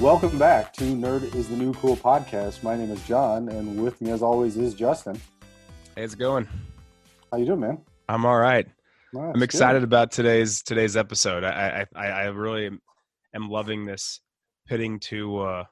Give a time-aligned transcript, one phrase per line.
[0.00, 2.64] Welcome back to Nerd is the New Cool podcast.
[2.64, 5.14] My name is John, and with me, as always, is Justin.
[5.94, 6.48] Hey, it's going.
[7.30, 7.78] How you doing, man?
[8.08, 8.66] I'm all right.
[9.12, 9.84] Well, I'm excited good.
[9.84, 11.44] about today's today's episode.
[11.44, 12.82] I I I, I really am,
[13.34, 14.20] am loving this
[14.66, 15.64] pitting two uh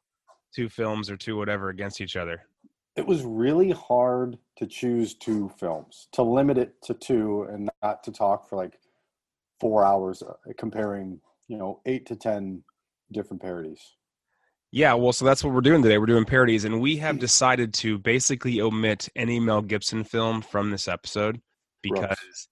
[0.55, 2.43] two films or two whatever against each other.
[2.95, 8.05] It was really hard to choose two films, to limit it to two, and not
[8.05, 8.79] to talk for like
[9.59, 12.63] four hours uh, comparing, you know, eight to ten
[13.11, 13.97] different parodies.
[14.73, 15.99] Yeah, well, so that's what we're doing today.
[15.99, 17.21] We're doing parodies, and we have hmm.
[17.21, 21.41] decided to basically omit any Mel Gibson film from this episode
[21.83, 22.49] because Gross.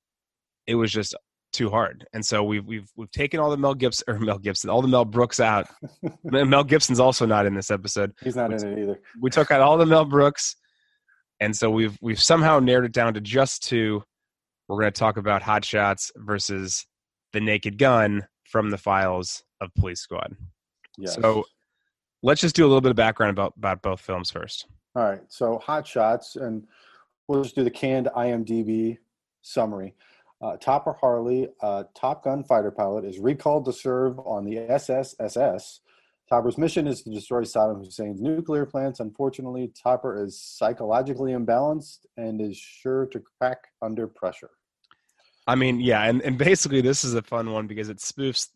[0.66, 1.14] it was just
[1.52, 2.06] too hard.
[2.12, 4.88] And so we've we've we've taken all the Mel Gibson or Mel Gibson, all the
[4.88, 5.66] Mel Brooks out.
[6.24, 8.12] Mel Gibson's also not in this episode.
[8.22, 9.00] He's not in it either.
[9.20, 10.56] we took out all the Mel Brooks,
[11.40, 14.02] and so we've we've somehow narrowed it down to just two.
[14.68, 16.86] We're going to talk about Hot Shots versus
[17.32, 20.36] the Naked Gun from the files of Police Squad.
[20.96, 21.14] Yes.
[21.14, 21.44] So
[22.22, 24.66] let's just do a little bit of background about about both films first.
[24.96, 26.66] All right, so Hot Shots, and
[27.28, 28.98] we'll just do the canned IMDb
[29.42, 29.94] summary.
[30.42, 35.80] Uh, Topper Harley, a Top Gun fighter pilot, is recalled to serve on the SSSS.
[36.28, 39.00] Topper's mission is to destroy Saddam Hussein's nuclear plants.
[39.00, 44.50] Unfortunately, Topper is psychologically imbalanced and is sure to crack under pressure.
[45.46, 48.48] I mean, yeah, and, and basically this is a fun one because it spoofs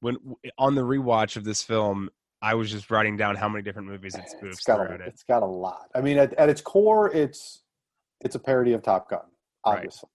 [0.00, 0.16] when
[0.58, 2.08] on the rewatch of this film,
[2.42, 5.00] I was just writing down how many different movies it spoofs It's got, a, it.
[5.02, 5.88] it's got a lot.
[5.94, 7.62] I mean, at, at its core, it's
[8.22, 9.20] it's a parody of Top Gun,
[9.66, 9.76] Right.
[9.76, 10.08] obviously.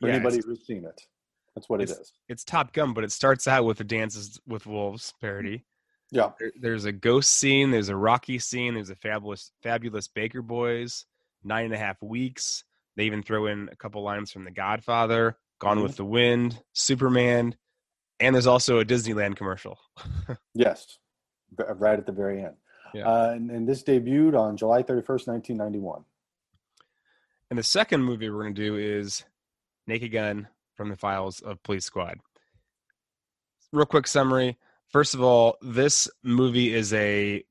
[0.00, 1.00] For Yeah, anybody who's seen it,
[1.54, 5.12] that's what It's- It's Top Gun, but it starts out with the Dances with Wolves
[5.20, 5.64] parody.
[6.10, 6.30] Yeah.
[6.38, 7.70] There, there's a ghost scene.
[7.70, 8.74] There's a Rocky scene.
[8.74, 11.04] There's a fabulous, fabulous Baker Boys.
[11.44, 12.64] Nine and a half weeks.
[12.96, 15.82] They even throw in a couple lines from The Godfather, Gone Mhm.
[15.82, 17.56] with the Wind, Superman,
[18.20, 19.78] and there's also a Disneyland commercial.
[20.54, 20.98] Yes,
[21.76, 22.54] right at the very end.
[22.94, 23.08] Yeah.
[23.08, 26.04] Uh, and, and this debuted on July 31st, 1991.
[27.50, 29.24] And the second movie we're going to do is
[29.86, 32.18] Naked Gun from the Files of Police Squad.
[33.72, 34.58] Real quick summary.
[34.88, 37.44] First of all, this movie is a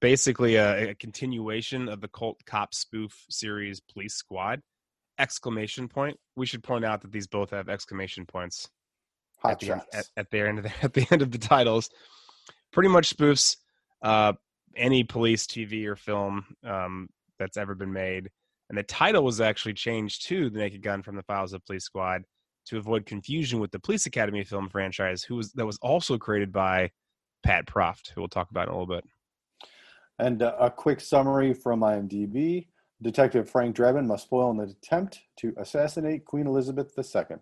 [0.00, 4.62] basically a, a continuation of the cult cop spoof series Police Squad.
[5.18, 6.18] Exclamation point.
[6.36, 8.68] We should point out that these both have exclamation points
[9.38, 11.90] Hot at the, at, at the end of the, at the end of the titles.
[12.76, 13.56] Pretty much spoofs
[14.02, 14.34] uh,
[14.76, 18.28] any police TV or film um, that's ever been made.
[18.68, 21.84] And the title was actually changed to "The Naked Gun from the Files of Police
[21.84, 22.24] Squad"
[22.66, 26.52] to avoid confusion with the Police Academy film franchise, who was that was also created
[26.52, 26.90] by
[27.42, 29.04] Pat Proft, who we'll talk about in a little bit.
[30.18, 32.66] and uh, a quick summary from IMDb.
[33.00, 37.36] Detective Frank Drebin must foil an attempt to assassinate Queen Elizabeth II.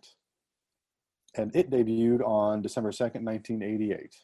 [1.34, 4.14] And it debuted on December 2nd, 1988.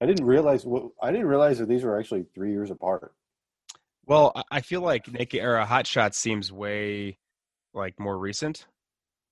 [0.00, 3.12] I didn't realize well, I didn't realize that these were actually three years apart.
[4.06, 7.18] Well, I- I feel like Naked Era Hot Shot seems way
[7.74, 8.66] like more recent.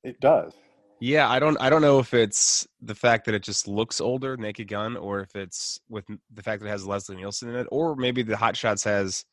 [0.04, 0.52] It does.
[1.00, 4.36] Yeah, I don't I don't know if it's the fact that it just looks older,
[4.36, 7.66] Naked Gun, or if it's with the fact that it has Leslie Nielsen in it,
[7.70, 9.24] or maybe the Hot Shots has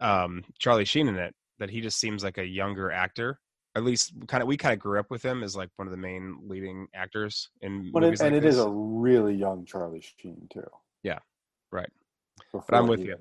[0.00, 1.34] um, Charlie Sheen in it.
[1.58, 3.40] That he just seems like a younger actor.
[3.78, 5.92] At least, kind of, we kind of grew up with him as like one of
[5.92, 8.64] the main leading actors in But movies it, and like it is this.
[8.64, 10.66] a really young Charlie Sheen, too.
[11.02, 11.18] Yeah,
[11.72, 11.90] right.
[12.52, 13.16] Before But I'm with you.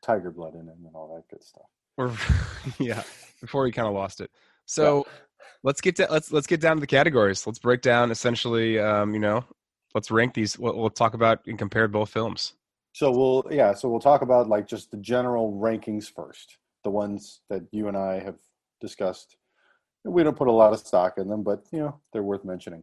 [0.00, 1.66] Tiger blood in him and all that good stuff.
[1.98, 2.12] Or
[2.78, 3.02] yeah,
[3.40, 4.30] before he kind of lost it.
[4.64, 5.04] So
[5.62, 7.46] let's get to let's let's get down to the categories.
[7.46, 8.78] Let's break down essentially.
[8.78, 9.44] Um, you know,
[9.94, 10.58] let's rank these.
[10.58, 12.54] We'll, we'll talk about and compare both films.
[12.92, 17.40] So we'll yeah, so we'll talk about like just the general rankings first, the ones
[17.50, 18.36] that you and I have
[18.80, 19.36] discussed.
[20.04, 22.82] We don't put a lot of stock in them, but you know they're worth mentioning.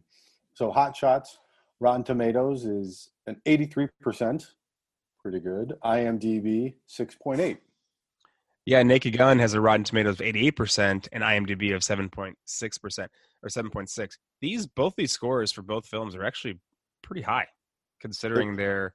[0.54, 1.38] So Hot Shots,
[1.78, 4.52] Rotten Tomatoes is an eighty-three percent,
[5.22, 5.74] pretty good.
[5.84, 7.58] IMDb six point eight.
[8.66, 13.08] Yeah, Naked Gun has a Rotten Tomatoes of 88% and IMDb of 7.6%
[13.42, 14.18] or 7.6.
[14.42, 16.60] These both these scores for both films are actually
[17.02, 17.46] pretty high
[18.00, 18.94] considering their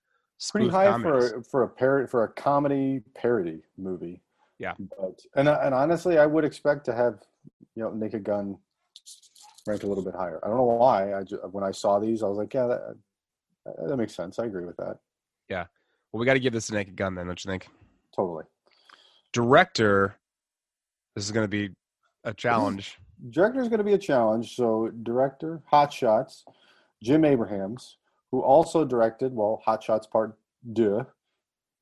[0.51, 1.31] Pretty high comedies.
[1.31, 4.21] for for a parody for a comedy parody movie.
[4.59, 4.73] Yeah.
[4.77, 7.19] but and and honestly, I would expect to have
[7.75, 8.57] you know Naked Gun
[9.67, 10.39] ranked a little bit higher.
[10.43, 11.13] I don't know why.
[11.13, 12.95] I just, when I saw these, I was like, yeah, that,
[13.87, 14.39] that makes sense.
[14.39, 14.97] I agree with that
[15.49, 15.65] Yeah.
[16.11, 17.67] Well, we got to give this a Naked Gun then, don't you think?
[18.15, 18.45] totally.
[19.33, 20.15] Director,
[21.15, 21.71] this is going to be
[22.23, 22.97] a challenge.
[23.29, 24.55] Director is going to be a challenge.
[24.55, 26.45] So director, Hot Shots,
[27.03, 27.97] Jim Abrahams,
[28.31, 30.37] who also directed well, Hot Shots Part
[30.71, 31.05] Deux,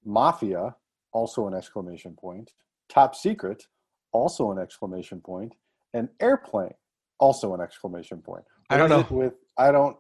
[0.03, 0.75] Mafia,
[1.11, 2.53] also an exclamation point,
[2.89, 3.67] Top Secret,
[4.13, 5.53] also an exclamation point,
[5.93, 6.73] and Airplane,
[7.19, 8.43] also an exclamation point.
[8.69, 9.05] I don't know.
[9.09, 9.97] With I don't,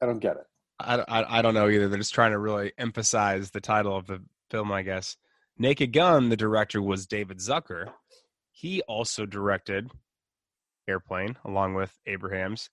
[0.00, 0.46] I don't get it.
[0.78, 1.88] I, don't I, I don't know either.
[1.88, 5.16] They're just trying to really emphasize the title of the film, I guess.
[5.58, 7.90] Naked Gun, the director was David Zucker.
[8.50, 9.90] He also directed
[10.88, 12.70] Airplane along with Abrahams,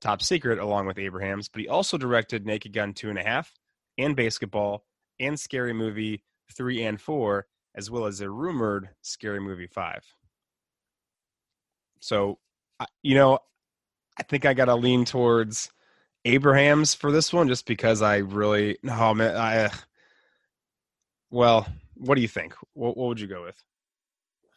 [0.00, 3.52] Top Secret along with Abrahams, but he also directed Naked Gun two and a half
[3.98, 4.80] and BASEketball
[5.20, 6.22] and Scary Movie
[6.52, 10.04] three and four, as well as a rumored Scary Movie five.
[12.00, 12.38] So,
[13.02, 13.38] you know,
[14.18, 15.70] I think I got to lean towards
[16.24, 19.70] Abrahams for this one, just because I really, oh man, I.
[21.30, 22.54] Well, what do you think?
[22.74, 23.62] What, what would you go with?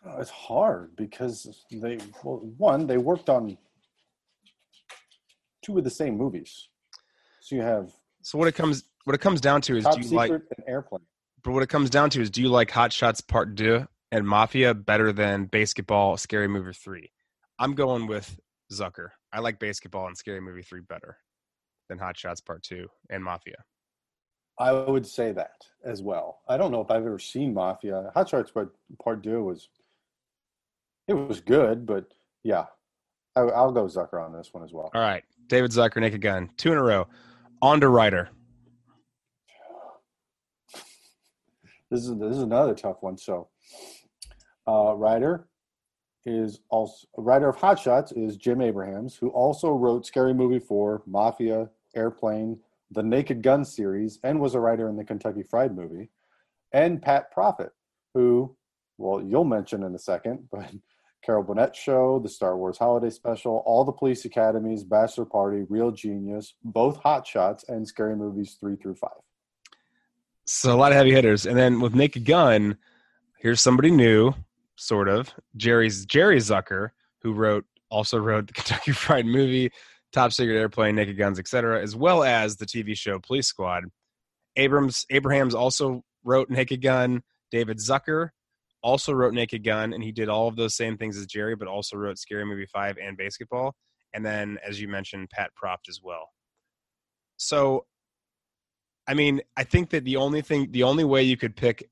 [0.05, 3.57] Uh, it's hard because they well, one they worked on
[5.63, 6.69] two of the same movies,
[7.41, 7.91] so you have.
[8.21, 10.67] So what it comes what it comes down to is do you Secret like and
[10.67, 11.01] Airplane.
[11.47, 14.27] But what it comes down to is do you like Hot Shots Part Deux and
[14.27, 17.09] Mafia better than BASEketball Scary Movie three?
[17.57, 18.37] I'm going with
[18.69, 19.11] Zucker.
[19.31, 21.15] I like BASEketball and Scary Movie three better
[21.87, 23.63] than Hot Shots Part Two and Mafia.
[24.59, 26.41] I would say that as well.
[26.49, 28.11] I don't know if I've ever seen Mafia.
[28.13, 29.69] Hot Shots Part Part Two was
[31.07, 32.11] it was good, but
[32.43, 32.65] yeah,
[33.37, 34.91] I, I'll go Zucker on this one as well.
[34.93, 37.07] All right, David Zucker, Naked Gun, two in a row.
[37.61, 38.31] On to writer.
[41.89, 43.17] This is this is another tough one.
[43.17, 43.47] So,
[44.67, 45.47] uh, writer
[46.25, 50.59] is also a writer of Hot Shots is Jim Abrahams, who also wrote Scary Movie
[50.59, 52.59] Four, Mafia, Airplane,
[52.91, 56.09] the Naked Gun series, and was a writer in the Kentucky Fried Movie,
[56.73, 57.69] and Pat Proft,
[58.13, 58.55] who,
[58.97, 60.69] well, you'll mention in a second, but
[61.23, 65.91] Carol Burnett Show, the Star Wars Holiday Special, All the Police Academies, Bachelor Party, Real
[65.91, 69.11] Genius, both Hot Shots, and Scary Movies three through five.
[70.47, 72.77] So a lot of heavy hitters, and then with Naked Gun,
[73.37, 74.33] here's somebody new,
[74.77, 75.33] sort of.
[75.57, 76.91] Jerry's Jerry Zucker,
[77.21, 79.71] who wrote also wrote the Kentucky Fried Movie,
[80.13, 83.83] Top Secret Airplane, Naked Guns, etc., as well as the TV show Police Squad.
[84.55, 87.21] Abrams Abrahams also wrote Naked Gun.
[87.51, 88.29] David Zucker
[88.81, 91.67] also wrote Naked Gun, and he did all of those same things as Jerry, but
[91.67, 93.73] also wrote Scary Movie Five and BASEketball.
[94.13, 96.29] And then, as you mentioned, Pat Proft as well.
[97.35, 97.85] So,
[99.07, 101.89] I mean, I think that the only thing, the only way you could pick,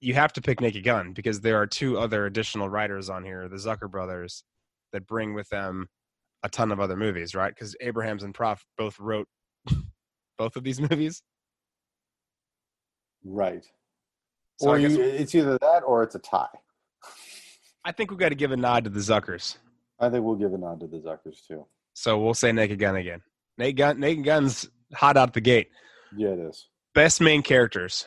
[0.00, 3.48] you have to pick Naked Gun because there are two other additional writers on here,
[3.48, 4.44] the Zucker brothers,
[4.92, 5.88] that bring with them
[6.42, 7.54] a ton of other movies, right?
[7.54, 9.28] Because Abrahams and Proft both wrote
[10.38, 11.22] both of these movies.
[13.24, 13.64] Right.
[14.58, 16.46] So or you, it's either that or it's a tie.
[17.84, 19.56] I think we've got to give a nod to the Zuckers.
[19.98, 21.66] I think we'll give a nod to the Zuckers too.
[21.94, 23.22] So we'll say Naked Gun again.
[23.58, 25.70] Naked Gun, Naked Gun's hot out the gate.
[26.16, 26.68] Yeah, it is.
[26.94, 28.06] Best main characters.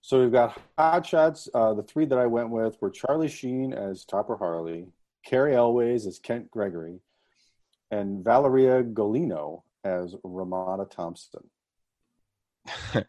[0.00, 1.48] So we've got Hot Shots.
[1.52, 4.86] Uh, the three that I went with were Charlie Sheen as Topper Harley,
[5.24, 7.00] Cary Elwes as Kent Gregory,
[7.90, 11.48] and Valeria Golino as Ramada Thompson.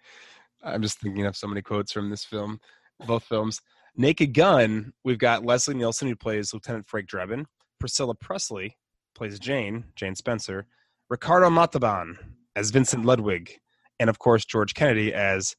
[0.63, 2.59] I'm just thinking of so many quotes from this film,
[3.05, 3.61] both films.
[3.95, 7.45] Naked Gun, we've got Leslie Nielsen who plays Lieutenant Frank Drebin,
[7.79, 8.77] Priscilla Presley
[9.15, 10.67] plays Jane, Jane Spencer,
[11.09, 12.17] Ricardo Montalban
[12.55, 13.59] as Vincent Ludwig,
[13.99, 15.55] and of course George Kennedy as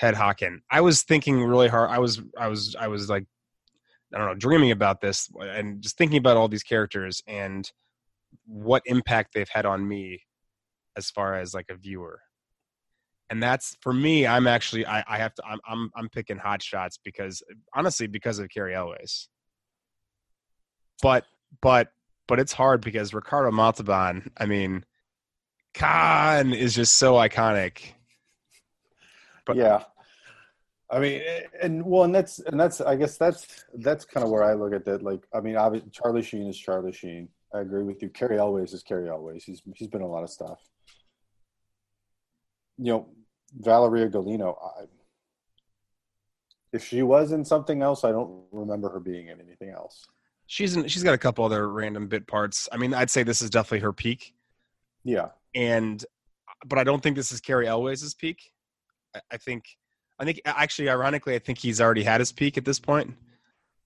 [0.00, 0.58] Ed Hocken.
[0.70, 1.90] I was thinking really hard.
[1.90, 3.24] I was I was I was like
[4.14, 7.70] I don't know, dreaming about this and just thinking about all these characters and
[8.46, 10.22] what impact they've had on me
[10.96, 12.20] as far as like a viewer
[13.30, 16.62] and that's for me i'm actually i, I have to I'm, I'm i'm picking hot
[16.62, 17.42] shots because
[17.74, 19.28] honestly because of cary elwes
[21.02, 21.24] but
[21.62, 21.92] but
[22.26, 24.84] but it's hard because ricardo montalban i mean
[25.74, 27.92] khan is just so iconic
[29.46, 29.84] But- yeah,
[30.90, 31.22] I mean,
[31.62, 34.72] and well, and that's and that's I guess that's that's kind of where I look
[34.74, 35.02] at that.
[35.02, 37.28] Like, I mean, obviously, Charlie Sheen is Charlie Sheen.
[37.54, 38.08] I agree with you.
[38.10, 39.44] Cary Elwes is Cary Elwes.
[39.44, 40.58] He's he's been a lot of stuff.
[42.78, 43.08] You know,
[43.58, 44.56] Valeria Golino.
[44.60, 44.84] I,
[46.72, 50.06] if she was in something else, I don't remember her being in anything else.
[50.46, 53.40] she's in, she's got a couple other random bit parts i mean i'd say this
[53.42, 54.34] is definitely her peak
[55.04, 56.04] Yeah, and
[56.66, 58.52] but I don't think this is Cary Elwes' peak.
[59.14, 59.64] I, I think
[60.18, 63.14] I think actually ironically I think he's already had his peak at this point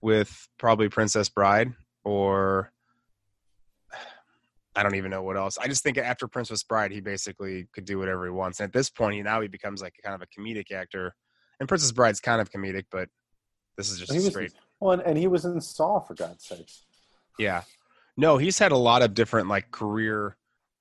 [0.01, 1.73] with probably Princess Bride
[2.05, 2.73] or
[4.77, 5.57] I don't even know what else.
[5.57, 8.61] I just think after Princess Bride he basically could do whatever he wants.
[8.61, 11.15] And at this point he now he becomes like a kind of a comedic actor.
[11.61, 13.09] And Princess Bride's kind of comedic, but
[13.77, 14.53] this is just he was straight.
[14.81, 16.85] well, and, and he was in Saw for God's sakes.
[17.39, 17.63] Yeah.
[18.17, 20.37] No, he's had a lot of different like career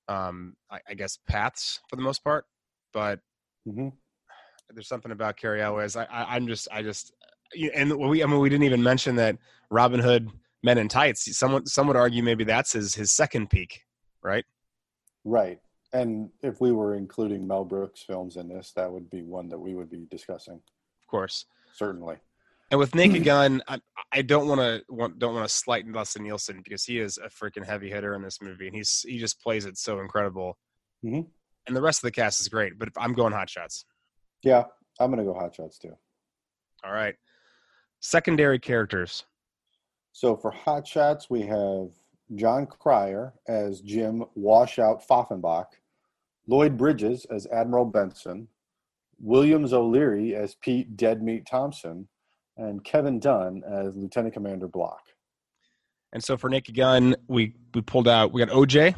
[0.08, 2.46] um I, I guess paths for the most part.
[2.92, 3.20] But
[3.64, 3.88] hmm
[4.72, 5.94] there's something about Cary Elwes.
[5.94, 7.12] I, I I'm just I just
[7.52, 9.36] you- and we I mean we didn't even mention that
[9.70, 10.30] Robin Hood
[10.62, 11.36] Men in Tights.
[11.36, 13.82] Someone some would argue maybe that's his his second peak,
[14.22, 14.44] right?
[15.24, 15.60] Right.
[15.92, 19.58] And if we were including Mel Brooks films in this, that would be one that
[19.58, 20.54] we would be discussing.
[20.54, 21.46] Of course.
[21.74, 22.16] Certainly.
[22.70, 23.78] And with Naked Gun, I,
[24.12, 27.28] I don't want to want, don't want to slight Leslie Nielsen because he is a
[27.28, 30.56] freaking heavy hitter in this movie, and he's he just plays it so incredible.
[31.04, 31.26] Mhm.
[31.66, 33.84] And the rest of the cast is great, but I'm going Hot Shots.
[34.42, 34.64] Yeah,
[34.98, 35.94] I'm gonna go Hot Shots too.
[36.84, 37.14] All right.
[38.00, 39.24] Secondary characters.
[40.12, 41.88] So for Hot Shots, we have
[42.34, 45.66] Jon Cryer as Jim Washout Pfaffenbach,
[46.46, 48.48] Lloyd Bridges as Admiral Benson,
[49.18, 52.08] Williams O'Leary as Pete Dead Meat Thompson,
[52.56, 55.02] and Kevin Dunn as Lieutenant Commander Block.
[56.12, 58.32] And so for Naked Gun, we we pulled out.
[58.32, 58.94] We got OJ,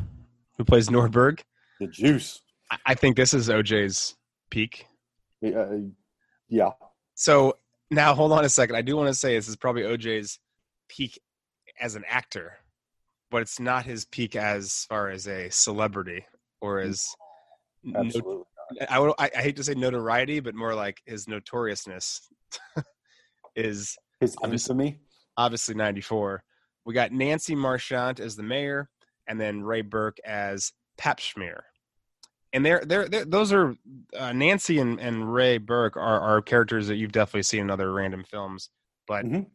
[0.59, 1.41] who plays Nordberg.
[1.81, 2.43] The juice.
[2.71, 4.15] I, I think this is OJ's
[4.51, 4.87] peak.
[5.45, 5.67] Uh,
[6.49, 6.71] yeah.
[7.15, 7.57] So
[7.91, 8.77] now hold on a second.
[8.77, 10.39] I do want to say this is probably OJ's
[10.89, 11.21] peak
[11.81, 12.59] as an actor,
[13.31, 16.27] but it's not his peak as far as a celebrity
[16.61, 17.07] or as
[17.83, 18.43] no- Absolutely.
[18.91, 22.29] I, would, I, I hate to say notoriety, but more like his notoriousness
[23.57, 25.01] is His Obviously- infamy.
[25.37, 26.43] obviously 94.
[26.85, 28.89] We got Nancy Marchand as the mayor,
[29.27, 31.61] and then Raye Birk as Pahpshmir.
[32.53, 33.75] And they're, they're, they're those are
[34.17, 37.93] uh, Nancy and, and Raye Birk are, are characters that you've definitely seen in other
[37.93, 38.71] random films.
[39.09, 39.47] But Mhm.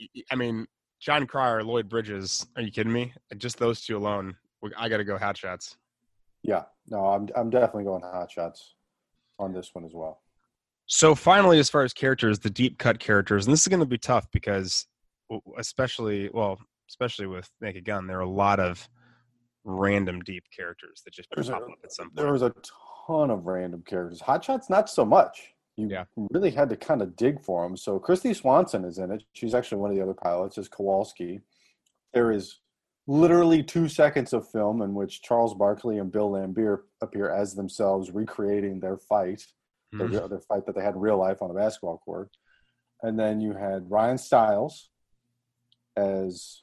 [0.00, 0.66] y- I mean,
[0.98, 3.12] Jon Cryer, Lloyd Bridges, are you kidding me?
[3.36, 5.76] Just those two alone, we- I got to go Hot Shots.
[6.42, 6.64] Yeah.
[6.88, 8.74] No, I'm I'm definitely going Hot Shots
[9.38, 10.22] on this one as well.
[10.86, 13.86] So finally, as far as characters, the deep cut characters, and this is going to
[13.86, 14.86] be tough because,
[15.58, 18.88] especially well, especially with Naked Gun, there are a lot of
[19.64, 22.16] random deep characters that just There's a- pop up at some point.
[22.16, 22.54] There was a
[23.08, 24.20] ton of random characters.
[24.20, 25.52] Hot Shots, not so much.
[25.76, 26.04] You Yeah.
[26.30, 27.76] really had to kind of dig for them.
[27.76, 29.24] So Kristy Swanson is in it.
[29.32, 30.56] She's actually one of the other pilots.
[30.56, 31.40] Is Kowalski.
[32.14, 32.60] There is
[33.08, 38.10] literally two seconds of film in which Charles Barkley and Bill Laimbeer appear as themselves,
[38.12, 39.44] recreating their fight,
[39.94, 40.28] Mhm.
[40.28, 42.30] their, fight that they had in real life on a basketball court.
[43.02, 44.90] And then you had Ryan Stiles
[45.96, 46.62] as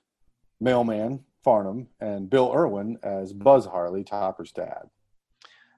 [0.60, 4.90] Mailman Farnham and Bill Irwin as Buzz Harley, Topper's dad.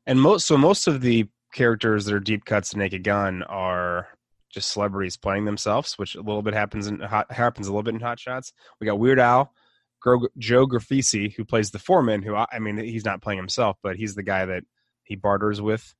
[0.05, 4.07] And most so most of the characters that are deep cuts in Naked Gun are
[4.49, 7.95] just celebrities playing themselves, which a little bit happens in hot, happens a little bit
[7.95, 8.53] in Hot Shots.
[8.79, 9.51] We got Weird Al,
[9.99, 12.21] Gro- Joe Grifasi, who plays the foreman.
[12.21, 14.63] Who I I mean, he's not playing himself, but he's the guy that
[15.03, 15.93] he barters with.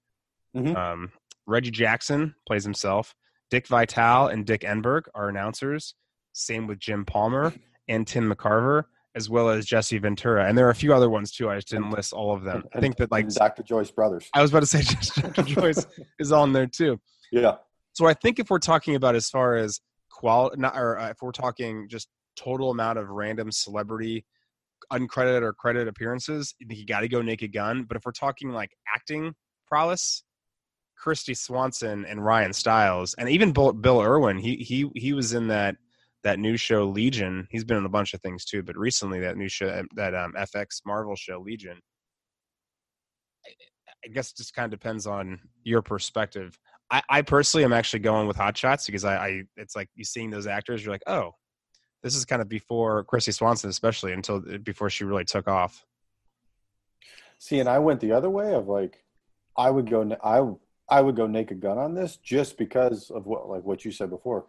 [0.56, 0.76] Mhm.
[0.76, 1.12] Um,
[1.48, 3.14] Reggie Jackson plays himself.
[3.52, 5.96] Dick Vitale and Dick Enberg are announcers.
[6.34, 7.54] Same with Jim Palmer
[7.88, 8.84] and Tim McCarver,
[9.16, 10.48] as well as Jesse Ventura.
[10.48, 11.50] And there are a few other ones too.
[11.50, 12.64] I just didn't list all of them.
[12.74, 13.64] I think that like Dr.
[13.64, 14.28] Joyce Brothers.
[14.34, 14.82] I was about to say
[15.22, 15.44] Dr.
[15.44, 15.86] Joyce
[16.20, 17.00] is on there too.
[17.32, 17.56] Yeah.
[17.94, 19.80] So I think if we're talking about as far as
[20.12, 24.26] quality, not or uh, if we're talking just total amount of random celebrity
[24.92, 27.84] uncredited or credited appearances, you got to go Naked Gun.
[27.84, 29.34] But if we're talking like acting
[29.68, 30.24] prowess,
[31.04, 35.76] Kristy Swanson and Ryan Stiles, and even Bill, Irwin, he he he was in that
[36.24, 37.48] that new show Legion.
[37.52, 40.34] He's been in a bunch of things too, but recently that new show that um,
[40.38, 41.80] FX Marvel show Legion.
[43.46, 43.52] I-
[44.04, 46.60] I guess it just kind of depends on your perspective.
[46.92, 50.04] I, I personally am actually going with Hot Shots because I, I it's like you
[50.04, 51.32] seeing those actors, you're like, oh,
[52.04, 55.84] this is kind of before Kristy Swanson, especially until before she really took off.
[57.40, 59.04] See, and I went the other way of like,
[59.58, 60.42] I would go, I
[60.90, 64.10] I would go Naked Gun on this just because of what, like what you said
[64.10, 64.46] before,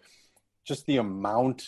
[0.67, 1.65] just the amount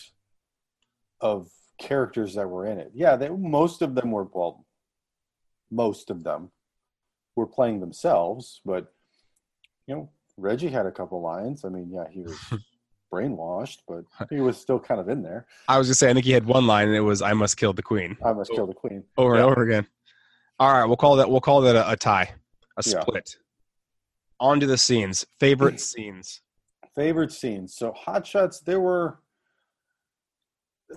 [1.21, 1.49] of
[1.79, 2.91] characters that were in it.
[2.93, 4.65] Yeah, they, most of them were well,
[5.71, 6.51] most of them
[7.35, 8.93] were playing themselves, but
[9.87, 11.65] you know, Reggie had a couple lines.
[11.65, 12.37] I mean, yeah, he was
[13.13, 15.47] brainwashed, but he was still kind of in there.
[15.67, 17.57] I was gonna say I think he had one line and it was "I must
[17.57, 19.03] kill the queen" I must kill the queen.
[19.17, 19.41] over Yeah.
[19.41, 19.87] and over again.
[20.59, 22.33] All right, we'll call that we'll call that a, a tie,
[22.77, 23.01] a Yeah.
[23.01, 23.35] split.
[24.39, 25.25] On to the scenes.
[25.39, 26.41] Favorite scenes.
[26.95, 29.19] favorite scenes so hot shots there were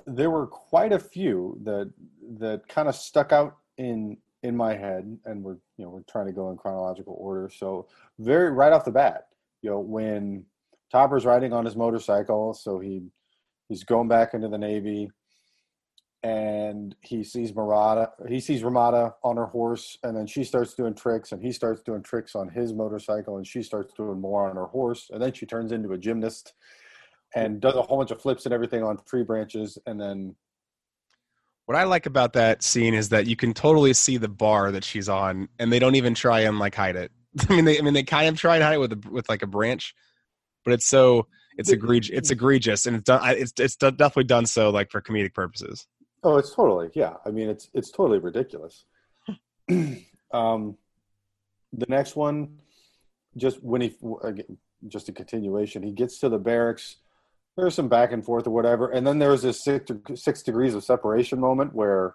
[0.06, 1.92] there were quite a few that
[2.38, 6.26] that kind of stuck out in in my head and we're you know we're trying
[6.26, 7.86] to go in chronological order so
[8.18, 9.28] very right off the bat
[9.60, 10.44] you know when
[10.90, 13.02] topper's riding on his motorcycle so he
[13.68, 15.10] he's going back into the navy
[16.22, 18.10] and he sees Marada.
[18.28, 21.82] He sees Ramada on her horse, and then she starts doing tricks, and he starts
[21.82, 25.32] doing tricks on his motorcycle, and she starts doing more on her horse, and then
[25.32, 26.54] she turns into a gymnast
[27.34, 30.36] and does a whole bunch of flips and everything on tree branches, and then
[31.66, 34.84] What I like about that scene is that you can totally see the bar that
[34.84, 37.10] she's on, and they don't even try and like hide it.
[37.48, 39.28] I mean, they I mean they kind of try and hide it with a, with
[39.28, 39.94] like a branch,
[40.64, 41.26] but it's so
[41.56, 42.16] it's egregious.
[42.16, 43.20] It's egregious, and it's done.
[43.36, 45.86] It's it's definitely done so like for comedic purposes.
[46.22, 47.14] Oh, it's totally yeah.
[47.24, 48.84] I mean, it's it's totally ridiculous.
[50.32, 50.76] um,
[51.72, 52.58] the next one,
[53.36, 53.94] just when he
[54.88, 56.96] just a continuation, he gets to the barracks.
[57.56, 60.84] There's some back and forth or whatever, and then there's this six, six degrees of
[60.84, 62.14] separation moment where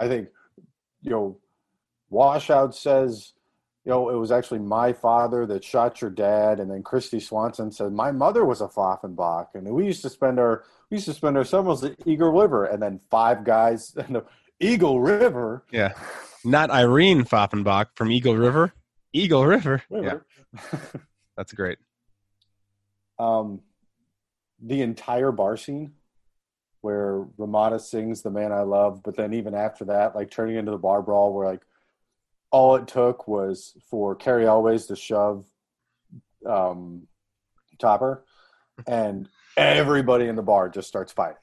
[0.00, 0.28] I think
[1.02, 1.38] you know
[2.10, 3.34] Washout says
[3.88, 7.72] you know, it was actually my father that shot your dad, and then Kristy Swanson
[7.72, 11.12] said my mother was a Pfaffenbach, and we used to spend our we used to
[11.12, 14.24] spend our summers at Eagle River, and then five guys, no,
[14.60, 15.92] Eagle River, yeah,
[16.44, 18.72] not Irene Pfaffenbach from Eagle River,
[19.12, 20.24] Eagle River, River.
[20.54, 20.80] yeah,
[21.36, 21.78] that's great.
[23.18, 23.60] Um,
[24.60, 25.92] the entire bar scene
[26.80, 30.70] where Ramada sings "The Man I Love," but then even after that, like turning into
[30.70, 31.62] the bar brawl, where like
[32.50, 35.44] all it took was for Cary Elwes to shove
[36.46, 37.06] um,
[37.78, 38.24] Topper,
[38.86, 39.28] and
[39.58, 41.36] everybody in the bar just starts fighting.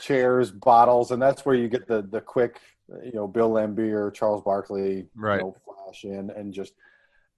[0.00, 2.60] Chairs, bottles, and that's where you get the the quick,
[3.02, 5.36] you know, Bill Laimbeer Charles Barkley, right.
[5.36, 6.74] you know, flash in, and just,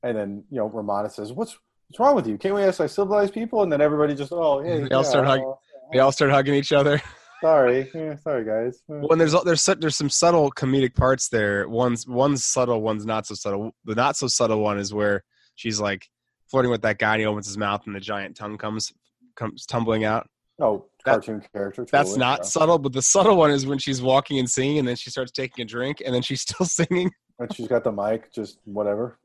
[0.02, 1.56] and then you know, Ramada says, "What's
[1.88, 2.38] what's wrong with you?
[2.38, 5.26] Can't we ask like civilized people?" And then everybody just, oh, hey, they all start
[5.26, 5.54] hugging.
[5.92, 7.00] They all start hugging each other.
[7.40, 8.82] Sorry, yeah, sorry guys.
[8.86, 11.66] Well, there's there's there's some subtle comedic parts there.
[11.68, 13.74] One's one's subtle, one's not so subtle.
[13.86, 15.24] The not so subtle one is where
[15.54, 16.06] she's like
[16.50, 18.92] flirting with that guy, and he opens his mouth, and the giant tongue comes
[19.40, 20.28] comes tumbling out.
[20.60, 21.82] Oh, cartoon that, character.
[21.82, 22.04] Totally.
[22.04, 24.96] That's not subtle, but the subtle one is when she's walking and singing, and then
[24.96, 27.10] she starts taking a drink, and then she's still singing.
[27.38, 29.18] And she's got the mic, just whatever.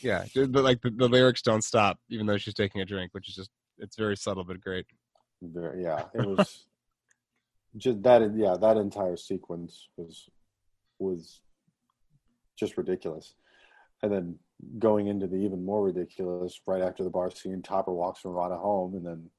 [0.00, 3.28] Yeah, but like the, the lyrics don't stop, even though she's taking a drink, which
[3.28, 4.86] is just it's very subtle but great.
[5.42, 6.66] Very, yeah, it was
[7.76, 10.28] just that yeah that entire sequence was
[10.98, 11.40] was
[12.56, 13.34] just ridiculous
[14.02, 14.38] and then
[14.78, 18.94] going into the even more ridiculous right after the bar scene topper walks Ramada home
[18.94, 19.30] and then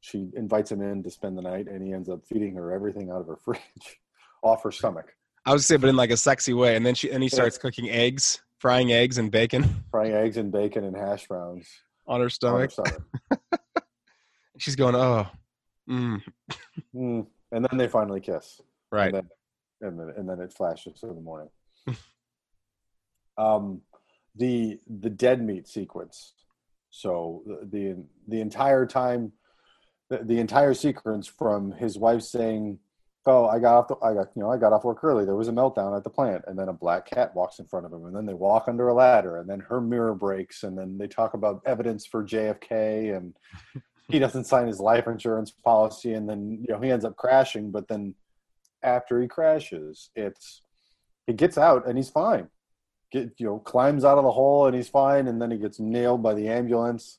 [0.00, 3.10] she invites him in to spend the night and he ends up feeding her everything
[3.10, 4.00] out of her fridge
[4.42, 7.10] off her stomach i would say but in like a sexy way and then she
[7.10, 11.26] and he starts cooking eggs frying eggs and bacon frying eggs and bacon and hash
[11.26, 11.68] browns
[12.06, 13.62] on her stomach, on her stomach.
[14.58, 15.26] she's going oh
[15.88, 16.20] mm.
[16.94, 18.60] Mm and then they finally kiss.
[18.90, 19.14] Right.
[19.14, 19.28] And
[19.80, 21.50] then, and then, and then it flashes to the morning.
[23.38, 23.82] um,
[24.36, 26.34] the the dead meat sequence.
[26.90, 29.32] So the the, the entire time,
[30.10, 32.78] the, the, entire sequence from his wife saying,
[33.26, 35.24] "Oh, I got off the, I got you know I got off work early.
[35.24, 37.86] There was a meltdown at the plant, and then a black cat walks in front
[37.86, 40.76] of him, and then they walk under a ladder, and then her mirror breaks, and
[40.76, 43.34] then they talk about evidence for JFK and."
[44.08, 47.70] he doesn't sign his life insurance policy and then you know he ends up crashing
[47.70, 48.14] but then
[48.82, 50.60] after he crashes it's
[51.26, 52.48] he gets out and he's fine
[53.12, 55.78] get you know climbs out of the hole and he's fine and then he gets
[55.78, 57.18] nailed by the ambulance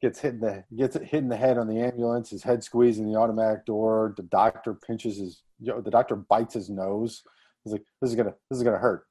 [0.00, 3.00] gets hit in the gets hit in the head on the ambulance his head squeezed
[3.00, 7.22] in the automatic door the doctor pinches his you know, the doctor bites his nose
[7.64, 9.06] he's like this is gonna this is gonna hurt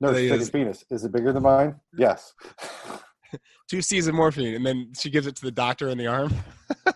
[0.00, 2.34] no it's his uh, penis is it bigger than mine yes
[3.68, 6.32] two C's of morphine, and then she gives it to the doctor in the arm.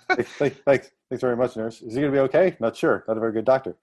[0.09, 1.83] thanks, thanks, thanks very much, nurse.
[1.83, 2.57] Is he gonna be okay?
[2.61, 3.05] Not sure.
[3.09, 3.77] Not a very good doctor.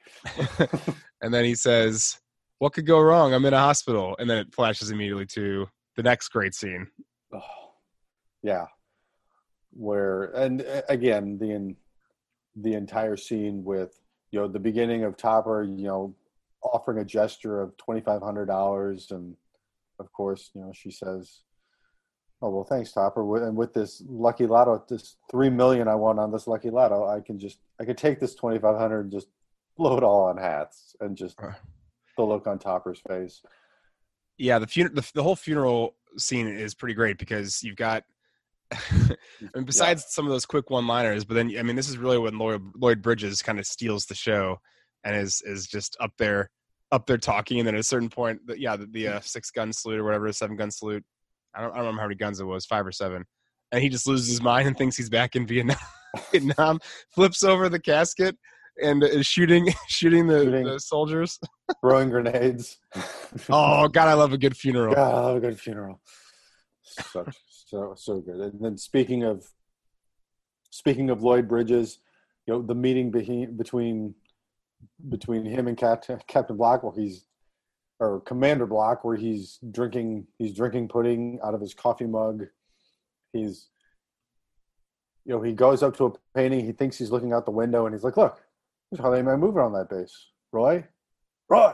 [1.21, 2.19] and then he says,
[2.59, 3.33] "What could go wrong?
[3.33, 6.87] I'm in a hospital." And then it flashes immediately to the next great scene.
[7.33, 7.41] Oh,
[8.43, 8.67] yeah,
[9.71, 11.75] where and uh, again the
[12.55, 13.99] the entire scene with
[14.31, 16.15] you know the beginning of Topper, you know,
[16.63, 19.35] offering a gesture of twenty five hundred dollars, and
[19.99, 21.41] of course, you know, she says
[22.41, 23.47] Oh well, thanks, Topper.
[23.47, 27.21] And with this lucky lotto, this three million I won on this lucky lotto, I
[27.21, 29.29] can just I could take this twenty five hundred and just
[29.77, 31.37] blow it all on hats and just
[32.15, 33.41] the look on Topper's face.
[34.37, 38.03] Yeah, the funeral, the, the whole funeral scene is pretty great because you've got.
[39.53, 40.09] and besides yeah.
[40.09, 43.01] some of those quick one-liners, but then I mean, this is really when Lloyd, Lloyd
[43.01, 44.59] Bridges kind of steals the show
[45.03, 46.49] and is is just up there,
[46.91, 49.71] up there talking, and then at a certain point, yeah, the, the uh, six gun
[49.71, 51.03] salute or whatever, seven gun salute
[51.55, 53.25] I don't, I don't remember how many guns it was, five or seven.
[53.71, 55.77] And he just loses his mind and thinks he's back in Vietnam.
[56.31, 56.79] Vietnam
[57.13, 58.37] flips over the casket
[58.81, 61.39] and is shooting shooting the, shooting, the soldiers,
[61.81, 62.77] throwing grenades.
[63.49, 64.95] oh God, I love a good funeral.
[64.95, 66.01] God, I love a good funeral.
[66.83, 68.39] So so so good.
[68.39, 69.45] And then speaking of
[70.69, 71.99] speaking of Lloyd Bridges,
[72.45, 74.15] you know the meeting between between
[75.09, 77.25] between him and Captain Captain Block, where he's
[77.99, 82.45] or Commander Block where he's drinking he's drinking pudding out of his coffee mug.
[83.33, 83.69] He's
[85.25, 87.85] you know, he goes up to a painting, he thinks he's looking out the window
[87.85, 88.44] and he's like, Look,
[88.95, 90.27] there's hardly anybody moving on that base.
[90.51, 90.85] Roy?
[91.49, 91.73] Roy.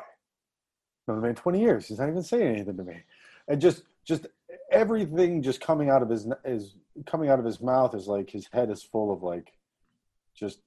[1.08, 1.88] Known the man twenty years.
[1.88, 3.04] He's not even saying anything to me.
[3.48, 4.28] And just just
[4.72, 8.48] everything just coming out of his is coming out of his mouth is like his
[8.52, 9.54] head is full of like
[10.36, 10.62] just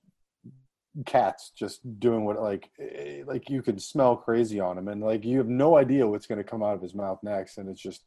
[1.06, 5.24] cats just doing what like eh, like you can smell crazy on him and like
[5.24, 7.80] you have no idea what's going to come out of his mouth next and it's
[7.80, 8.04] just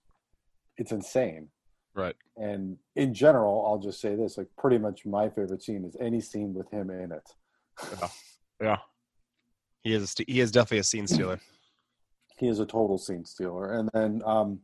[0.78, 1.50] it's insane
[1.94, 2.16] Right.
[2.38, 6.22] and in general i'll just say this like pretty much my favorite scene is any
[6.22, 7.30] scene with him in it
[8.00, 8.08] Yeah.
[8.62, 8.78] Yeah,
[9.84, 10.12] he is.
[10.12, 11.40] st- He is definitely a scene stealer.
[12.38, 14.60] he is a total scene stealer and then um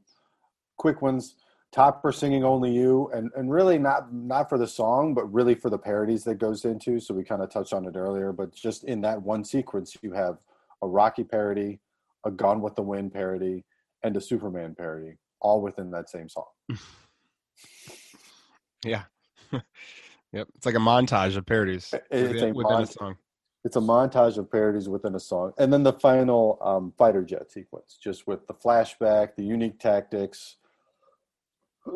[0.77, 1.35] quick ones
[1.71, 5.69] topper singing only you and and really not not for the song but really for
[5.71, 8.83] the parodies that goes into so we kind of touched on it earlier but just
[8.83, 10.37] in that one sequence you have
[10.83, 11.79] a rocky parody
[12.25, 13.65] a gone with the wind parody
[14.03, 16.45] and a superman parody all within that same song
[18.85, 19.03] Yeah.
[20.33, 20.47] yep.
[20.55, 23.15] It's like a montage of parodies it's within, a within a song.
[23.63, 27.51] It's a montage of parodies within a song and then the final um, fighter jet
[27.51, 30.57] sequence just with the flashback the unique tactics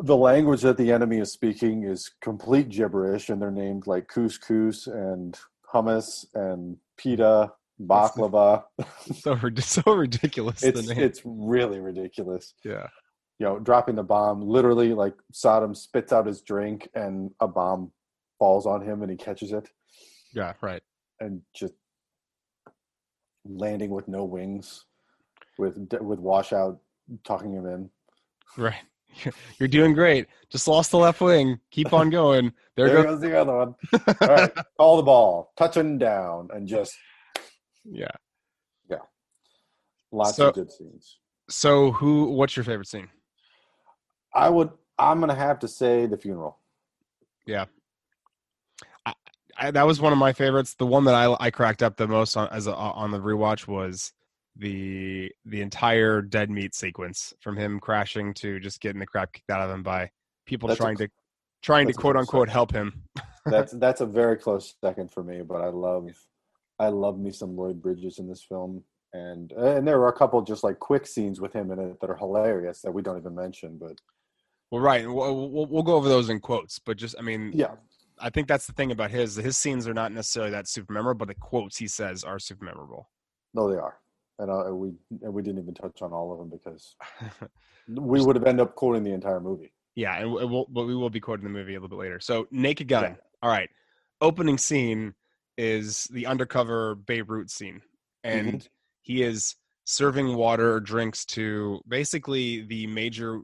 [0.02, 4.86] the language that the enemy is speaking is complete gibberish and they're named like couscous
[4.86, 5.38] and
[5.72, 8.64] hummus and pita baklava
[9.14, 10.62] So so ridiculous.
[10.62, 11.02] it's the name.
[11.02, 12.86] it's really ridiculous yeah.
[13.38, 17.92] you know dropping the bomb literally like Saddam spits out his drink and a bomb
[18.38, 19.68] falls on him and he catches it
[20.34, 20.52] Yeah.
[20.60, 20.82] Right.
[21.20, 21.74] And just
[23.44, 24.84] landing with no wings,
[25.58, 26.78] with with washout
[27.24, 27.90] tucking him in.
[28.56, 28.82] Right.
[29.58, 30.26] You're doing great.
[30.50, 31.58] Just lost the left wing.
[31.70, 32.52] Keep on going.
[32.76, 33.14] There, There, goes.
[33.14, 33.74] goes the other one.
[34.20, 36.92] All right, call the ball, touching down, and just
[37.84, 38.06] Yeah.
[38.88, 38.98] Yeah.
[40.12, 41.18] Lots So- of good scenes.
[41.50, 42.26] So who?
[42.26, 43.08] What's your favorite scene?
[44.32, 44.70] I would.
[44.96, 46.58] I'm gonna have to say the funeral.
[49.58, 50.74] I, that was one of my favorites.
[50.74, 53.66] The one that I I cracked up the most on as a, on the rewatch
[53.66, 54.12] was
[54.56, 59.50] the the entire dead meat sequence from him crashing to just getting the crap kicked
[59.50, 60.10] out of him by
[60.46, 61.12] people That's trying cl- to
[61.62, 62.52] trying to quote unquote second.
[62.52, 63.02] help him.
[63.46, 65.42] That's that's a very close second for me.
[65.42, 66.10] But I love,
[66.78, 70.40] I love me some Lloyd Bridges in this film, and and there were a couple
[70.42, 73.34] just like quick scenes with him in it that are hilarious that we don't even
[73.34, 73.78] mention.
[73.78, 74.00] But
[74.70, 75.06] Well, right.
[75.06, 77.74] We'll, we'll, we'll go over those in quotes, but just I mean, yeah,
[78.20, 79.36] I think that's the thing about his.
[79.36, 82.64] His scenes are not necessarily that super memorable, but the quotes he says are super
[82.64, 83.08] memorable.
[83.54, 83.98] no, they are.
[84.40, 86.94] And uh, we and we didn't even touch on all of them because
[87.88, 89.72] we would have ended up quoting the entire movie.
[89.96, 92.20] Yeah, and we- we'll, but we will be quoting the movie a little bit later.
[92.20, 93.02] So, Naked Gun.
[93.02, 93.14] Yeah.
[93.42, 93.68] All right.
[94.20, 95.14] Opening scene
[95.56, 97.80] is the undercover Beirut scene,
[98.22, 98.68] and
[99.02, 103.40] he is serving water or drinks to basically the major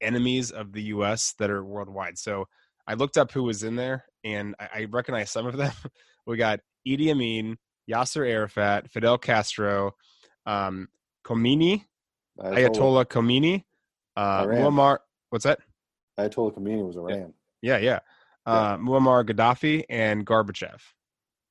[0.00, 1.34] enemies of the U.S.
[1.38, 2.16] that are worldwide.
[2.16, 2.46] So,
[2.86, 5.72] I looked up who was in there, and I, I recognize some of them.
[6.26, 7.56] we got Idi Amin,
[7.90, 9.94] Yasser Arafat, Fidel Castro,
[10.46, 10.88] um,
[11.24, 11.84] Khomeini,
[12.40, 13.64] Ayatollah Khomeini,
[14.16, 14.62] uh, Iran.
[14.62, 14.98] Muammar.
[15.30, 15.60] What's that?
[16.18, 17.32] Ayatollah Khomeini was Iran.
[17.62, 18.00] Yeah, yeah.
[18.46, 20.80] Uh, Muammar Gaddafi and Gorbachev.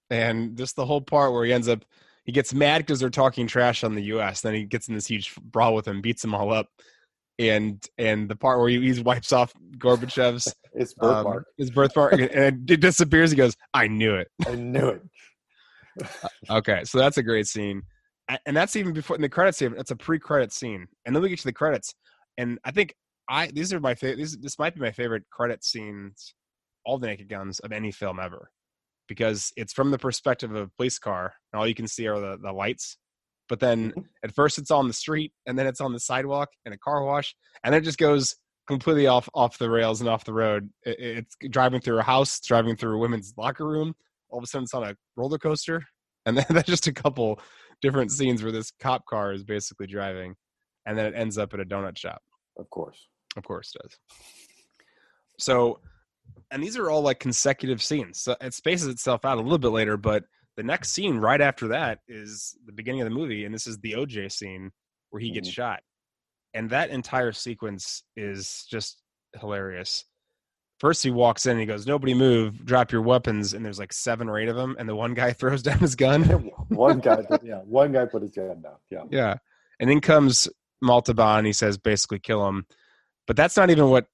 [0.09, 1.85] And just the whole part where he ends up,
[2.23, 4.41] he gets mad because they're talking trash on the U.S.
[4.41, 6.69] Then he gets in this huge brawl with them, beats them all up,
[7.39, 11.45] and and the part where he, wipes off Gorbachev's It's um, birthmark.
[11.57, 13.31] his birthmark, and it, disappears.
[13.31, 15.01] He goes, "I knew it." I knew it.
[16.51, 17.81] Okay, so that's a great scene,
[18.45, 19.57] and that's even before in the credits.
[19.57, 21.95] Scene, that's a pre-credit scene, and then we get to the credits,
[22.37, 22.93] and I think
[23.27, 24.17] I these are my favorite.
[24.17, 26.35] These this might be my favorite credit scenes,
[26.85, 28.51] all the Naked Guns of any film ever,
[29.07, 32.19] because it's from the perspective of a police car, and all you can see are
[32.19, 32.99] the the lights.
[33.49, 34.05] But then Mhm.
[34.23, 37.03] at first it's on the street, and then it's on the sidewalk and a car
[37.03, 38.35] wash, and it just goes
[38.67, 40.69] completely off off the rails and off the road.
[40.83, 43.95] It, it's driving through a house, it's driving through a women's locker room.
[44.29, 45.83] All of a sudden, it's on a roller coaster,
[46.25, 47.39] and then that's just a couple
[47.81, 50.35] different scenes where this cop car is basically driving,
[50.85, 52.21] and then it ends up at a donut shop.
[52.57, 53.07] Of course.
[53.37, 53.97] Of course, it does.
[55.39, 55.79] So,
[56.51, 58.19] and these are all like consecutive scenes.
[58.21, 60.23] So it spaces itself out a little bit later, but
[60.57, 63.77] the next scene right after that is the beginning of the movie, and this is
[63.79, 64.71] the OJ scene
[65.11, 65.53] where he gets Mhm.
[65.53, 65.83] shot,
[66.53, 69.01] and that entire sequence is just
[69.39, 70.03] hilarious.
[70.79, 72.63] First, he walks in and he goes, "Nobody move!
[72.65, 75.31] Drop your weapons!" And there's like seven or eight of them, and the one guy
[75.33, 76.23] throws down his gun.
[76.69, 78.75] one guy, yeah, one guy put his gun down.
[78.91, 79.35] Yeah, Yeah.
[79.79, 80.47] And then comes
[80.81, 81.45] Montalban.
[81.45, 82.65] He says, basically, kill him.
[83.27, 84.07] But that's not even what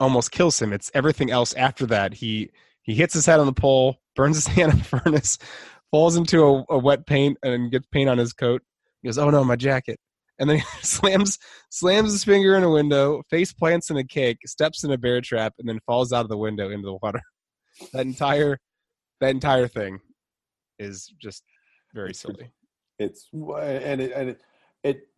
[0.00, 0.72] almost kills him.
[0.72, 2.14] It's everything else after that.
[2.14, 2.50] He
[2.82, 5.38] he hits his head on the pole, burns his hand in the furnace,
[5.96, 8.60] falls into a, a wet paint, and gets paint on his coat.
[9.00, 9.98] He goes, "Oh no, my jacket!"
[10.38, 11.38] And then he slams
[11.70, 15.22] slams his finger in a window, face plants in a cake, steps in a bear
[15.22, 17.20] trap, and then falls out of the window into the water.
[17.92, 18.58] That entire
[19.20, 19.98] that entire thing
[20.78, 21.42] is just
[21.94, 22.50] very silly.
[22.98, 24.40] it's and it and it,
[24.82, 25.08] it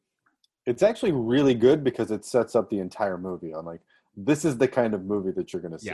[0.66, 3.80] it's actually really good because it sets up the entire movie on like
[4.16, 5.86] this is the kind of movie that you're going to see.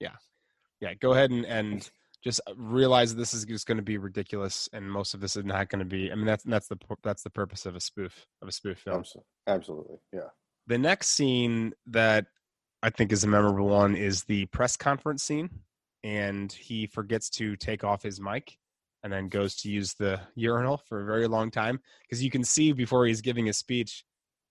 [0.00, 0.16] Yeah.
[0.82, 1.90] yeah go ahead and, and
[2.22, 5.44] just uh, realize this is just going to be ridiculous, and most of this is
[5.44, 6.10] not going to be.
[6.10, 9.04] I mean, that's that's the that's the purpose of a spoof of a spoof film.
[9.46, 9.96] Absolutely.
[10.12, 10.28] Yeah.
[10.66, 12.26] The next scene that
[12.82, 15.50] I think is a memorable one is the press conference scene,
[16.04, 18.56] and he forgets to take off his mic,
[19.02, 22.44] and then goes to use the urinal for a very long time because you can
[22.44, 24.04] see before he's giving his speech,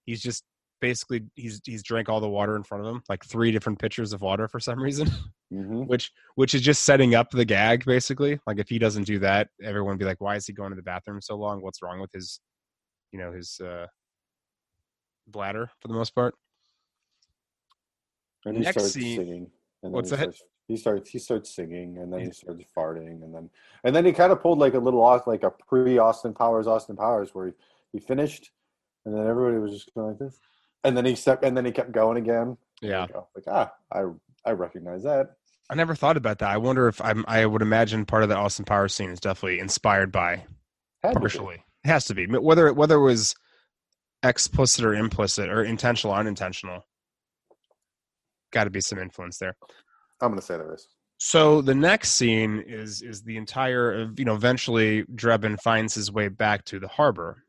[0.06, 0.44] he's just
[0.82, 4.12] basically he's he's drank all the water in front of him, like three different pitchers
[4.12, 5.08] of water for some reason.
[5.52, 9.20] hmm which which is just setting up the gag basically like if he doesn't do
[9.20, 11.82] that everyone would be like why is he going to the bathroom so long what's
[11.82, 12.40] wrong with his
[13.12, 13.86] you know his uh
[15.28, 16.36] bladder for the most part
[18.46, 19.52] And he Next starts scene- singing.
[19.84, 20.22] And What's he that?
[20.22, 21.10] Starts, he starts.
[21.10, 22.26] He starts singing, and then Yeah.
[22.28, 23.50] he starts farting, and then
[23.84, 26.68] and then he kind of pulled like a little off, like a pre Austin Powers,
[26.68, 27.54] Austin Powers, where he,
[27.94, 28.52] he finished,
[29.06, 30.40] and then everybody was just going like this,
[30.84, 32.58] and then he stepped, and then he kept going again.
[32.82, 33.02] yeah.
[33.02, 34.04] Like, like ah, I
[34.46, 35.28] I recognize that.
[35.70, 36.50] i never thought about that.
[36.50, 39.60] I wonder if i'm i would imagine part of the austin powers scene is definitely
[39.60, 40.44] inspired by
[41.04, 41.64] Had partially.
[41.84, 42.26] It has to be.
[42.28, 43.36] Whether whether it was
[44.24, 46.86] explicit or implicit or intentional or unintentional.
[48.52, 49.56] Got to be some influence there.
[50.22, 50.88] I'm gonna say there is.
[51.18, 56.28] So the next scene is is the entire you know eventually Drebin finds his way
[56.28, 57.44] back to the harbor,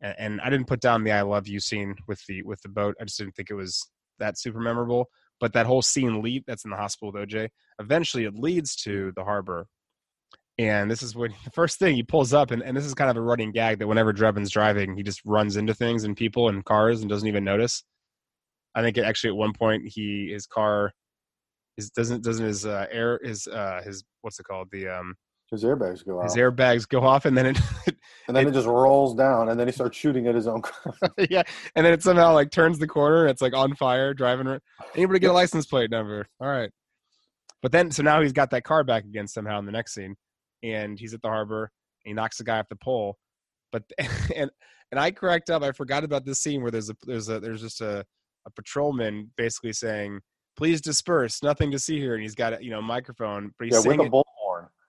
[0.00, 2.68] and, and I didn't put down the "I love you" scene with the with the
[2.68, 2.96] boat.
[3.00, 5.08] I just didn't think it was that super memorable.
[5.40, 7.48] But that whole scene lead that's in the hospital with OJ.
[7.78, 9.66] Eventually, it leads to the harbor,
[10.58, 13.10] and this is when the first thing he pulls up, and, and this is kind
[13.10, 16.48] of a running gag that whenever Drebin's driving, he just runs into things and people
[16.48, 17.84] and cars and doesn't even notice.
[18.74, 20.92] I think it, actually at one point he his car
[21.76, 25.14] his doesn't doesn't his uh, air his uh his what's it called the um
[25.50, 27.58] His airbags go out, his airbags go off and then it
[28.28, 30.60] and then it- it, just rolls down, and then he starts shooting at his own
[30.60, 30.94] car.
[31.30, 31.42] yeah
[31.74, 34.58] and then it somehow like turns the corner and it's like on fire driving
[34.94, 36.26] anybody get a license plate number?
[36.40, 36.70] All right.
[37.62, 40.16] But then so now he's got that car back again somehow in the next scene
[40.62, 41.70] and he's at the harbor
[42.04, 43.16] and he knocks the guy off the pole.
[43.72, 43.84] But
[44.36, 44.50] and
[44.90, 47.62] and I cracked up I forgot about this scene where there's a there's a there's
[47.62, 48.04] just a
[48.46, 50.20] a patrolman basically saying
[50.56, 53.84] please disperse nothing to see here and he's got a you know microphone but he's
[53.84, 54.10] yeah, with a it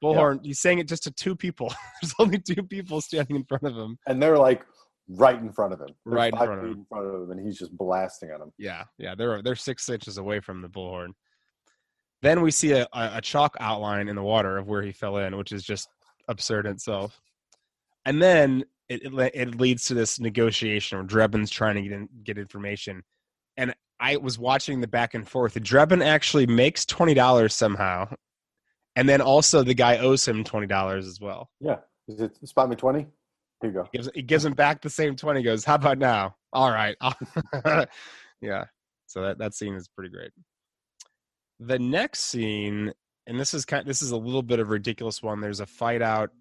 [0.03, 3.63] bullhorn, he's saying it just to two people there's only two people standing in front
[3.63, 4.63] of him and they're like
[5.09, 6.71] right in front of him, They're Right in front of him.
[6.71, 8.51] in front of him, and he's just blasting at him.
[8.59, 11.13] Yeah, yeah, they're they're six inches away from the bullhorn.
[12.21, 15.17] Then we see a, a, a chalk outline in the water of where he fell
[15.17, 15.88] in, which is just
[16.27, 17.19] absurd in itself.
[18.05, 22.09] And then it, it it leads to this negotiation where Drebin's trying to get in,
[22.23, 23.01] get information,
[23.57, 25.55] and I was watching the back and forth.
[25.55, 28.07] Drebin actually makes twenty dollars somehow,
[28.99, 31.49] and then also the guy owes him twenty dollars as well.
[31.62, 31.77] Yeah,
[32.09, 33.07] is it spot me twenty?
[33.62, 33.88] Here you go.
[33.91, 35.41] He gives, he gives him back the same twenty.
[35.41, 36.35] Goes, how about now?
[36.51, 36.97] All right,
[38.41, 38.65] yeah.
[39.07, 40.31] So that that scene is pretty great.
[41.62, 42.91] The next scene,
[43.25, 45.39] and this is kind, this is a little bit of a ridiculous one.
[45.39, 46.31] There's a fight out.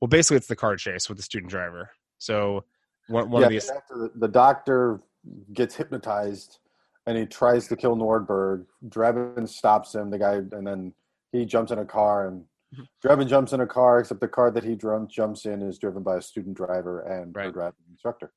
[0.00, 1.90] Well, basically, it's the car chase with the student driver.
[2.18, 2.64] So
[3.08, 5.00] one one yeah, of these, after the, the doctor
[5.52, 6.58] gets hypnotized
[7.06, 8.66] and he tries to kill Nordberg.
[8.88, 10.10] Drebin stops him.
[10.10, 10.92] The guy, and then
[11.32, 12.86] he jumps in a car, and Mhm.
[13.04, 14.00] Drebin jumps in a car.
[14.00, 17.34] Except the car that he drum, jumps in is driven by a student driver and
[17.34, 17.52] Right.
[17.52, 18.32] driving instructor.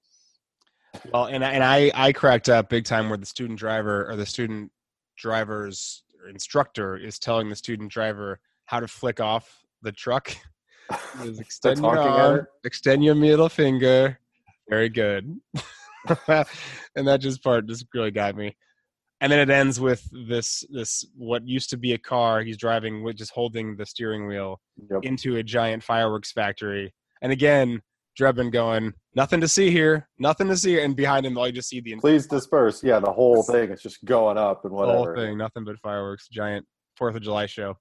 [1.13, 4.15] well, and I- and I I cracked up big time where the student driver or
[4.15, 4.71] the student
[5.17, 10.31] driver's instructor is telling the student driver how to flick off the truck.
[11.39, 14.19] Extend your arm, extend your middle finger.
[14.69, 15.39] Very good.
[16.27, 18.55] and that just part just really got me.
[19.21, 23.01] And then it ends with this this what used to be a car he's driving
[23.04, 24.60] with just holding the steering wheel
[24.91, 25.04] Yep.
[25.04, 26.93] into a giant fireworks factory.
[27.21, 27.82] And again,
[28.19, 30.84] Drebin going, nothing to see here, nothing to see here.
[30.84, 32.84] And behind him, all you just see the Please disperse.
[32.84, 33.71] Yeah, the whole thing.
[33.71, 34.97] It's just going up and the whatever.
[34.97, 36.65] whole thing, nothing but fireworks, giant
[36.97, 37.78] Fourth of July show.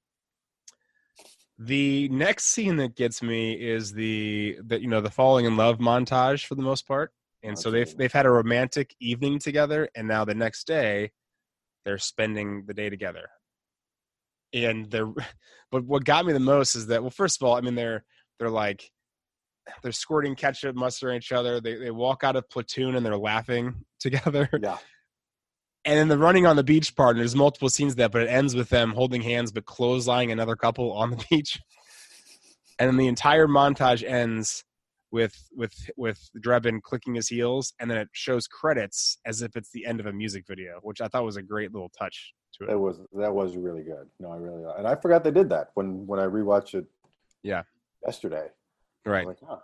[1.58, 5.78] The next scene that gets me is the that you know the falling in love
[5.78, 7.12] montage for the most part,
[7.44, 11.12] and so they've they've had a romantic evening together, and now the next day
[11.84, 13.28] they're spending the day together.
[14.52, 15.06] And they're,
[15.70, 18.04] but what got me the most is that well, first of all, I mean they're
[18.38, 18.90] they're like
[19.82, 21.60] they're squirting ketchup, mustard on each other.
[21.60, 24.76] They they walk out of platoon and they're laughing together Yeah.
[25.86, 28.22] and then the running on the beach part, and there's multiple scenes of that, but
[28.22, 31.58] it ends with them holding hands but clotheslining another couple on the beach.
[32.78, 34.64] And then the entire montage ends
[35.14, 39.70] with with with Drebin clicking his heels, and then it shows credits as if it's
[39.70, 42.64] the end of a music video, which I thought was a great little touch to
[42.64, 42.80] It it.
[42.80, 44.08] was that was really good.
[44.18, 46.86] No, I really and I forgot they did that when when I rewatched it.
[47.44, 47.62] Yeah.
[48.04, 48.48] Yesterday.
[49.06, 49.20] Right.
[49.20, 49.62] I'm like, oh,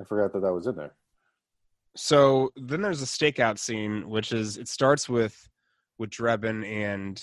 [0.00, 0.94] I forgot that that was in there.
[1.94, 5.36] So then there's a stakeout scene, which is it starts with
[5.98, 7.22] with Drebin and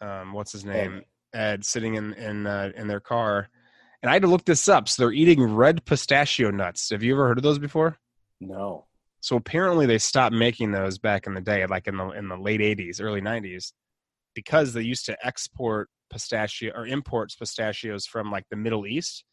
[0.00, 1.02] um, what's his name,
[1.34, 3.48] Ed sitting in in uh, in their car,
[4.04, 4.86] and I had to look this up.
[4.86, 6.90] So they're eating red pistachio nuts.
[6.90, 7.96] Have you ever heard of those before?
[8.38, 8.84] No.
[9.20, 12.36] So apparently they stopped making those back in the day, like in the in the
[12.36, 13.72] late '80s, early '90s,
[14.34, 19.24] because they used to export pistachio or imports pistachios from like the Middle East,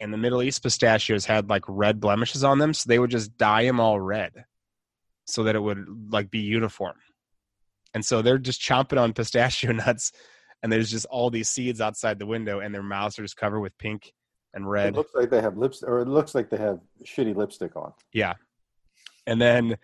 [0.00, 3.38] and the Middle East pistachios had like red blemishes on them, so they would just
[3.38, 4.32] dye them all red,
[5.26, 6.96] so that it would like be uniform.
[7.94, 10.10] And so they're just chomping on pistachio nuts,
[10.62, 13.60] and there's just all these seeds outside the window, and their mouths are just covered
[13.60, 14.12] with pink
[14.54, 14.94] and red.
[14.94, 17.92] It looks like they have lips, or it looks like they have shitty lipstick on.
[18.12, 18.34] Yeah.
[19.26, 19.76] And then,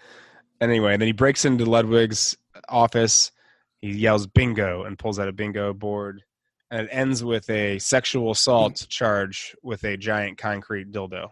[0.61, 2.37] anyway, and then he breaks into Ludwig's
[2.69, 3.33] office.
[3.81, 6.23] He yells bingo and pulls out a bingo board.
[6.71, 8.89] And it ends with a sexual assault mm.
[8.89, 11.29] charge with a giant concrete dildo.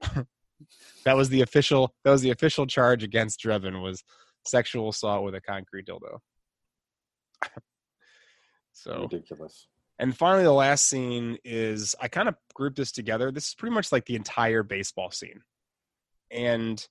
[1.04, 4.02] that was the official that was the official charge against Drebin was
[4.44, 6.18] sexual assault with a concrete dildo.
[8.74, 9.68] So Ridiculous.
[9.98, 13.30] and finally, the last scene is I kind of grouped this together.
[13.30, 15.40] This is pretty much like the entire baseball scene,
[16.30, 16.86] and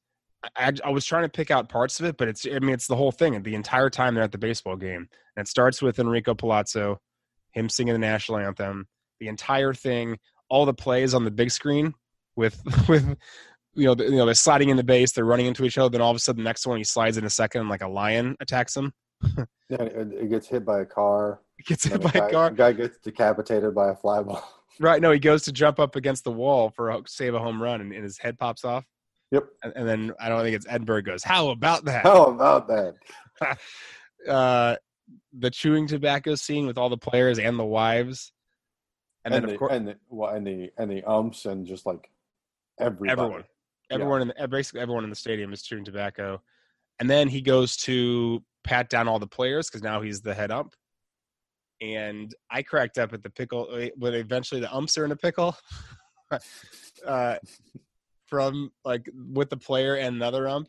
[0.56, 2.88] I, I was trying to pick out parts of it, but it's I mean it's
[2.88, 3.42] the whole thing.
[3.44, 7.00] The entire time they're at the baseball game, and it starts with Enrico Palazzo,
[7.52, 8.88] him singing the national anthem.
[9.20, 10.18] The entire thing,
[10.50, 11.94] all the plays on the big screen
[12.36, 13.18] with with
[13.74, 15.90] you know the, you know they're sliding in the base, they're running into each other.
[15.90, 17.82] Then all of a sudden, the next one he slides in a second, and like
[17.82, 18.94] a lion attacks him.
[19.70, 21.40] Yeah, it, it gets hit by a car.
[21.66, 22.52] Gets hit by guy, a car.
[22.52, 24.44] guy gets decapitated by a fly ball.
[24.80, 25.00] Right.
[25.04, 27.80] No, he goes to jump up against the wall for a, save a home run,
[27.80, 28.84] and, and his head pops off.
[29.30, 29.44] Yep.
[29.62, 31.24] And, and then I don't think it's Edinburgh goes.
[31.24, 32.02] How about that?
[32.04, 32.96] How about that?
[34.28, 34.78] Uh,
[35.38, 38.32] the chewing tobacco scene with all the players and the wives,
[39.26, 41.68] and, And, then the, of course and the well, and the and the umps and
[41.68, 42.10] just like
[42.80, 43.12] everybody.
[43.12, 43.44] everyone,
[43.92, 46.42] everyone in the, basically everyone in the stadium is chewing tobacco,
[47.00, 50.52] and then he goes to pat down all the players because now he's the head
[50.52, 50.74] ump.
[51.84, 53.68] And I cracked up at the pickle
[53.98, 55.56] when eventually the umps are in a pickle.
[57.08, 57.36] uh,
[58.28, 60.68] from like with the player and another ump,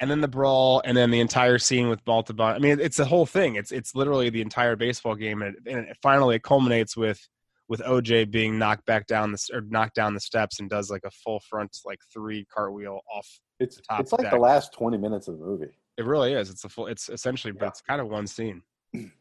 [0.00, 2.56] and then the brawl, and then the entire scene with Montalban.
[2.56, 3.56] I mean, it's the whole thing.
[3.56, 7.20] It's it's literally the entire baseball game, and, and it finally it culminates with
[7.68, 11.02] with OJ being knocked back down the or knocked down the steps and does like
[11.04, 13.28] a full front like three cartwheel off.
[13.58, 14.32] It's top it's like deck.
[14.32, 15.72] the last twenty minutes of the movie.
[15.98, 16.48] It really is.
[16.48, 16.86] It's a full.
[16.86, 18.62] It's essentially, but it's kind of one scene.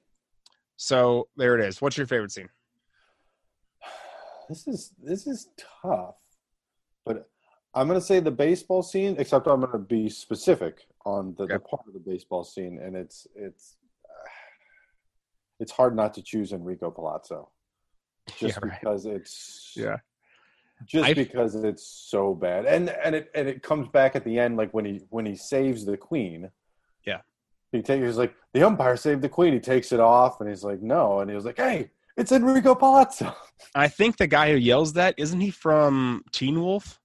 [0.90, 1.82] So there it is.
[1.82, 2.50] What's your favorite scene?
[4.50, 5.50] This is this is
[5.84, 6.16] tough,
[7.06, 7.30] but
[7.76, 9.16] I'm gonna say the baseball scene.
[9.20, 13.28] Except I'm gonna be specific on the, the part of the baseball scene, and it's
[13.36, 13.76] it's
[15.60, 17.52] it's hard not to choose Enrico Palazzo,
[18.40, 18.80] just Yeah, right.
[18.82, 19.98] because it's Yeah.
[20.86, 24.40] just I- because it's so bad, and and it and it comes back at the
[24.40, 26.50] end, like when he when he saves the queen.
[27.06, 27.22] Yeah.
[27.72, 29.54] He takes he's like the umpire saved the queen.
[29.54, 32.76] He takes it off, and he's like no, and he was like, hey, it's Enrico
[32.76, 33.34] Palazzo.
[33.76, 37.00] I think the guy who yells that isn't he from Teen Wolf?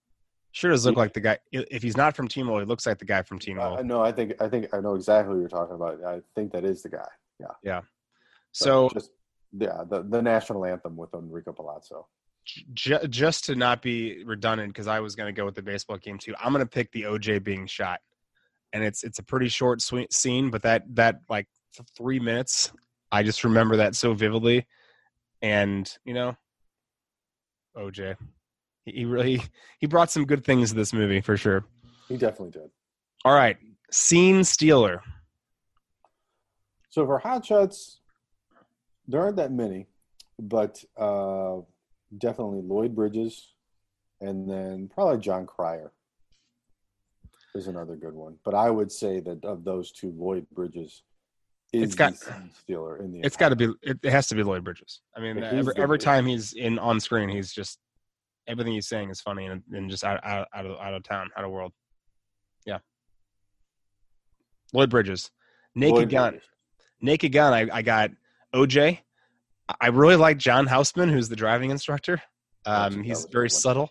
[0.53, 1.39] Sure does look like the guy.
[1.53, 3.83] If he's not from Teen Wolf, he looks like the guy from Teen Uh, Wolf.
[3.85, 6.03] no, I think I think I know exactly what you're talking about.
[6.05, 7.09] I think that is the guy.
[7.41, 7.47] Yeah.
[7.65, 7.81] Yeah.
[8.53, 9.11] So just
[9.57, 12.07] yeah, the the national anthem with Enrico Palazzo.
[12.73, 15.97] j- just to not be redundant, because I was going to go with the baseball
[15.99, 16.35] game too.
[16.43, 18.01] I'm going to pick the OJ being shot,
[18.75, 21.47] and it's it's a pretty short sweet scene, but that that like
[21.97, 22.73] three minutes,
[23.11, 24.67] I just remember that so vividly,
[25.41, 26.37] and you know,
[27.77, 28.17] OJ,
[28.85, 29.41] he, he really
[29.79, 31.65] he brought some good things to this movie for sure.
[32.09, 32.71] He definitely did.
[33.25, 33.57] All right,
[33.91, 35.01] scene stealer.
[36.91, 38.01] So for Hot Shots,
[39.07, 39.87] there aren't that many,
[40.39, 41.59] but uh,
[42.19, 43.55] definitely Lloyd Bridges,
[44.21, 45.93] and then probably Jon Cryer
[47.55, 48.37] is another good one.
[48.45, 51.03] But I would say that of those two, Lloyd Bridges
[51.73, 52.51] is It's got- the scene
[53.01, 53.21] in the.
[53.21, 53.69] It's got to be.
[53.83, 55.01] It, has to be Lloyd Bridges.
[55.17, 57.79] I mean, every every time he's in on screen, he's just
[58.47, 61.31] everything he's saying is funny and, and just out, out out of out of town,
[61.37, 61.73] out of world.
[62.67, 62.79] Yeah.
[64.73, 65.31] Lloyd Bridges,
[65.75, 66.49] Naked Lloyd Gun, Bridges.
[67.01, 67.53] Naked Gun.
[67.53, 68.11] I, I got
[68.55, 68.99] OJ.
[69.81, 72.21] I really like John Houseman, who's the driving instructor.
[72.67, 73.91] Um, he's very subtle.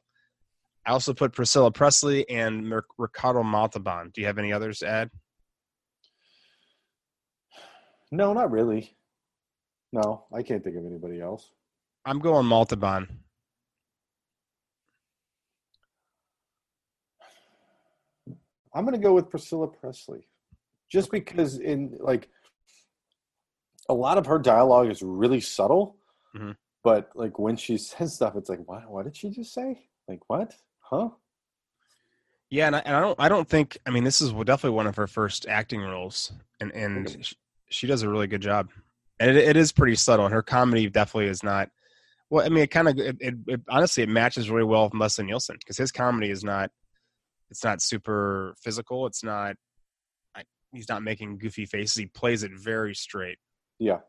[0.85, 4.11] I also put Priscilla Presley and Mer- Ricardo Montalban.
[4.13, 5.09] Do you have any others to add?
[8.11, 8.95] No, not really.
[9.91, 11.51] No, I can't think of anybody else.
[12.05, 13.23] I'm going Montalban.
[18.73, 20.27] I'm gonna go with Priscilla Presley,
[20.89, 22.29] just because in like
[23.89, 25.97] a lot of her dialogue is really subtle,
[26.35, 26.55] Mhm.
[26.83, 28.89] but like when she says stuff, it's like, what?
[28.89, 29.89] What did she just say?
[30.07, 30.55] Like what?
[30.93, 31.09] Huh?
[32.51, 34.85] Yeah, and I, and I don't I don't think I mean this is definitely one
[34.85, 37.25] of her first acting roles, and and Mhm.
[37.25, 37.35] she,
[37.69, 38.69] she does a really good job.
[39.19, 40.25] and it, it is pretty subtle.
[40.25, 41.69] And her comedy definitely is not.
[42.29, 44.93] Well, I mean, it kind of it, it, it honestly it matches really well with
[44.93, 46.69] Leslie Nielsen because his comedy is not.
[47.49, 49.07] It's not super physical.
[49.07, 49.55] It's not.
[50.35, 51.95] I, he's not making goofy faces.
[51.95, 53.37] He plays it very straight,
[53.79, 53.99] Yeah,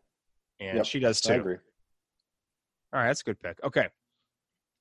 [0.61, 1.41] and Yep, she does I too.
[1.41, 1.57] agree.
[2.93, 3.59] All right, that's a good pick.
[3.65, 3.89] Okay,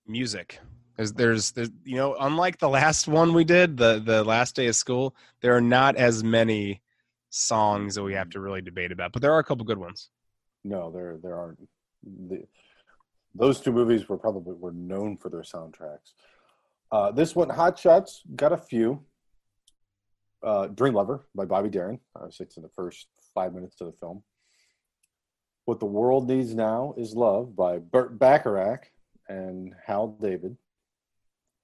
[0.05, 0.59] music.
[0.95, 4.67] There's, there's, there's, you know, unlike the last one we did, the the last day
[4.67, 6.81] of school, there are not as many
[7.29, 10.09] songs that we have to really debate about, but there are a couple good ones.
[10.63, 11.59] No, there there aren't.
[12.03, 12.45] The,
[13.33, 16.13] those two movies were probably were known for their soundtracks.
[16.91, 19.03] Uh, this one, Hot Shots, got a few.
[20.43, 21.99] Uh, Dream Lover by Bobby Darin.
[22.15, 24.23] Obviously, it's in the first five minutes of the film.
[25.65, 28.91] What the World Needs Now is Love by Burt Bacharach
[29.27, 30.57] and Hal David.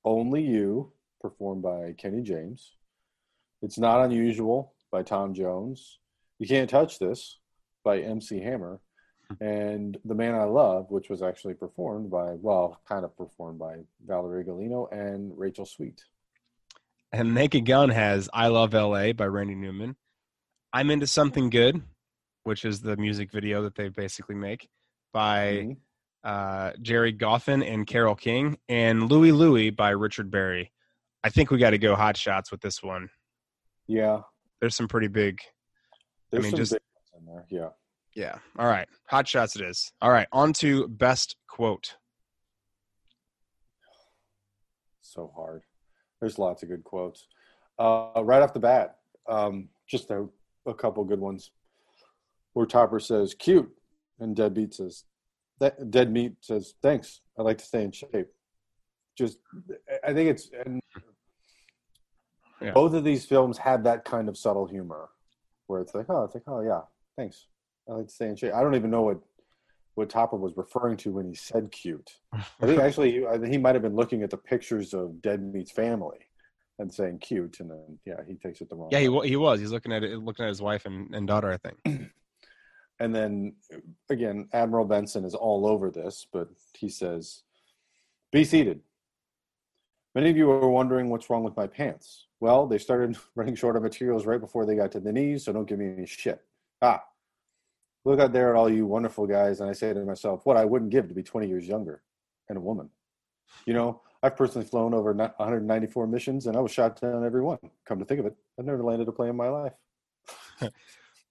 [0.05, 2.75] Only You, performed by Kenny James.
[3.61, 5.99] It's Not Unusual by Tom Jones.
[6.39, 7.39] You Can't Touch This
[7.83, 8.81] by MC Hammer.
[9.39, 13.75] And The Man I Love, which was actually performed by, well, kind of performed by
[14.03, 16.03] Valerie Golino and Rachel Sweet.
[17.11, 19.97] And Naked Gun has "I Love L.A." by Randy Newman.
[20.73, 21.83] I'm into something good,
[22.43, 24.67] which is the music video that they basically make
[25.13, 25.77] by Mhm.
[26.23, 30.71] Uh, Gerry Goffin and Carole King, and Louie Louie by Richard Berry.
[31.23, 33.09] I think we got to go hot shots with this one.
[33.87, 34.21] Yeah.
[34.59, 35.39] There's some pretty big.
[36.31, 37.45] There's mean, some just- big ones in there.
[37.49, 37.69] Yeah.
[38.15, 38.35] Yeah.
[38.57, 38.87] All right.
[39.07, 39.91] Hot shots it is.
[40.01, 40.27] All right.
[40.33, 41.95] On to best quote.
[45.01, 45.63] So hard.
[46.19, 47.27] There's lots of good quotes.
[47.77, 48.97] Uh, right off the bat,
[49.27, 50.27] um, just a,
[50.65, 51.51] a couple good ones.
[52.53, 53.69] Where Topper says, cute.
[54.19, 55.05] And Deadbeat says,
[55.59, 57.21] that, Dead Meat says, thanks.
[57.37, 58.27] I like to stay in shape.
[59.17, 59.37] Just,
[60.05, 60.81] I think it's, and
[62.61, 62.71] Yeah.
[62.71, 65.09] both of these films had that kind of subtle humor
[65.67, 66.81] where it's like, oh, it's like, oh, yeah,
[67.17, 67.47] thanks.
[67.89, 68.53] I like to stay in shape.
[68.53, 69.19] I don't even know what,
[69.95, 72.11] what Topper was referring to when he said cute.
[72.33, 75.21] I think actually he, I think he might have been looking at the pictures of
[75.21, 76.19] Dead Meat's family
[76.79, 78.87] and saying cute, and then yeah, he takes it the wrong.
[78.91, 79.15] Yeah, he way.
[79.15, 79.59] wa- he was.
[79.59, 81.51] He's looking at it, looking at his wife and, and daughter.
[81.51, 82.09] I think.
[82.99, 83.55] And then
[84.09, 87.43] again, Admiral Benson is all over this, but he says,
[88.31, 88.81] "Be seated."
[90.15, 92.27] Many of you are wondering what's wrong with my pants.
[92.39, 95.53] Well, they started running short of materials right before they got to the knees, so
[95.53, 96.41] don't give me any shit.
[96.81, 97.03] Ah,
[98.05, 100.65] look out there at all you wonderful guys, and I say to myself, what I
[100.65, 102.01] wouldn't give to be 20 years younger
[102.47, 102.89] and a woman.
[103.65, 107.59] You know, I've personally flown over 194 missions, and I was shot down every one.
[107.85, 109.73] Come to think of it, I've never landed a plane in my life.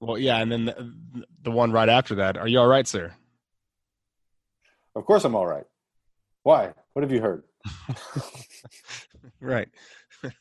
[0.00, 2.36] Well, yeah, and then the, the one right after that.
[2.36, 3.12] Are you all right, sir?
[4.94, 5.64] Of course, I'm all right.
[6.42, 6.72] Why?
[6.92, 7.42] What have you heard?
[9.40, 9.68] Right.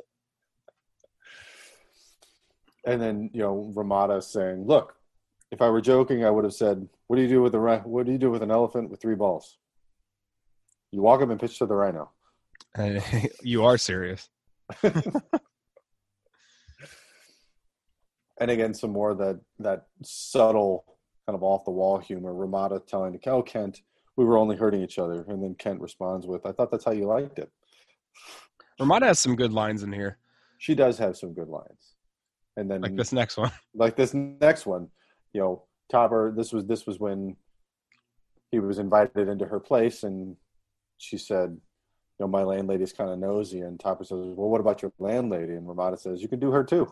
[2.85, 4.95] And then you know Ramada saying, "Look,
[5.51, 7.79] if I were joking, I would have said, what do you do with a ri-
[7.83, 9.57] what do you do with an elephant with three balls?
[10.91, 12.11] You walk him and pitch to the rhino."
[12.77, 13.01] Uh,
[13.43, 14.29] you are serious.
[18.39, 20.85] And again, some more that that subtle
[21.25, 22.33] kind of off the wall humor.
[22.33, 23.81] Ramada telling oh Kent,
[24.15, 26.91] we were only hurting each other, and then Kent responds with, "I thought that's how
[26.91, 27.51] you liked it."
[28.79, 30.19] Ramada has some good lines in here,
[30.59, 31.95] She does have some good lines,
[32.55, 33.51] and then like this next one.
[33.73, 34.89] like this next one,
[35.33, 36.33] you know, Topper.
[36.35, 37.35] This was this was when
[38.51, 40.35] he was invited into her place, and
[40.97, 41.59] she said, "You
[42.25, 45.67] know, my landlady's kind of nosy." And Topper says, "Well, what about your landlady?" And
[45.67, 46.87] Ramada says, "You can do her too."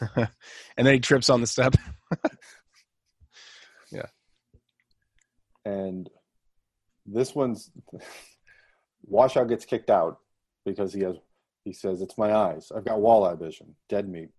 [0.16, 0.28] and
[0.86, 1.74] then he trips on the step.
[3.92, 4.06] Yeah.
[5.64, 6.08] And
[7.06, 7.70] this one's
[9.04, 10.18] Washout gets kicked out
[10.64, 11.16] because he has
[11.64, 12.72] he says, It's my eyes.
[12.74, 13.74] I've got walleye vision.
[13.88, 14.30] Dead meat.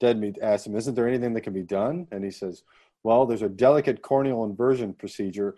[0.00, 2.06] Dead meat asks him, Isn't there anything that can be done?
[2.10, 2.62] And he says,
[3.02, 5.56] Well, there's a delicate corneal inversion procedure,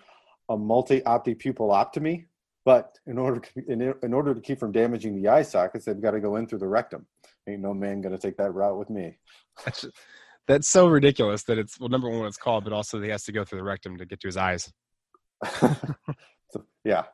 [0.48, 2.26] a multi opti pupiloptomy.
[2.64, 6.12] But in order in, in order to keep from damaging the eye sockets, they've got
[6.12, 7.06] to go in through the rectum.
[7.48, 9.16] Ain't no man gonna take that route with me.
[9.64, 9.86] That's,
[10.46, 13.24] that's so ridiculous that it's well, number one, what it's called, but also he has
[13.24, 14.72] to go through the rectum to get to his eyes.
[16.50, 17.04] So, yeah.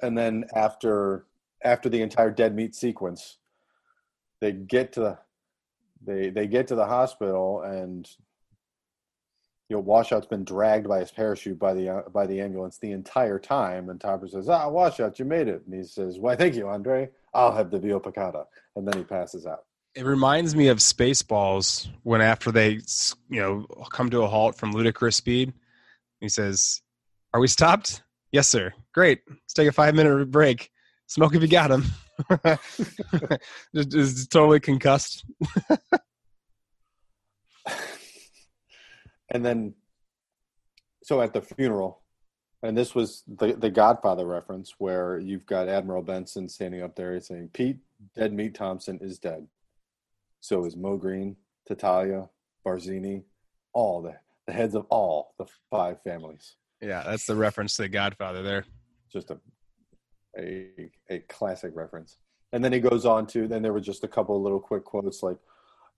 [0.00, 1.26] And then after
[1.64, 3.38] after the entire dead meat sequence,
[4.40, 5.18] they get to the
[6.04, 8.08] they they get to the hospital and
[9.68, 12.92] you know Washout's been dragged by his parachute by the uh, by the ambulance the
[12.92, 16.54] entire time and Topper says ah Washout you made it and he says why thank
[16.54, 18.44] you Andre I'll have the veal piccata
[18.76, 19.64] and then he passes out
[19.94, 22.80] It reminds me of Spaceballs when after they,
[23.28, 25.52] you know, come to a halt from ludicrous speed,
[26.20, 26.82] he says,
[27.34, 28.02] "Are we stopped?
[28.32, 28.72] Yes, sir.
[28.94, 29.20] Great.
[29.28, 30.70] Let's take a five minute break.
[31.06, 31.84] Smoke if you got him."
[33.74, 35.24] just, just totally concussed.
[39.30, 39.74] and then
[41.02, 42.02] so at the funeral,
[42.62, 47.18] and this was the the Godfather reference where you've got Admiral Benson standing up there
[47.20, 47.78] saying, "Pete,
[48.16, 49.46] dead meat Thompson is dead.
[50.40, 51.36] So is Moe Greene
[51.68, 52.28] Tattaglia,
[52.66, 53.24] Barzini,
[53.72, 54.16] all the
[54.46, 58.64] the heads of all the five families." Yeah, that's the reference to the Godfather there.
[59.12, 59.38] Just a
[60.36, 62.16] a a classic reference.
[62.52, 64.84] And then he goes on to then there were just a couple of little quick
[64.84, 65.36] quotes like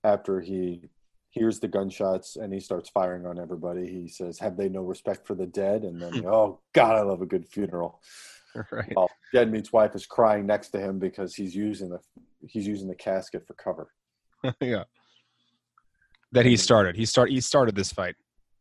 [0.02, 0.88] after he
[1.30, 3.86] hears the gunshots and he starts firing on everybody.
[3.86, 7.22] He says, "Have they no respect for the dead?" And then, oh God, I love
[7.22, 8.00] a good funeral.
[8.72, 8.92] Right.
[8.96, 12.00] Well, Dead Meat's wife is crying next to him because he's using the
[12.46, 13.92] he's using the casket for cover.
[14.60, 14.84] yeah.
[16.32, 16.96] That he started.
[16.96, 17.30] He start.
[17.30, 18.16] He started this fight.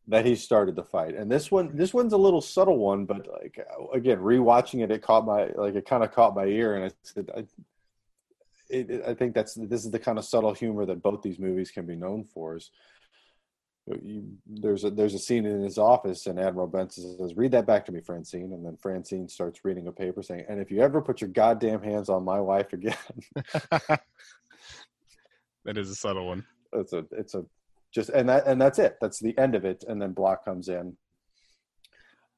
[0.08, 3.28] That he started the fight, and this one this one's a little subtle one, but
[3.28, 6.84] like again, rewatching it, it caught my like it kind of caught my ear, and
[6.84, 7.44] I said, I,
[8.70, 11.38] it, it, I think that's this is the kind of subtle humor that both these
[11.38, 12.56] movies can be known for.
[12.56, 12.70] Is
[13.90, 17.52] uh, you, there's a there's a scene in his office, and Admiral Benson says, "Read
[17.52, 20.70] that back to me, Francine." And then Francine starts reading a paper saying, "And if
[20.70, 22.96] you ever put your goddamn hands on my wife again,"
[23.70, 24.00] that
[25.76, 26.44] is a subtle one.
[26.72, 27.44] It's a it's a
[27.92, 28.96] just and that and that's it.
[29.00, 29.84] That's the end of it.
[29.88, 30.96] And then Block comes in.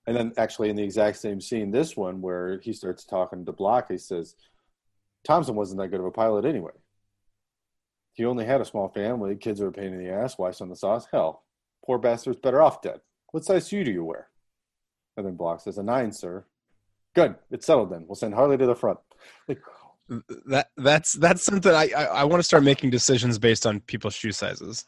[0.06, 3.52] And then actually in the exact same scene, this one where he starts talking to
[3.52, 4.34] Block, he says,
[5.24, 6.72] Thompson wasn't that good of a pilot anyway.
[8.14, 9.36] He only had a small family.
[9.36, 10.36] Kids are a pain in the ass.
[10.36, 11.06] Why on the sauce?
[11.10, 11.44] Hell,
[11.84, 13.00] poor bastard's better off dead.
[13.30, 14.28] What size shoe do you wear?
[15.16, 16.44] And then Block says, a nine, sir.
[17.14, 17.36] Good.
[17.50, 18.04] It's settled then.
[18.06, 18.98] We'll send Harley to the front.
[19.48, 19.60] Like,
[20.46, 24.14] that that's that's something I, I, I want to start making decisions based on people's
[24.14, 24.84] shoe sizes.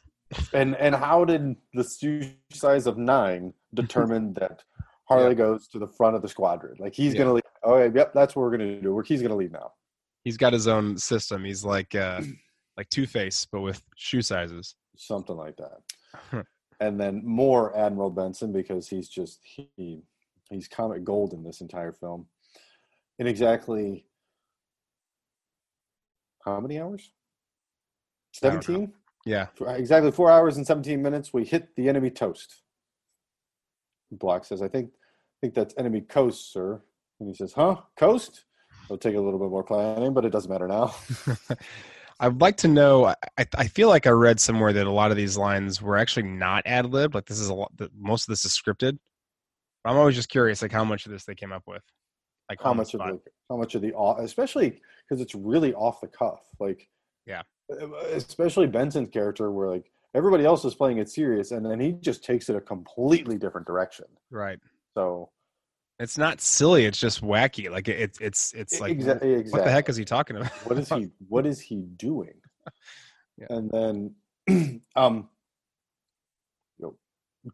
[0.53, 4.65] And and how did the shoe size of nine determine that
[5.05, 5.35] Harley yeah.
[5.35, 6.77] goes to the front of the squadron?
[6.79, 7.21] Like he's yeah.
[7.21, 7.43] gonna leave.
[7.63, 8.99] Oh, yep, that's what we're gonna do.
[9.07, 9.73] He's gonna leave now
[10.25, 11.45] he's got his own system.
[11.45, 12.23] He's like uh
[12.77, 14.75] like Two Face, but with shoe sizes.
[14.97, 16.47] Something like that.
[16.81, 20.03] and then more Admiral Benson because he's just he
[20.51, 22.27] he's comic gold in this entire film.
[23.19, 24.07] In exactly
[26.45, 27.13] how many hours?
[28.33, 28.93] Seventeen.
[29.25, 29.47] Yeah.
[29.67, 31.33] Exactly four hours and seventeen minutes.
[31.33, 32.63] We hit the enemy toast.
[34.11, 36.83] Block says, "I think, I think that's enemy coast, sir."
[37.19, 37.77] And he says, "Huh?
[37.97, 38.45] Coast?
[38.85, 40.95] It'll take a little bit more planning, but it doesn't matter now.
[42.21, 43.07] I'd like to know.
[43.07, 46.25] I, I feel like I read somewhere that a lot of these lines were actually
[46.25, 47.15] not ad lib.
[47.15, 47.73] Like this is a lot.
[47.99, 48.99] Most of this is scripted.
[49.85, 51.83] I'm always just curious, like how much of this they came up with.
[52.49, 53.21] Like how much of the
[53.51, 56.41] how much of the especially because it's really off the cuff.
[56.61, 56.89] Like
[57.27, 57.43] yeah,
[58.13, 62.23] especially Benson's character, where like everybody else is playing it serious, and then he just
[62.25, 64.07] takes it a completely different direction.
[64.31, 64.59] Right.
[64.95, 65.31] So
[65.99, 66.85] it's not silly.
[66.85, 67.71] It's just wacky.
[67.71, 69.53] Like it's it's it's like exactly, exactly.
[69.53, 70.51] what the heck is he talking about?
[70.67, 72.35] what is he What is he doing?
[73.39, 73.47] yeah.
[73.51, 74.15] And then,
[74.97, 75.29] um,
[76.79, 76.97] you know,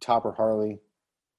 [0.01, 0.79] Topper Harley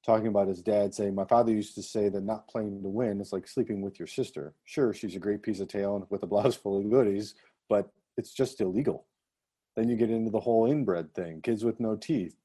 [0.05, 3.19] talking about his dad saying, "My father used to say that not playing to win
[3.19, 4.53] is like sleeping with your sister.
[4.65, 7.33] Sure, she's a great piece of tail and with a blouse full of goodies,
[7.67, 9.07] but it's just illegal."
[9.75, 11.41] Then you get into the whole inbred thing.
[11.41, 12.35] Kids with no teeth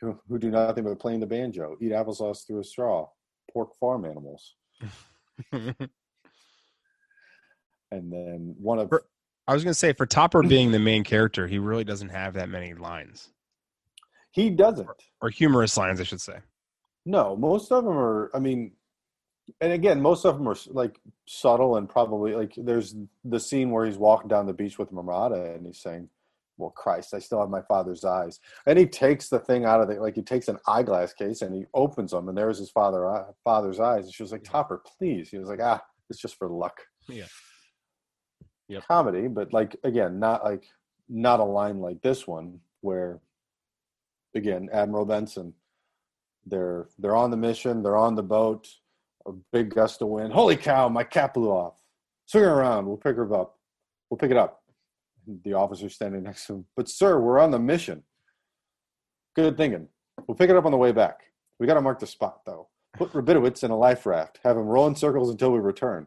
[0.00, 3.06] who, who do nothing but playing the banjo, eat applesauce through a straw
[3.58, 4.54] pork farm animals.
[5.52, 5.74] and
[7.90, 9.02] then one of for,
[9.48, 12.34] I was going to say for Topper being the main character, he really doesn't have
[12.34, 13.30] that many lines.
[14.30, 16.38] He doesn't, or, or humorous lines, I should say.
[17.04, 18.30] No, most of them are.
[18.32, 18.72] I mean,
[19.60, 22.94] and again, most of them are like subtle and probably like there's
[23.24, 26.08] the scene where he's walking down the beach with Ramada and he's saying,
[26.58, 28.40] well, Christ, I still have my father's eyes.
[28.66, 31.54] And he takes the thing out of the, like he takes an eyeglass case and
[31.54, 34.04] he opens them and there's his father, uh, father's eyes.
[34.04, 35.30] And she was like, Topper, please.
[35.30, 35.80] He was like, ah,
[36.10, 36.80] it's just for luck.
[37.08, 37.26] Yeah.
[38.68, 38.82] Yep.
[38.86, 40.64] Comedy, but like, again, not like,
[41.08, 43.20] not a line like this one where,
[44.34, 45.54] again, Admiral Benson,
[46.44, 47.82] they're, they're on the mission.
[47.82, 48.68] They're on the boat,
[49.26, 50.32] a big gust of wind.
[50.32, 51.74] Holy cow, my cap blew off.
[52.26, 52.86] Swing around.
[52.86, 53.58] We'll pick her up.
[54.10, 54.62] We'll pick it up
[55.44, 56.64] the officer standing next to him.
[56.76, 58.02] But sir, we're on the mission.
[59.36, 59.88] Good thinking.
[60.26, 61.20] We'll pick it up on the way back.
[61.58, 62.68] We got to mark the spot though.
[62.94, 64.40] Put Rabinowitz in a life raft.
[64.44, 66.06] Have him roll in circles until we return.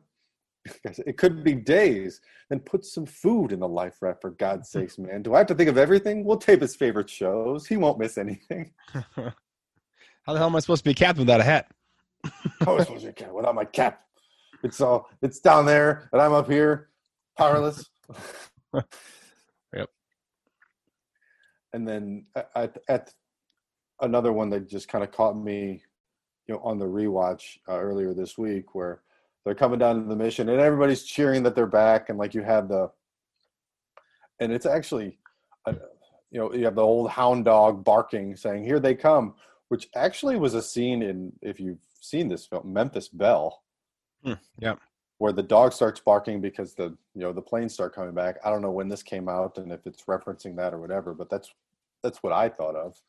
[0.83, 2.21] it could be days.
[2.49, 5.21] Then put some food in the life raft for God's sakes, man.
[5.21, 6.23] Do I have to think of everything?
[6.23, 7.67] We'll tape his favorite shows.
[7.67, 8.71] He won't miss anything.
[8.93, 11.71] How the hell am I supposed to be a captain without a hat?
[12.61, 14.01] How am I supposed to be a captain without my cap?
[14.63, 16.89] It's all it's down there, and I'm up here,
[17.37, 17.89] powerless.
[19.75, 19.89] yep.
[21.73, 23.13] And then at, at
[24.01, 25.83] another one that just kind of caught me,
[26.47, 29.01] you know, on the rewatch uh, earlier this week, where
[29.45, 32.43] they're coming down to the mission and everybody's cheering that they're back, and like you
[32.43, 32.89] have the,
[34.39, 35.19] and it's actually,
[35.65, 35.73] uh,
[36.31, 39.35] you know, you have the old hound dog barking, saying, "Here they come."
[39.71, 43.63] which actually was a scene in if you've seen this film, Memphis Belle.
[44.21, 44.79] Hmm, yep.
[45.21, 48.37] Where the dog starts barking because the you know the planes start coming back.
[48.43, 51.29] I don't know when this came out and if it's referencing that or whatever, but
[51.29, 51.53] that's
[52.01, 52.99] that's what I thought of.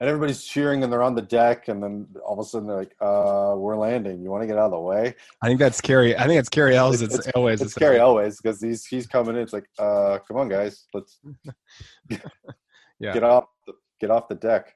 [0.00, 2.78] And everybody's cheering and they're on the deck, and then all of a sudden they're
[2.78, 4.22] like, uh, "We're landing.
[4.22, 6.16] You want to get out of the way?" I think that's Cary.
[6.16, 7.02] I think it's Cary Elwes.
[7.02, 7.60] It's- It's, Elwes.
[7.60, 9.42] It's Cary Elwes because he's he's coming in.
[9.42, 11.20] It's like, uh, come on, guys, let's
[12.08, 13.12] Yeah.
[13.12, 14.74] get off the, get off the deck.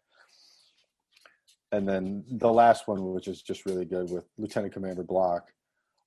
[1.72, 5.51] And then the last one, which is just really good, with Lieutenant Commander Block.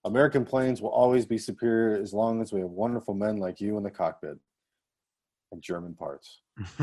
[0.06, 3.78] American planes will always be superior as long as we have wonderful men like you
[3.78, 4.38] in the cockpit.
[5.52, 6.42] And German parts.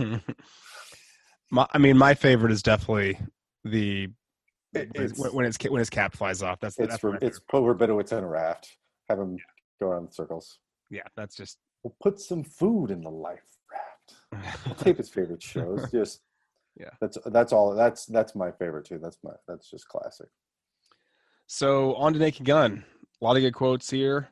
[1.51, 3.19] my, I mean, my favorite is definitely
[3.65, 4.09] the
[4.75, 6.59] It- when, it's- when it's when his cap flies off.
[6.61, 8.77] That's It's that's for, it's put Rabinowitz in a raft.
[9.09, 9.37] Have him
[9.81, 10.59] go around in circles.
[10.91, 11.03] yeah.
[11.17, 14.65] That's just We'll put some food in the life raft.
[14.67, 15.89] We'll tape his favorite shows.
[15.93, 16.23] Just
[16.77, 16.91] Yeah.
[17.01, 17.73] That's that's all.
[17.77, 18.99] That's that's my favorite too.
[19.01, 20.27] That's my that's just classic.
[21.47, 22.85] So on to Naked Gun.
[23.21, 24.29] A lot of good quotes here.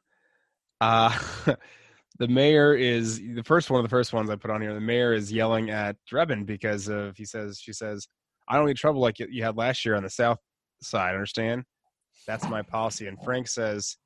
[0.80, 1.16] Uh,
[2.18, 4.74] the mayor is the first one of the first ones I put on here.
[4.74, 8.06] The mayor is yelling at Drebin because of he says she says
[8.48, 10.38] I don't need trouble like you- had last year on the south
[10.82, 11.14] side.
[11.14, 11.64] Understand?
[12.26, 13.06] That's my policy.
[13.06, 13.96] And Frank says,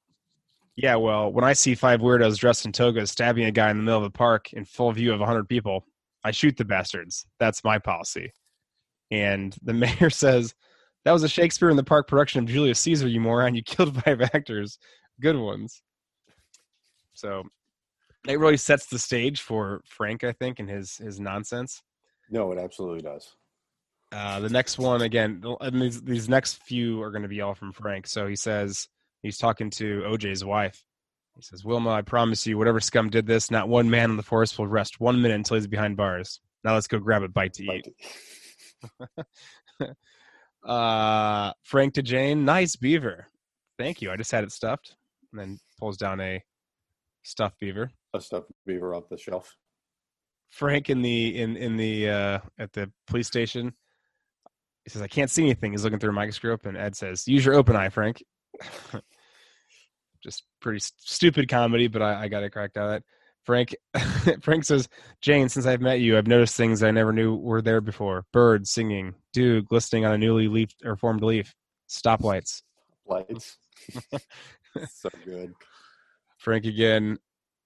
[0.76, 3.82] "Yeah, well, when I see five weirdos dressed in togas stabbing a guy in the
[3.82, 5.84] middle of a park in full view of hundred people,
[6.24, 7.26] I shoot the bastards.
[7.40, 8.32] That's my policy."
[9.10, 10.54] And the mayor says,
[11.04, 13.54] that was a Shakespeare in the Park production of Julius Caesar, you moron.
[13.54, 14.78] You killed five actors,
[15.20, 15.82] good ones.
[17.14, 17.44] So
[18.28, 21.82] it really sets the stage for Frank, I think, and his his nonsense.
[22.30, 23.34] No, it absolutely does.
[24.10, 27.54] Uh, the next one, again, mean, these, these next few are going to be all
[27.54, 28.06] from Frank.
[28.06, 28.88] So he says
[29.22, 30.82] he's talking to OJ's wife.
[31.36, 34.22] He says, Wilma, I promise you, whatever scum did this, not one man in the
[34.22, 36.40] forest will rest one minute until he's behind bars.
[36.64, 37.94] Now let's go grab a bite to eat.
[38.98, 39.26] Like,
[40.64, 43.26] Uh, Frank to Jane, nice beaver.
[43.78, 44.10] Thank you.
[44.10, 44.96] I just had it stuffed.
[45.32, 46.42] And then pulls down a
[47.22, 47.90] stuffed beaver.
[48.14, 49.56] a stuffed beaver off the shelf.
[50.50, 53.72] Frank in the in in the uh at the police station.
[54.84, 55.72] He says, I can't see anything.
[55.72, 58.24] He's looking through a microscope, and Ed says, Use your open eye, Frank.
[60.24, 63.04] Just pretty st- stupid comedy, but I, I got it cracked out of it.
[63.48, 63.74] Frank
[64.42, 64.90] Frank says,
[65.22, 68.26] Jane, since I've met you, I've noticed things I never knew were there before.
[68.30, 71.54] Birds singing, dew glistening on a newly leaf or formed leaf,
[71.88, 72.60] stoplights.
[73.06, 73.56] Lights.
[74.90, 75.54] so good.
[76.36, 77.16] Frank again.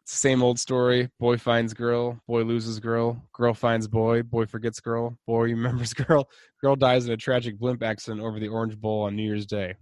[0.04, 1.10] Same old story.
[1.18, 2.16] Boy finds girl.
[2.28, 3.20] Boy loses girl.
[3.32, 4.22] Girl finds boy.
[4.22, 5.18] Boy forgets girl.
[5.26, 6.28] Boy remembers girl.
[6.60, 9.74] Girl dies in a tragic blimp accident over the Orange Bowl on New Year's Day.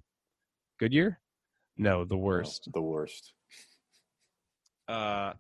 [0.79, 1.21] Good year?
[1.77, 2.71] No, the worst.
[2.73, 3.35] The worst.
[4.89, 5.35] Uh,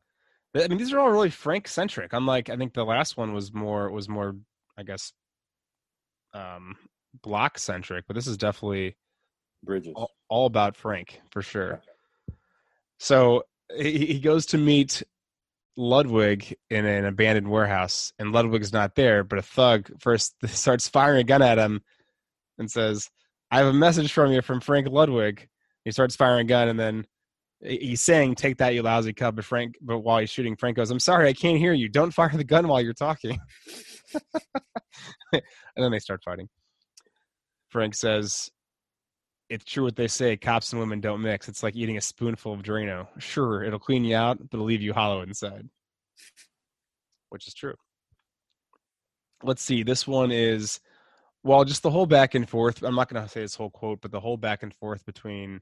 [0.57, 2.13] I mean, these are all really Frank centric.
[2.13, 4.35] Unlike, I think the last one was more was more,
[4.77, 5.13] I guess,
[6.35, 6.77] um,
[7.23, 8.07] block centric.
[8.07, 8.97] But this is definitely
[9.63, 9.93] Bridges.
[9.95, 11.83] all, all about Frank for sure.
[12.99, 13.45] So
[13.77, 15.03] he, he goes to meet
[15.77, 19.23] Ludwig in an abandoned warehouse, and Ludwig's not there.
[19.23, 21.81] But a thug first starts firing a gun at him
[22.59, 23.09] and says,
[23.51, 25.49] "I have a message from you from Frank Ludwig."
[25.85, 27.07] He starts firing a gun, and then he-
[27.63, 30.91] he's saying, "Take that, you lousy cub." But Frank, but while he's shooting, Frank goes,
[30.91, 31.89] "I'm sorry, I can't hear you.
[31.89, 33.39] Don't fire the gun while you're talking."
[35.33, 35.43] and
[35.77, 36.49] then they start fighting.
[37.69, 38.51] Frank says,
[39.51, 42.55] it's true what they say cops and women don't mix it's like eating a spoonful
[42.55, 45.69] of drano sure it'll clean you out but it'll leave you hollow inside
[47.29, 47.75] which is true
[49.43, 50.81] let's see this one is
[51.43, 54.01] well just the whole back and forth i'm not going to say this whole quote
[54.01, 55.61] but the whole back and forth between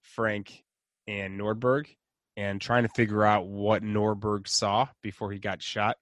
[0.00, 0.62] frank
[1.06, 1.86] and nordberg
[2.36, 5.96] and trying to figure out what nordberg saw before he got shot.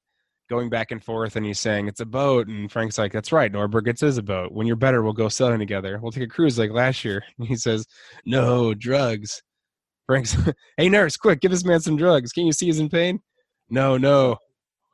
[0.51, 3.51] Going back and forth and he's saying it's a boat and frank's like that's right
[3.53, 4.53] nordberg it is a boat.
[4.53, 5.99] When you're better we'll go sailing together.
[6.03, 7.23] We'll take a cruise like last year.
[7.39, 7.87] And he says
[8.27, 9.43] no drugs.
[10.07, 10.37] Frank's
[10.77, 12.33] hey nurse quick give this man some drugs.
[12.33, 13.21] Can you see he's in pain?
[13.71, 14.37] No no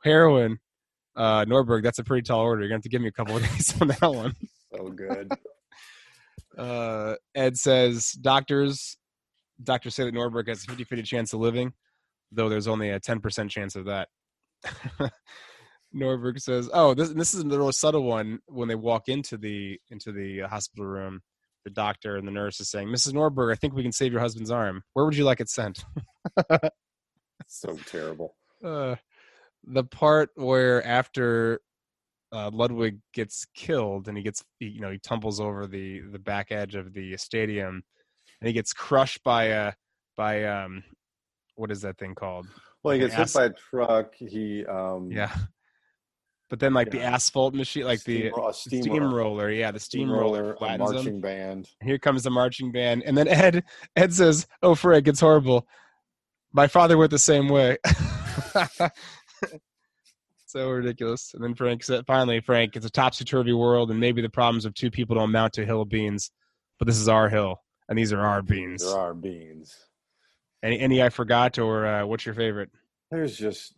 [0.03, 0.59] heroin.
[1.15, 2.61] Uh nordberg that's a pretty tall order.
[2.61, 4.35] You're gonna have to give me a couple of days on that one.
[4.73, 5.33] So good.
[6.57, 8.97] uh ed says doctors
[9.63, 11.73] doctors say that nordberg has a 50-50 chance of living
[12.31, 14.07] though there's only a 10% chance of that
[15.95, 19.79] Nordberg says, "Oh, this this is the real subtle one when they walk into the
[19.89, 21.21] into the uh, hospital room.
[21.65, 23.13] The doctor and the nurse is saying, "Mrs.
[23.13, 24.83] Nordberg, I think we can save your husband's arm.
[24.93, 25.83] Where would you like it sent?"
[27.47, 28.35] so terrible.
[28.63, 28.95] uh,
[29.65, 31.59] the part where after
[32.31, 36.19] uh, Ludwig gets killed and he gets he, you know he tumbles over the the
[36.19, 37.83] back edge of the stadium
[38.41, 39.73] and he gets crushed by a
[40.17, 40.83] by um
[41.55, 42.47] what is that thing called?
[42.83, 44.15] Well, he gets hit by a truck.
[44.15, 45.33] He um Yeah.
[46.49, 50.79] but then like the asphalt machine, like the Steam- steamroller, steamroller, yeah, the steamroller them.
[50.79, 51.69] marching band.
[51.81, 53.63] Here comes the marching band, and then Ed
[53.95, 55.67] Ed says, "Oh, Frank, it's horrible.
[56.51, 57.77] My father went the same way."
[60.45, 61.33] so ridiculous.
[61.33, 64.65] And then Frank said, "Finally, Frank, it's a topsy turvy world, and maybe the problems
[64.65, 66.31] of two people don't amount to hill of beans,
[66.79, 67.61] but this is our hill,
[67.91, 69.75] and these are our beans." There are beans.
[70.63, 72.69] Any any I forgot, or uh, what's your favorite?
[73.11, 73.77] There's just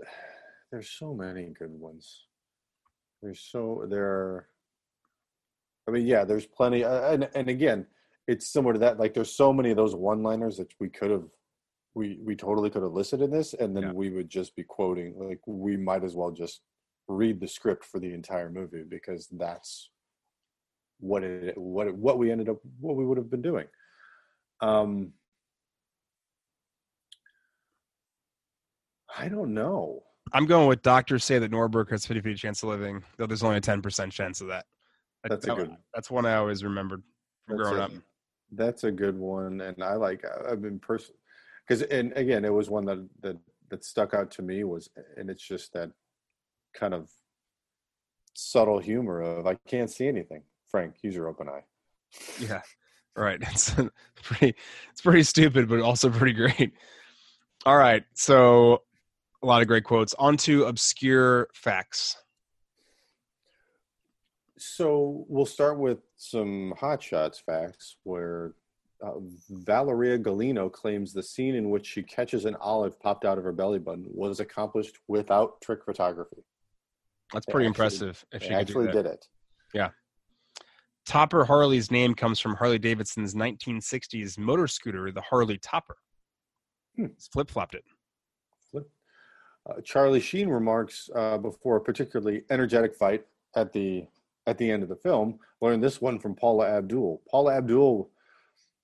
[0.71, 2.27] there's so many good ones.
[3.21, 4.47] There's so there are.
[5.87, 7.87] I mean, yeah, there's plenty, uh, and and again,
[8.27, 8.99] it's similar to that.
[8.99, 11.27] Like, there's so many of those one-liners that we could have,
[11.93, 13.91] we we totally could have listed in this, and then Yeah.
[13.93, 15.15] we would just be quoting.
[15.17, 16.61] Like, we might as well just
[17.09, 19.89] read the script for the entire movie because that's
[20.99, 23.67] what it what it, what we ended up what we would have been doing.
[24.63, 25.11] Um,
[29.15, 30.03] I don't know.
[30.31, 33.43] I'm going with doctors say that Nordberg has 50 50 chance of living, though there's
[33.43, 34.65] only a 10% chance of that.
[35.23, 37.03] That- That's a good- That's one I always remembered
[37.47, 38.03] from That's growing a- up.
[38.51, 40.23] That's a good one, and I like.
[40.25, 41.15] I've been person
[41.67, 43.37] because, and again, it was one that that
[43.69, 45.91] that stuck out to me was, and it's just that
[46.75, 47.09] kind of
[48.35, 50.43] subtle humor of I can't see anything.
[50.67, 51.63] Frank, use your open eye.
[52.39, 52.61] Yeah,
[53.15, 53.41] right.
[53.51, 53.73] It's
[54.29, 54.55] pretty.
[54.91, 56.71] It's pretty stupid, but also pretty great.
[57.65, 58.83] All right, so
[59.41, 60.13] a lot of great quotes.
[60.15, 62.17] On to obscure facts.
[64.57, 68.53] So we'll start with some hot shots facts where
[69.03, 69.11] uh,
[69.49, 73.51] Valeria Golino claims the scene in which she catches an olive popped out of her
[73.51, 76.43] belly button was accomplished without trick photography.
[77.33, 78.25] That's pretty actually- impressive.
[78.31, 79.27] If she actually did it.
[81.05, 85.97] Topper Harley's name comes from Harley Davidson's 1960s motor scooter, the Harley Topper.
[86.95, 87.07] Hmm.
[87.31, 87.83] Flip flopped it.
[88.71, 88.89] Flip.
[89.69, 93.25] Uh, Charlie Sheen remarks uh, before a particularly energetic fight
[93.55, 94.05] at the
[94.45, 95.39] at the end of the film.
[95.61, 97.21] Learned this one from Paula Abdul.
[97.29, 98.09] Paula Abdul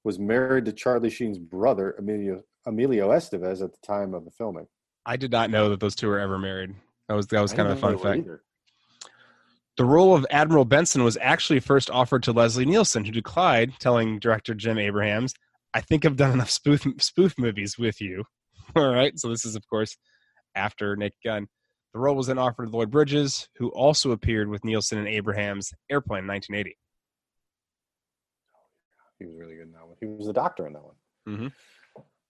[0.04, 4.68] was married to Charlie Sheen's brother Emilio Emilio Estevez at the time of the filming.
[5.06, 6.76] I did not know that those two were ever married.
[7.08, 8.26] That was that was I kind of a fun know they were fact.
[8.26, 8.44] either.
[9.80, 14.20] The role of Admiral Benson was actually first offered to Leslie Nielsen, who declined, telling
[14.20, 15.34] director Jim Abrahams,
[15.74, 18.26] "I think I've done enough spoof spoof movies with you."
[18.76, 19.96] All right, so this is of course
[20.54, 21.48] after Naked Gun.
[21.94, 25.74] The role was then offered to Lloyd Bridges, who also appeared with Nielsen and Abrahams'
[25.90, 26.78] Airplane in 1980.
[29.18, 29.96] He was really good in that one.
[30.02, 30.96] He was the doctor in that one.
[31.26, 31.54] Mhm.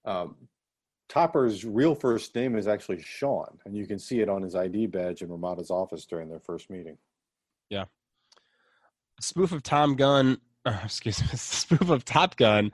[0.05, 0.49] Um,
[1.07, 4.85] Topper's real first name is actually Sean, and you can see it on his ID
[4.85, 6.99] badge in Ramada's office during their first meeting.
[9.19, 12.71] Spoof of Tom Gun, uh, excuse me, spoof of Top Gun.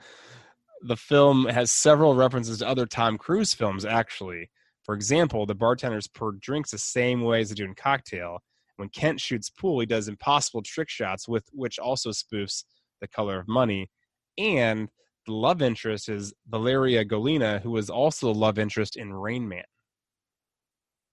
[0.81, 3.85] The film has several references to other Tom Cruise films.
[3.85, 4.49] Actually,
[4.83, 8.39] for example, the bartenders pour drinks the same way as they do in Cocktail.
[8.77, 12.65] When Kent shoots pool, he does impossible trick shots with which also spoofs
[13.01, 13.89] The Color of Money.
[14.37, 14.89] And
[15.25, 19.63] the love interest is Valeria Golino, who was also the love interest in Rain Man.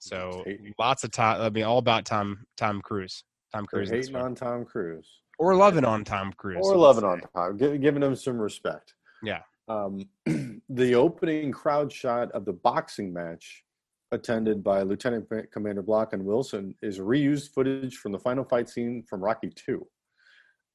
[0.01, 0.45] So
[0.79, 1.41] lots of Tom.
[1.41, 3.23] I mean, all about Tom Tom Cruise.
[3.53, 3.91] Tom They're Cruise.
[3.91, 5.09] hating on Tom Cruise.
[5.39, 6.59] or loving on Tom Cruise.
[6.63, 8.95] or loving on Tom, gi- giving him some respect.
[9.23, 9.41] Yeah.
[9.69, 10.01] Um,
[10.69, 13.65] the opening crowd shot of the boxing match,
[14.11, 19.03] attended by Lieutenant Commander Block and Wilson, is reused footage from the final fight scene
[19.09, 19.87] from Rocky Two.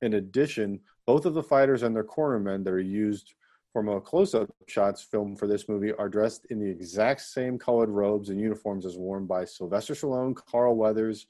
[0.02, 3.34] In addition, both of the fighters and their cornermen that are used
[3.74, 7.90] for more close-up shots filmed for this movie are dressed in the exact same colored
[7.90, 11.28] robes and uniforms as worn by Sylvester Stallone, Carl Weathers,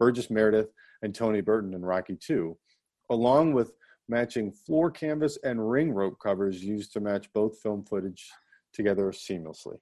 [0.00, 0.72] Burgess Meredith,
[1.02, 2.58] and Tony Burton in Rocky Two,
[3.10, 3.72] along with
[4.08, 8.28] matching floor canvas and ring rope covers used to match both film footage
[8.72, 9.76] together seamlessly.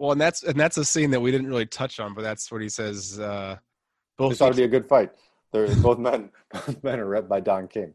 [0.00, 2.50] Well, and that's and that's a scene that we didn't really touch on, but that's
[2.50, 3.20] what he says.
[3.20, 3.56] Uh,
[4.18, 5.10] both This ought to be a good fight.
[5.52, 6.30] They're both men.
[6.52, 7.94] Both men are rep by Don King.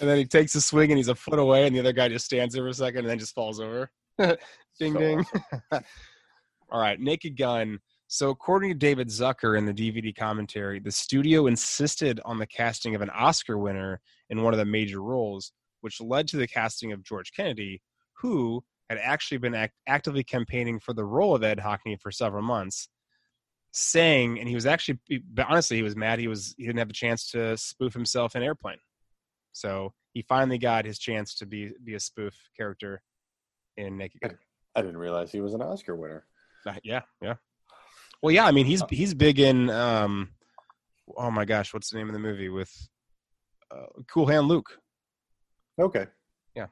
[0.00, 2.08] and then he takes a swing and he's a foot away, and the other guy
[2.08, 3.90] just stands there for a second and then just falls over.
[4.18, 5.24] ding So ding.
[5.72, 5.84] awesome.
[6.70, 7.78] All right, Naked Gun.
[8.10, 12.94] So, according to David Zucker in the DVD commentary, the studio insisted on the casting
[12.94, 14.00] of an Oscar winner
[14.30, 15.52] in one of the major roles,
[15.82, 17.82] which led to the casting of George Kennedy,
[18.14, 22.42] who had actually been act- actively campaigning for the role of Ed Hocken for several
[22.42, 22.88] months,
[23.72, 24.98] saying, and he was actually,
[25.34, 26.18] but honestly, he was mad.
[26.18, 28.78] He was he didn't have a chance to spoof himself in Airplane,
[29.52, 33.02] so he finally got his chance to be be a spoof character
[33.76, 34.38] in Naked Gun.
[34.74, 36.24] I didn't realize he was an Oscar winner.
[36.66, 37.34] Uh, Yeah, yeah.
[38.22, 38.46] Well, yeah.
[38.46, 39.70] I mean, he's he's big in.
[39.70, 40.30] Um,
[41.16, 42.72] oh my gosh, what's the name of the movie with
[43.70, 44.78] uh, Cool Hand Luke?
[45.78, 46.06] Okay.
[46.54, 46.66] Yeah.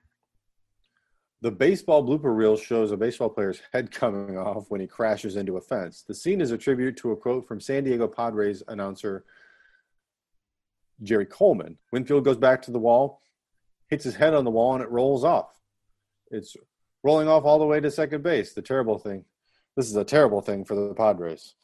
[1.43, 5.57] The baseball blooper reel shows a baseball player's head coming off when he crashes into
[5.57, 6.03] a fence.
[6.07, 9.25] The scene is a tribute to a quote from San Diego Padres announcer
[11.03, 11.79] Jerry Coleman.
[11.93, 13.21] Winfield goes back to the wall,
[13.89, 15.61] hits his head on the wall, and it rolls off.
[16.31, 16.57] It's
[17.05, 18.53] rolling off all the way to second base.
[18.53, 19.25] The terrible thing.
[19.77, 21.55] This is a terrible thing for the Padres.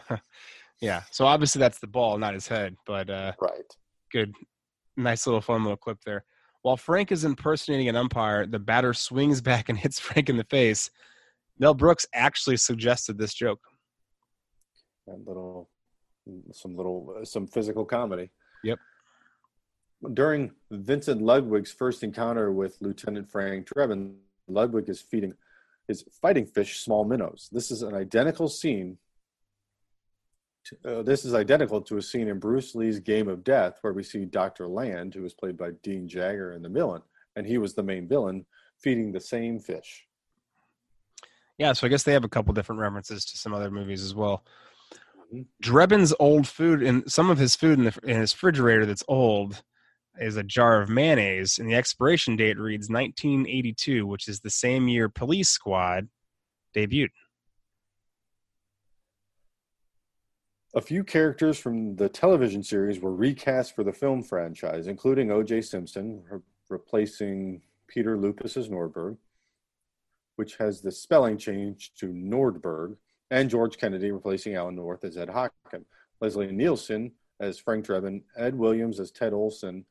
[0.80, 1.02] yeah.
[1.10, 2.76] So obviously that's the ball, not his head.
[2.86, 3.76] But uh, right.
[4.10, 4.34] Good,
[4.96, 6.24] nice little fun little clip there.
[6.62, 10.44] While Frank is impersonating an umpire, the batter swings back and hits Frank in the
[10.44, 10.90] face.
[11.58, 13.60] Mel Brooks actually suggested this joke.
[15.06, 15.68] And little,
[16.52, 18.30] some little, some physical comedy.
[18.64, 18.78] Yep.
[20.14, 24.14] During Vincent Ludwig's first encounter with Lieutenant Frank Drebin,
[24.48, 25.34] Ludwig is feeding
[25.88, 27.48] his fighting fish small minnows.
[27.52, 28.98] This is an identical scene.
[30.66, 33.92] To, uh, this is identical to a scene in Bruce Lee's Game of Death, where
[33.92, 34.68] we see Dr.
[34.68, 37.02] Land, who was played by Dean Jagger in the villain,
[37.34, 38.46] and he was the main villain,
[38.80, 40.06] feeding the same fish.
[41.58, 44.14] Yeah, so I guess they have a couple different references to some other movies as
[44.14, 44.44] well.
[45.32, 45.42] Mm-hmm.
[45.60, 49.62] Drebin's old food and some of his food in, the, in his refrigerator that's old
[50.18, 54.88] is a jar of mayonnaise, and the expiration date reads 1982, which is the same
[54.88, 56.08] year Police Squad
[56.74, 57.10] debuted.
[60.74, 65.62] A few characters from the television series were recast for the film franchise, including O.J.
[65.62, 66.40] Simpson, re-
[66.70, 69.18] replacing Peter Lupus as Nordberg,
[70.36, 72.96] which has the spelling change to Nordberg,
[73.30, 75.84] and George Kennedy replacing Alan North as Ed Hocken.
[76.20, 79.84] Leslie Nielsen as Frank Drebin, Ed Williams as Ted Olson,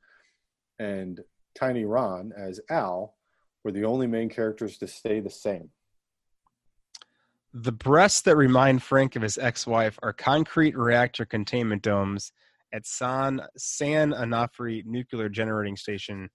[0.82, 1.20] and
[1.54, 3.16] Tiny Ron as Al
[3.64, 5.70] were the only main characters to stay the same.
[7.54, 12.32] The breasts that remind Frank of his ex-wife are concrete reactor containment domes
[12.74, 16.30] at San San Onofre Nuclear Generating Station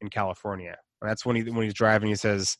[0.00, 0.76] in California.
[1.00, 2.08] And that's when he when he's driving.
[2.08, 2.58] He says,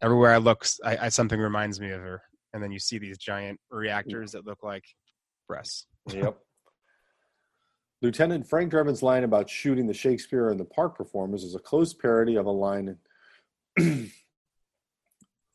[0.00, 3.18] "Everywhere I look, I, I, something reminds me of her." And then you see these
[3.18, 4.32] giant reactors mm.
[4.34, 4.84] that look like
[5.48, 5.86] breasts.
[6.08, 6.38] Yep.
[8.04, 11.94] Lieutenant Frank Drebin's line about shooting the Shakespeare in the Park performers is a close
[11.94, 12.98] parody of a line
[13.80, 14.04] uh,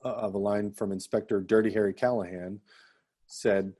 [0.02, 2.60] of a line from Inspector Dirty Harry Callahan
[3.28, 3.72] said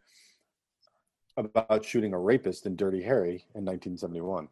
[1.36, 4.48] about shooting a rapist in Dirty Harry in 1971.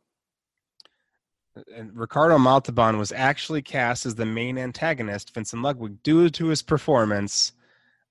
[1.76, 6.64] And Ricardo Montalban was actually cast as the main antagonist, Vincent Ludwig, due to his
[6.64, 7.52] performance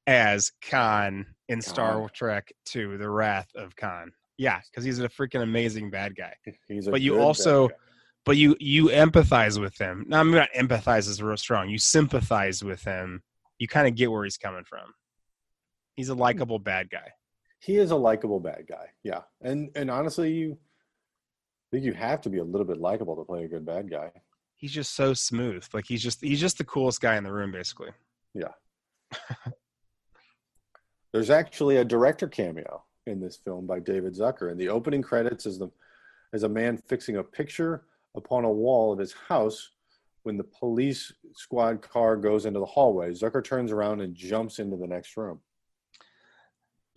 [0.07, 1.61] as Khan in.
[1.61, 4.13] Star Trek II: The Wrath of Khan.
[4.39, 6.35] Yeah, because he's a freaking amazing bad guy.
[6.69, 7.71] He's but you also,
[8.25, 10.05] but you you empathize with him.
[10.09, 11.71] Now I'm not empathize is real strong.
[11.71, 13.23] You sympathize with him.
[13.59, 14.93] You kind of get where he's coming from.
[15.95, 17.13] He's a likable bad guy.
[17.61, 18.91] He is a likable bad guy.
[19.03, 23.17] Yeah, and and honestly, you I think you have to be a little bit likable
[23.17, 24.13] to play a good bad guy.
[24.57, 25.65] He's just so smooth.
[25.73, 27.91] Like he's just he's just the coolest guy in the room, basically.
[28.35, 28.53] Yeah.
[31.13, 34.51] There's actually a director cameo in this film by David Zucker.
[34.51, 35.71] And the opening credits is the
[36.33, 37.85] is a man fixing a picture
[38.15, 39.71] upon a wall of his house
[40.25, 43.13] when the police squad car goes into the hallway.
[43.13, 45.41] Zucker turns around and jumps into the next room.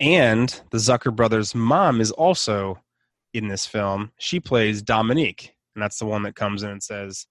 [0.00, 2.82] And the Zucker brothers' mom is also
[3.32, 4.10] in this film.
[4.18, 7.26] She plays Dominique, and that's the one that comes in and says,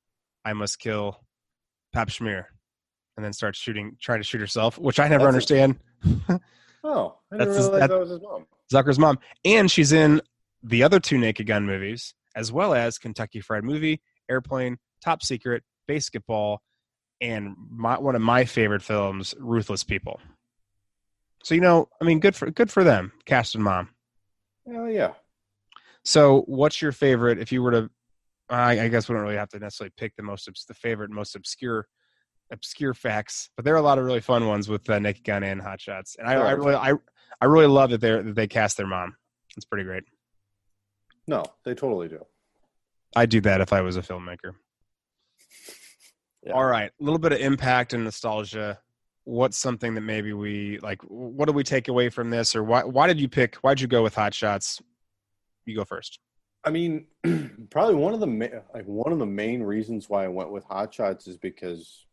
[0.45, 1.19] "I must kill
[1.93, 2.45] Pahpshmir,"
[3.17, 5.79] and then starts shooting, trying to shoot herself, which I never that's understand.
[6.83, 8.45] oh, I didn't that's realize that was his mom.
[8.71, 10.21] Zucker's mom, and she's in
[10.63, 15.63] the other two Naked Gun movies, as well as Kentucky Fried Movie, Airplane, Top Secret,
[15.89, 16.59] BASEketball,
[17.21, 20.19] and my, one of my favorite films, Ruthless People.
[21.43, 23.89] So you know, I mean, good for good for them, cast and mom.
[24.71, 25.13] Hell yeah.
[26.03, 27.39] So, what's your favorite?
[27.39, 27.89] If you were to,
[28.49, 31.35] I, I guess we don't really have to necessarily pick the most the favorite, most
[31.35, 31.87] obscure,
[32.51, 35.43] obscure facts, but there are a lot of really fun ones with uh, Naked Gun
[35.43, 36.93] and Hot Shots, and I, I really, I
[37.41, 39.15] I really love that they that they cast their mom.
[39.55, 40.03] It's pretty great.
[41.27, 42.25] No, they totally do.
[43.15, 44.53] I'd do that if I was a filmmaker.
[46.43, 46.53] Yeah.
[46.53, 48.79] All right, a little bit of impact and nostalgia.
[49.25, 51.01] What's something that maybe we like?
[51.03, 52.83] What do we take away from this, or why?
[52.83, 53.55] Why did you pick?
[53.57, 54.81] Why did you go with Hot Shots?
[55.65, 56.19] You go first.
[56.63, 57.05] I mean,
[57.69, 60.93] probably one of the like one of the main reasons why I went with Hot
[60.93, 62.05] Shots is because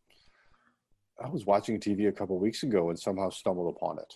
[1.23, 4.13] I was watching TV a couple weeks ago and somehow stumbled upon it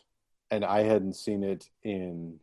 [0.52, 2.40] and I hadn't seen it in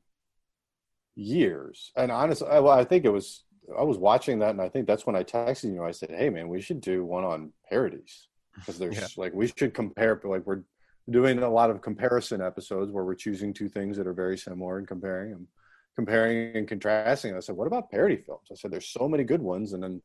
[1.14, 1.92] years.
[1.94, 3.44] And honestly, well, I think it was
[3.76, 5.84] I was watching that, and I think that's when I texted you.
[5.84, 9.06] I said, "Hey, man, we should do one on parodies because there's yeah.
[9.16, 10.20] like we should compare.
[10.24, 10.62] Like we're
[11.10, 14.78] doing a lot of comparison episodes where we're choosing two things that are very similar
[14.78, 15.48] and comparing them,
[15.96, 17.36] comparing and contrasting.
[17.36, 20.00] I said, "What about parody films?" I said, "There's so many good ones," and then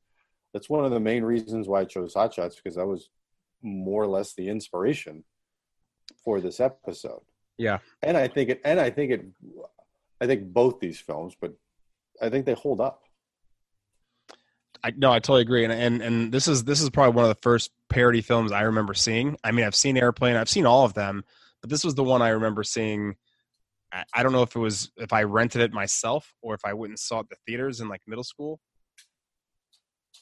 [0.51, 3.09] that's one of the main reasons why I chose Hot Shots because that was
[3.61, 5.23] more or less the inspiration
[6.23, 7.21] for this episode.
[7.57, 7.79] Yeah.
[8.01, 9.25] And I think it and I think it
[10.19, 11.53] I think both these films, but
[12.21, 13.03] I think they hold up.
[14.83, 17.29] I no, I totally agree, and and and this is this is probably one of
[17.29, 19.37] the first parody films I remember seeing.
[19.43, 21.23] I mean, I've seen Airplane, I've seen all of them,
[21.61, 23.15] but this was the one I remember seeing.
[23.93, 26.73] I, I don't know if it was if I rented it myself or if I
[26.73, 28.59] went and saw it at the theaters in like middle school.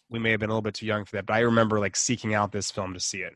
[0.10, 1.96] We may have been a little bit too young for that, but I remember like
[1.96, 3.34] seeking out this film to see it.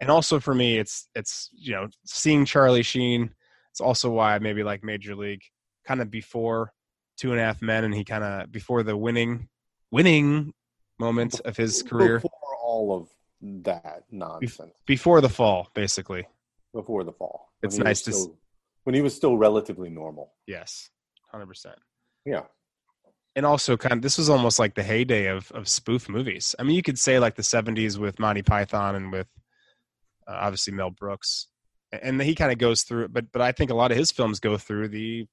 [0.00, 3.34] And also for me, it's it's you know seeing Charlie Sheen.
[3.70, 5.42] It's also why I maybe like Major League,
[5.86, 6.72] kind of before
[7.18, 9.48] Two and a Half Men, and he kind of before the winning
[9.90, 10.52] winning
[10.98, 12.30] moment of his career before
[12.64, 13.08] all of
[13.64, 14.72] that nonsense.
[14.86, 16.26] before the fall basically
[16.74, 18.38] Before the fall, It's nice to s- still,
[18.84, 20.32] when he was still relatively normal.
[20.46, 20.90] yes
[21.34, 21.74] 100%
[22.26, 22.42] Yeah,
[23.34, 26.62] and also kind of this was almost like the heyday of of spoof movies i
[26.62, 29.26] mean you could say like the 70s with monty python and with
[30.28, 31.46] uh, obviously mel brooks
[31.92, 34.10] and he kind of goes through it but but i think a lot of his
[34.12, 35.26] films go through the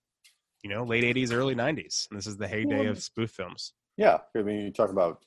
[0.64, 4.20] you know late 80s early 90s and this is the heyday of spoof films yeah.
[4.36, 5.24] I mean, you talk about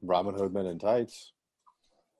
[0.00, 1.32] Robin Hood Men in Tights.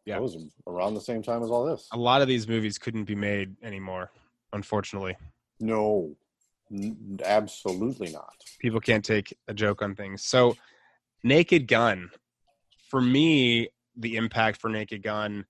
[0.05, 0.17] Yeah.
[0.17, 0.37] that was
[0.67, 1.89] around the same time as all this.
[1.93, 4.11] a lot of these movies couldn't be made anymore
[4.53, 5.17] unfortunately
[5.61, 6.15] No,
[6.71, 8.35] n- absolutely not.
[8.59, 10.23] people can't take a joke on things.
[10.25, 10.57] So,
[11.23, 12.11] Naked Gun,
[12.91, 15.47] for me, the impact for Naked Gun.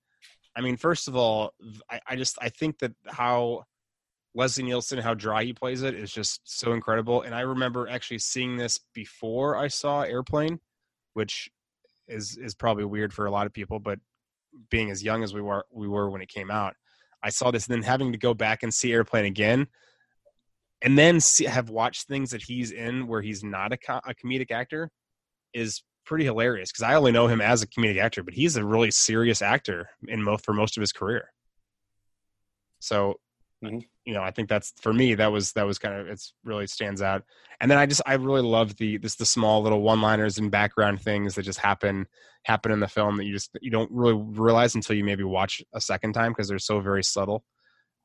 [0.56, 1.52] I mean, first of all,
[1.90, 3.64] I, I just I think that how
[4.34, 7.22] Leslie Nielsen, how dry he plays it, is just so incredible.
[7.22, 10.60] And I remember actually seeing this before I saw Airplane,
[11.14, 11.50] which
[12.08, 13.98] is is probably weird for a lot of people, but
[14.70, 16.74] being as young as we were we were when it came out,
[17.22, 19.68] I saw this, and then having to go back and see Airplane again
[20.84, 24.14] and then see, have watched things that he's in where he's not a, co- a
[24.14, 24.90] comedic actor
[25.54, 28.64] is pretty hilarious because I only know him as a comedic actor, but he's a
[28.64, 31.32] really serious actor in most for most of his career.
[32.80, 33.20] So,
[33.64, 33.82] Mhm.
[34.04, 36.66] you know, I think that's for me that was that was kind of it's really
[36.66, 37.24] stands out.
[37.60, 40.50] And then I just I really love the this the small little one liners and
[40.50, 42.06] background things that just happen
[42.44, 45.62] happen in the film that you just you don't really realize until you maybe watch
[45.72, 47.44] a second time because they're so very subtle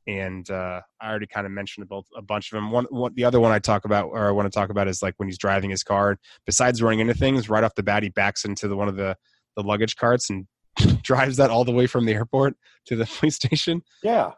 [0.09, 2.71] and uh, I already kind of mentioned about a bunch of them.
[2.71, 5.03] One, one, the other one I talk about or I want to talk about is
[5.03, 6.17] like when he's driving his car.
[6.47, 9.15] Besides running into things, right off the bat, he backs into the one of the
[9.55, 10.47] the luggage carts and
[11.03, 12.55] drives that all the way from the airport
[12.87, 13.83] to the police station.
[14.01, 14.31] Yeah,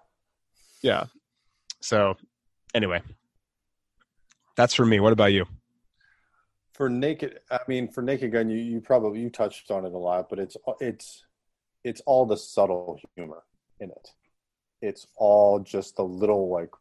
[0.84, 1.06] Yeah.
[1.82, 2.16] So,
[2.76, 3.02] anyway,
[4.58, 5.00] that's for me.
[5.00, 5.46] What about you?
[6.74, 9.98] for naked i mean for naked gun you, you probably you touched on it a
[9.98, 11.26] lot but it's it's
[11.84, 13.44] it's all the subtle humor
[13.82, 14.08] in it
[14.82, 16.72] it's all just the little like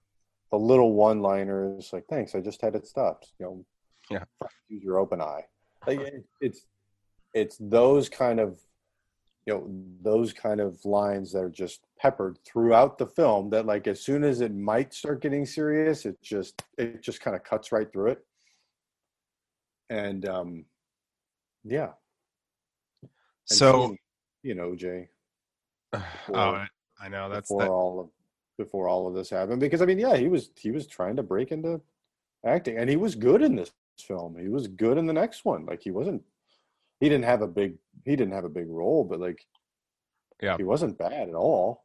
[0.50, 3.64] the little one liners like thanks i just had it stopped you know
[4.10, 4.24] Yeah.
[4.68, 5.44] use your open eye.
[5.86, 6.66] Like it, it's
[7.32, 8.58] it's those kind of
[9.46, 9.70] you know
[10.02, 14.24] those kind of lines that are just peppered throughout the film that like as soon
[14.24, 18.10] as it might start getting serious it just it just kind of cuts right through
[18.12, 18.26] it.
[19.88, 20.64] And um
[21.64, 21.92] yeah.
[23.02, 23.96] And So,
[24.42, 25.08] you know jay.
[25.94, 26.64] oh,
[27.00, 28.08] I know that's before that, all of
[28.58, 31.22] before all of this happened because i mean yeah he was he was trying to
[31.22, 31.80] break into
[32.44, 35.64] acting and he was good in this film he was good in the next one
[35.64, 36.22] like he wasn't
[37.00, 39.46] he didn't have a big he didn't have a big role but like
[40.42, 40.58] Yeah.
[40.58, 41.84] he wasn't bad at all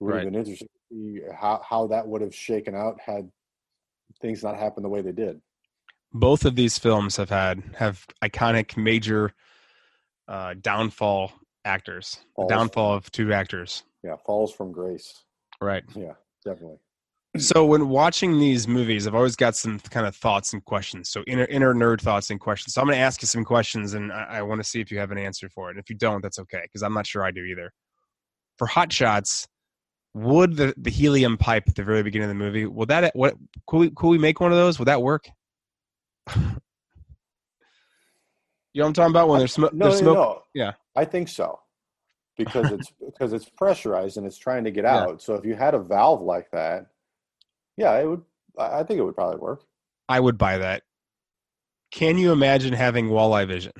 [0.00, 0.24] it would Right.
[0.24, 3.30] have been interesting to see how how that would have shaken out had
[4.20, 5.40] things not happened the way they did
[6.12, 9.32] both of these films have had have iconic major
[10.26, 11.32] uh, downfall
[11.64, 12.18] actors.
[12.20, 12.48] The Falls.
[12.48, 13.84] downfall of two actors.
[14.02, 15.24] Yeah falls from grace
[15.60, 15.84] Right.
[15.94, 16.78] yeah definitely
[17.38, 21.10] So when watching these movies, I've always got some kind of thoughts and questions.
[21.10, 22.74] So inner inner nerd thoughts and questions.
[22.74, 24.90] So I'm going to ask you some questions, and I, I want to see if
[24.90, 25.76] you have an answer for it.
[25.76, 27.72] And if you don't, that's okay, because I'm not sure I do either.
[28.58, 29.46] For Hot Shots,
[30.14, 33.36] would the, the helium pipe at the very beginning of the movie would that what
[33.68, 34.80] could we could we make one of those?
[34.80, 35.28] Would that work?
[36.34, 36.42] you
[38.74, 39.72] know what I'm talking about when there's smoke.
[39.72, 40.16] no, there's no, smoke.
[40.16, 40.42] no.
[40.54, 40.72] yeah.
[40.96, 41.60] I think so.
[42.44, 44.96] Because it's because it's pressurized and it's trying to get Yeah.
[44.98, 45.22] out.
[45.22, 46.86] So if you had a valve like that,
[47.76, 48.22] yeah, it would
[48.58, 49.62] I think it would probably work.
[50.08, 50.82] I would buy that.
[51.90, 53.72] Can you imagine having walleye vision?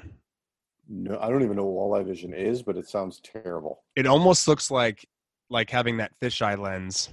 [0.89, 3.83] No, I don't even know what walleye vision is, but it sounds terrible.
[3.97, 5.07] it almost looks like
[5.49, 7.09] like having that fisheye lens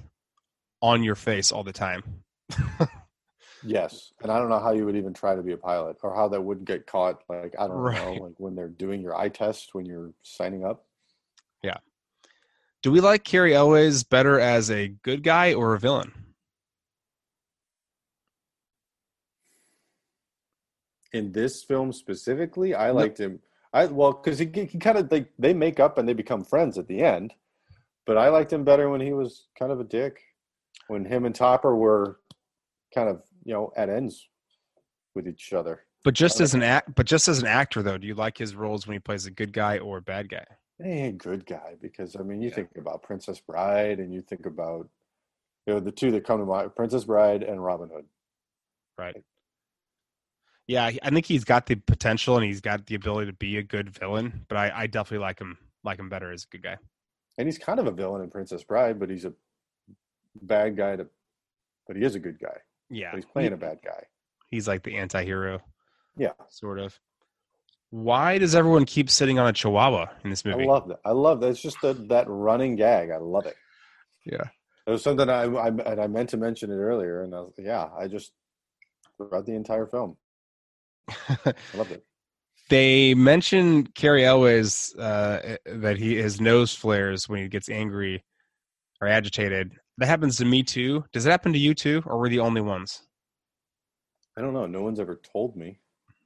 [0.82, 2.04] on your face all the time.
[3.64, 4.14] Yes.
[4.22, 6.28] And I don't know how you would even try to be a pilot or how
[6.30, 7.24] that wouldn't get caught.
[7.28, 7.96] Like I don't Right.
[7.96, 10.86] know, like when they're doing your eye test when you're signing up.
[12.88, 16.14] Do we like Cary Elwes better as a good guy or a villain?
[21.14, 23.40] In this film specifically, I liked him.
[23.74, 26.78] I well, because he, he kind of like they make up and they become friends
[26.78, 27.34] at the end.
[28.06, 30.22] but I liked him better when he was kind of a dick.
[30.88, 32.20] When him and Topper were
[32.94, 34.30] kind of you know at ends
[35.16, 35.84] with each other.
[36.04, 38.56] But just as an act, but just as an actor, though, do you like his
[38.56, 40.46] roles when he plays a good guy or a bad guy?
[40.80, 42.56] Hey, good guy, because I mean, you yeah.
[42.56, 44.88] think about Princess Bride, and you think about
[45.66, 48.06] you know the two that come to mind: Princess Bride and Robin Hood.
[48.98, 49.24] Right.
[50.68, 53.64] Yeah, I think he's got the potential and he's got the ability to be a
[53.64, 56.76] good villain, but I, I definitely like him like him better as a good guy.
[57.38, 59.34] And he's kind of a villain in Princess Bride, but he's a
[60.42, 61.08] bad guy to,
[61.88, 62.58] but he is a good guy.
[62.90, 64.04] Yeah, but he's playing a bad guy.
[64.50, 65.62] He's like the anti-hero.
[66.18, 67.00] Yeah, sort of.
[67.90, 70.64] Why does everyone keep sitting on a chihuahua in this movie?
[70.64, 71.00] I love that.
[71.06, 71.50] I love that.
[71.50, 73.12] It's just a, that running gag.
[73.12, 73.56] I love it.
[74.26, 74.44] Yeah.
[74.86, 77.54] It was something I, I and I meant to mention it earlier, and I was,
[77.58, 78.32] yeah, I just
[79.18, 80.18] throughout the entire film.
[81.10, 82.04] I loved it.
[82.70, 88.26] They mention Cary Elwes uh, that he his nose flares when he gets angry
[89.00, 89.72] or agitated.
[90.00, 91.06] That happens to me too.
[91.14, 93.04] Does it happen to you too, or were the only ones?
[94.38, 94.66] I don't know.
[94.66, 95.80] No one's ever told me.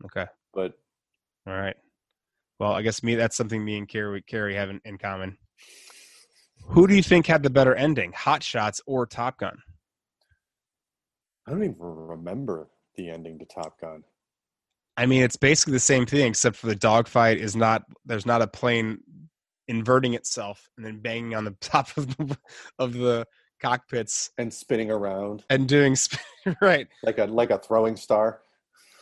[0.04, 0.26] Okay.
[0.52, 0.74] But
[1.48, 1.76] all right.
[2.60, 5.38] Well, I guess me that's something me and Cary Cary have in, in common.
[6.68, 9.58] Who do you think had the better ending, Hot Shots or Top Gun?
[11.48, 14.04] I don't even remember the ending to Top Gun.
[14.96, 17.84] I mean, it's basically the same thing, except for the dogfight is not.
[18.06, 19.00] There's not a plane
[19.68, 22.38] inverting itself and then banging on the top of the
[22.78, 23.26] of the
[23.62, 25.96] cockpits and spinning around and doing
[26.62, 28.42] right like a like a throwing star.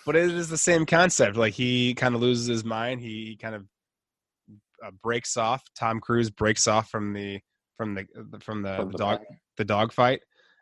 [0.10, 1.38] But it is the same concept.
[1.38, 2.99] Like he kind of loses his mind.
[2.99, 3.66] He, he kind of
[4.84, 5.62] uh, breaks off.
[5.78, 7.41] Tom Cruise breaks off from the
[7.78, 9.28] from the from the, from the dog back.
[9.57, 10.22] the dog fight,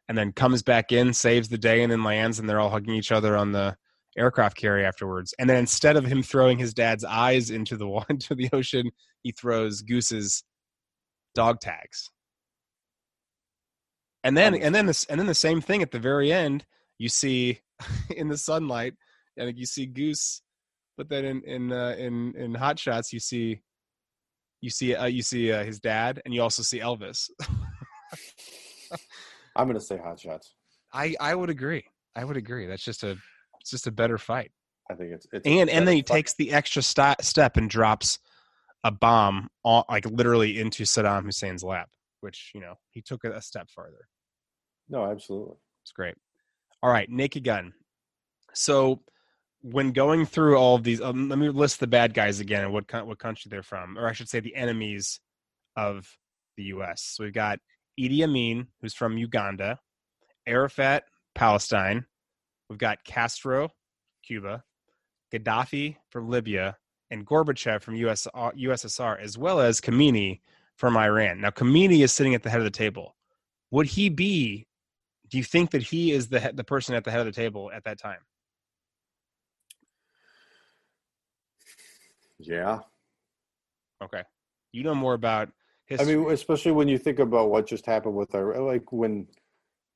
[0.10, 2.96] and then comes back in, saves the day, and then lands, and they're all hugging
[2.96, 3.78] each other on the
[4.18, 5.34] aircraft carrier afterwards.
[5.40, 8.92] And then instead of him throwing his dad's eyes into the into the ocean,
[9.24, 10.44] he throws Goose's
[11.36, 12.10] dog tags.
[14.26, 16.66] And then and then this and then the same thing at the very end,
[16.98, 17.62] you see
[18.10, 18.96] in the sunlight,
[19.38, 20.42] and you see Goose,
[20.98, 23.62] but then in in uh, in in Hot Shots you see
[24.62, 27.30] you see uh, you see uh, his dad, and you also see Elvis.
[29.56, 30.56] I'm gonna say Hot Shots.
[30.94, 31.84] I I would agree.
[32.16, 32.66] I would agree.
[32.66, 33.18] That's just a
[33.62, 34.52] it's just a better fight.
[34.90, 36.16] I think it's, it's and and then he fight.
[36.16, 38.20] takes the extra st- step and drops
[38.84, 41.90] a bomb, all, like literally into Saddam Hussein's lap,
[42.22, 44.08] which you know he took it a step farther.
[44.90, 46.16] No, absolutely, it's great.
[46.82, 47.74] All right, Naked Gun.
[48.54, 49.02] So
[49.72, 52.74] when going through all of these, um, let me list the bad guys again and
[52.74, 55.20] what what country they're from, or I should say the enemies
[55.76, 56.08] of
[56.56, 57.04] the U.S.
[57.16, 57.60] So we've got
[58.00, 59.80] Idi Amin, who's from Uganda,
[60.46, 61.04] Arafat,
[61.36, 62.06] Palestine,
[62.70, 63.70] We've got Castro,
[64.24, 64.64] Cuba,
[65.34, 66.78] Gaddafi from Libya,
[67.10, 70.42] and Gorbachev from US, USSR, as well as Khomeini
[70.76, 71.42] from Iran.
[71.42, 73.16] Now, Khomeini is sitting at the head of the table.
[73.72, 74.68] Would he be?
[75.30, 77.70] Do you think that he is the the person at the head of the table
[77.74, 78.20] at that time?
[82.40, 82.80] Yeah.
[84.04, 84.24] Okay.
[84.72, 85.50] You know more about
[85.86, 86.14] history.
[86.14, 89.28] I mean, especially when you think about what just happened with our like when.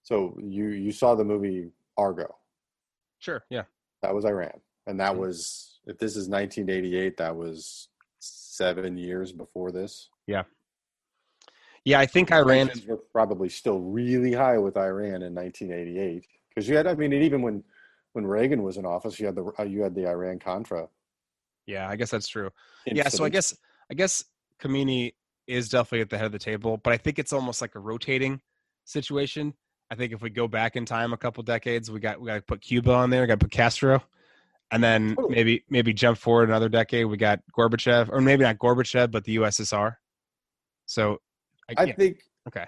[0.04, 2.36] So you you saw the movie Argo.
[3.20, 3.44] Sure.
[3.50, 3.64] Yeah.
[4.02, 5.22] That was Iran, and that mm-hmm.
[5.22, 7.90] was if this is 1988, that was
[8.20, 10.10] seven years before this.
[10.28, 10.44] Yeah.
[11.84, 16.70] Yeah, I think Iran is were probably still really high with Iran in 1988 because
[16.70, 17.64] you had, I mean, even when
[18.14, 20.88] when Reagan was in office, you had the you had the Iran Contra.
[21.66, 22.50] Yeah, I guess that's true.
[22.86, 23.06] Incident.
[23.06, 23.56] Yeah, so I guess
[23.90, 24.24] I guess
[24.62, 25.14] Khomeini
[25.48, 27.80] is definitely at the head of the table, but I think it's almost like a
[27.80, 28.42] rotating
[28.86, 29.54] situation.
[29.90, 32.36] I think if we go back in time a couple decades, we got we got
[32.36, 34.02] to put Cuba on there, we got to put Castro,
[34.72, 35.36] and then totally.
[35.36, 39.38] maybe maybe jump forward another decade, we got Gorbachev, or maybe not Gorbachev, but the
[39.38, 39.96] USSR.
[40.86, 41.18] So,
[41.70, 41.96] I, I yeah.
[41.96, 42.66] think okay.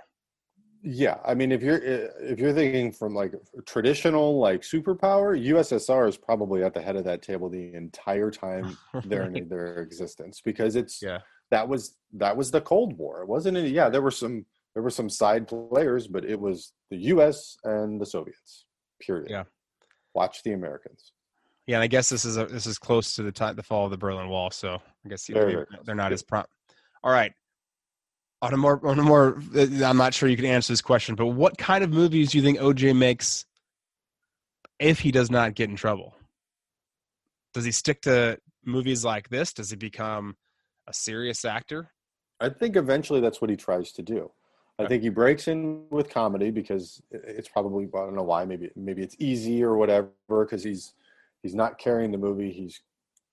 [0.85, 3.33] Yeah, I mean, if you're if you're thinking from like
[3.65, 8.77] traditional like superpower, USSR is probably at the head of that table the entire time
[9.05, 11.19] they're in their existence because it's yeah
[11.51, 13.21] that was that was the Cold War.
[13.21, 16.73] It wasn't any yeah there were some there were some side players, but it was
[16.89, 17.55] the U.S.
[17.63, 18.65] and the Soviets.
[18.99, 19.29] Period.
[19.29, 19.43] Yeah.
[20.13, 21.13] Watch the Americans.
[21.65, 23.85] Yeah, and I guess this is a, this is close to the time the fall
[23.85, 26.49] of the Berlin Wall, so I guess they're, they're not as prompt.
[27.03, 27.31] All right.
[28.43, 31.15] On a more on a more, uh, I'm not sure you can answer this question,
[31.15, 33.45] but what kind of movies do you think OJ makes
[34.79, 36.13] if he does not get in trouble?
[37.53, 39.53] Does he stick to movies like this?
[39.53, 40.35] Does he become
[40.87, 41.91] a serious actor?
[42.41, 44.29] I think eventually that's what he tries to do.
[44.79, 48.71] I think he breaks in with comedy because it's probably I don't know why maybe
[48.75, 50.93] maybe it's easy or whatever because he's
[51.43, 52.81] he's not carrying the movie he's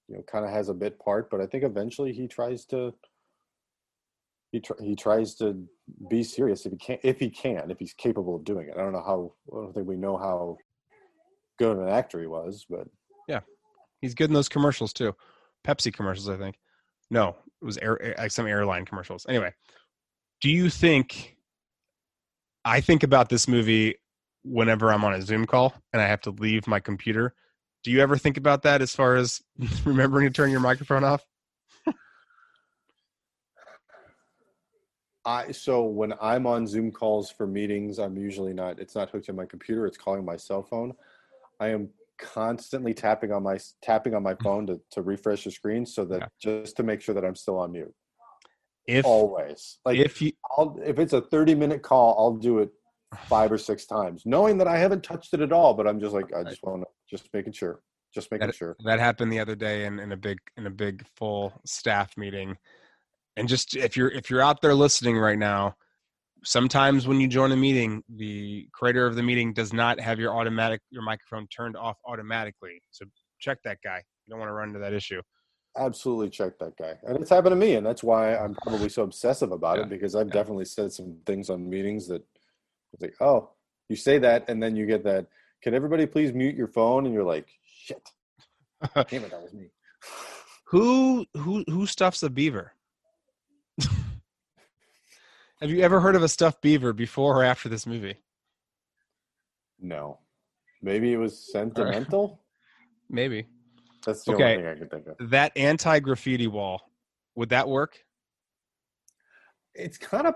[0.06, 2.94] you know kind of has a bit part but I think eventually he tries to
[4.52, 5.64] he tr- he tries to
[6.08, 8.74] be serious if he can if he can if he's capable of doing it.
[8.76, 9.32] I don't know how.
[9.52, 10.56] I don't think we know how
[11.58, 12.88] good an actor he was, but
[13.28, 13.40] yeah,
[14.00, 15.14] He's good in those commercials too.
[15.66, 16.58] Pepsi commercials, I think.
[17.10, 19.26] No, it was air, like some airline commercials.
[19.28, 19.52] Anyway,
[20.40, 21.36] do you think
[22.64, 23.96] I think about this movie
[24.42, 27.34] whenever I'm on a Zoom call and I have to leave my computer?
[27.82, 29.40] Do you ever think about that as far as
[29.84, 31.24] remembering to turn your microphone off?
[35.24, 38.78] I so when I'm on Zoom calls for meetings, I'm usually not.
[38.78, 39.86] It's not hooked to my computer.
[39.86, 40.92] It's calling my cell phone.
[41.58, 44.42] I am constantly tapping on my tapping on my mm.
[44.42, 46.62] phone to, to refresh the screen so that Yeah.
[46.62, 47.94] just to make sure that I'm still on mute.
[48.86, 52.70] If Always, like if you I'll if it's a 30 minute call, I'll do it
[53.26, 55.74] five or six times, knowing that I haven't touched it at all.
[55.74, 57.80] But I'm just like, I just want to just making sure,
[58.14, 58.76] just making sure.
[58.84, 62.56] that happened the other day in, in a big in a big full staff meeting
[63.36, 65.74] and just if you're if you're out there listening right now
[66.44, 70.34] sometimes when you join a meeting the creator of the meeting does not have your
[70.34, 73.04] automatic your microphone turned off automatically so
[73.38, 75.20] check that guy you don't want to run into that issue
[75.78, 79.04] Absolutely check that guy, and it's happened to me, and that's why I'm probably so
[79.04, 79.84] obsessive about Yeah.
[79.84, 80.32] it because I've Yeah.
[80.32, 82.26] definitely said some things on meetings that
[82.92, 83.50] it's like, oh,
[83.88, 85.28] you say that, and then you get that.
[85.62, 87.06] Can everybody please mute your phone?
[87.06, 88.02] And you're like, shit,
[89.08, 89.70] damn it, that was me.
[90.66, 92.72] who who who stuffs a beaver
[95.60, 98.16] have you ever heard of a stuffed beaver before or after this movie
[99.80, 100.18] No,
[100.82, 102.40] maybe it was sentimental.
[103.10, 103.46] maybe
[104.04, 104.44] That's the Okay.
[104.44, 105.30] only thing I can think of.
[105.30, 106.82] that anti-graffiti wall
[107.34, 108.04] would that work
[109.74, 110.34] It's kind of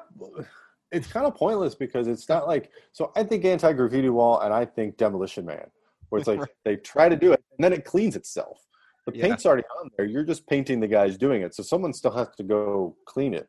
[0.93, 3.11] it's kind of pointless because it's not like so.
[3.17, 5.67] I think anti graffiti wall, and I think Demolition Man,
[6.09, 8.59] where it's like they try to do it and then it cleans itself.
[9.07, 9.27] The Yeah.
[9.27, 10.07] paint's already on there.
[10.07, 13.49] You're just painting the guys doing it, so someone still has to go clean it.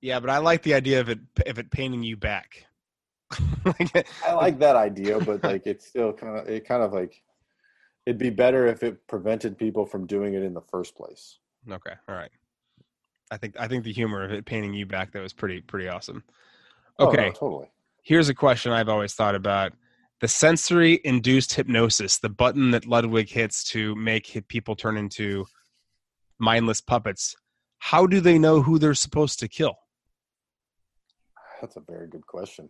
[0.00, 2.66] Yeah, but I like the idea of it of it painting you back.
[3.64, 7.20] Like, I like that idea, but like it's still kind of it kind of like
[8.06, 11.38] it'd be better if it prevented people from doing it in the first place.
[11.68, 12.30] okay, all right.
[13.32, 15.88] I think I think the humor of it painting you back that was pretty pretty
[15.88, 16.22] awesome.
[17.00, 17.66] Oh, no, Okay, totally.
[18.04, 19.72] here's a question I've always thought about:
[20.20, 25.46] the sensory induced hypnosis, the button that Ludwig hits to make people turn into
[26.38, 27.34] mindless puppets.
[27.78, 29.76] How do they know who they're supposed to kill?
[31.60, 32.68] That's a very good question.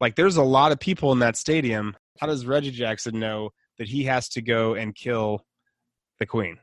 [0.00, 1.96] Like, there's a lot of people in that stadium.
[2.18, 5.44] How does Reggie Jackson know that he has to go and kill
[6.18, 6.58] the queen?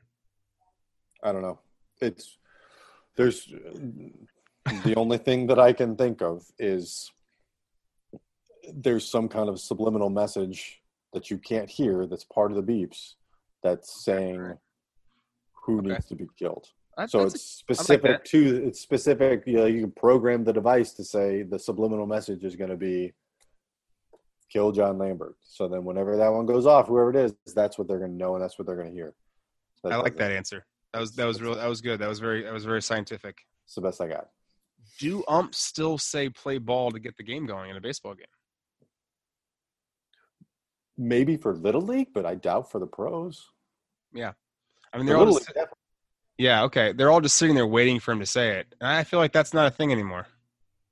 [1.23, 1.59] I don't know.
[2.01, 2.37] It's
[3.17, 7.11] there's the only thing that I can think of is
[8.73, 10.81] there's some kind of subliminal message
[11.13, 13.15] that you can't hear that's part of the beeps
[13.63, 14.57] that's saying
[15.65, 15.89] who Okay.
[15.89, 16.67] needs to be killed.
[16.99, 18.25] That- So that's it's specific that.
[18.25, 19.43] to it's specific.
[19.47, 22.75] You know, you can program the device to say the subliminal message is going to
[22.75, 23.13] be
[24.51, 25.37] kill John Lambert.
[25.41, 28.17] So then whenever that one goes off, whoever it is, that's what they're going to
[28.17, 29.13] know and that's what they're going to hear.
[29.85, 30.65] I like that answer.
[30.91, 31.55] That was that was real.
[31.55, 31.99] That was good.
[32.01, 33.37] That was very that was very scientific.
[33.65, 34.27] It's the best I got.
[34.99, 38.25] Do umps still say play ball to get the game going in a baseball game?
[40.97, 43.45] Maybe for little league, but I doubt for the pros.
[44.13, 44.33] Yeah,
[44.91, 45.75] I mean, For they're all little just, definitely.
[46.39, 46.93] Yeah, okay.
[46.93, 48.73] They're all just sitting there waiting for him to say it.
[48.79, 50.25] And I feel like that's not a thing anymore.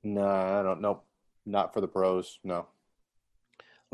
[0.03, 0.81] No, I don't.
[0.81, 1.05] Nope,
[1.45, 2.37] not for the pros.
[2.43, 2.67] No.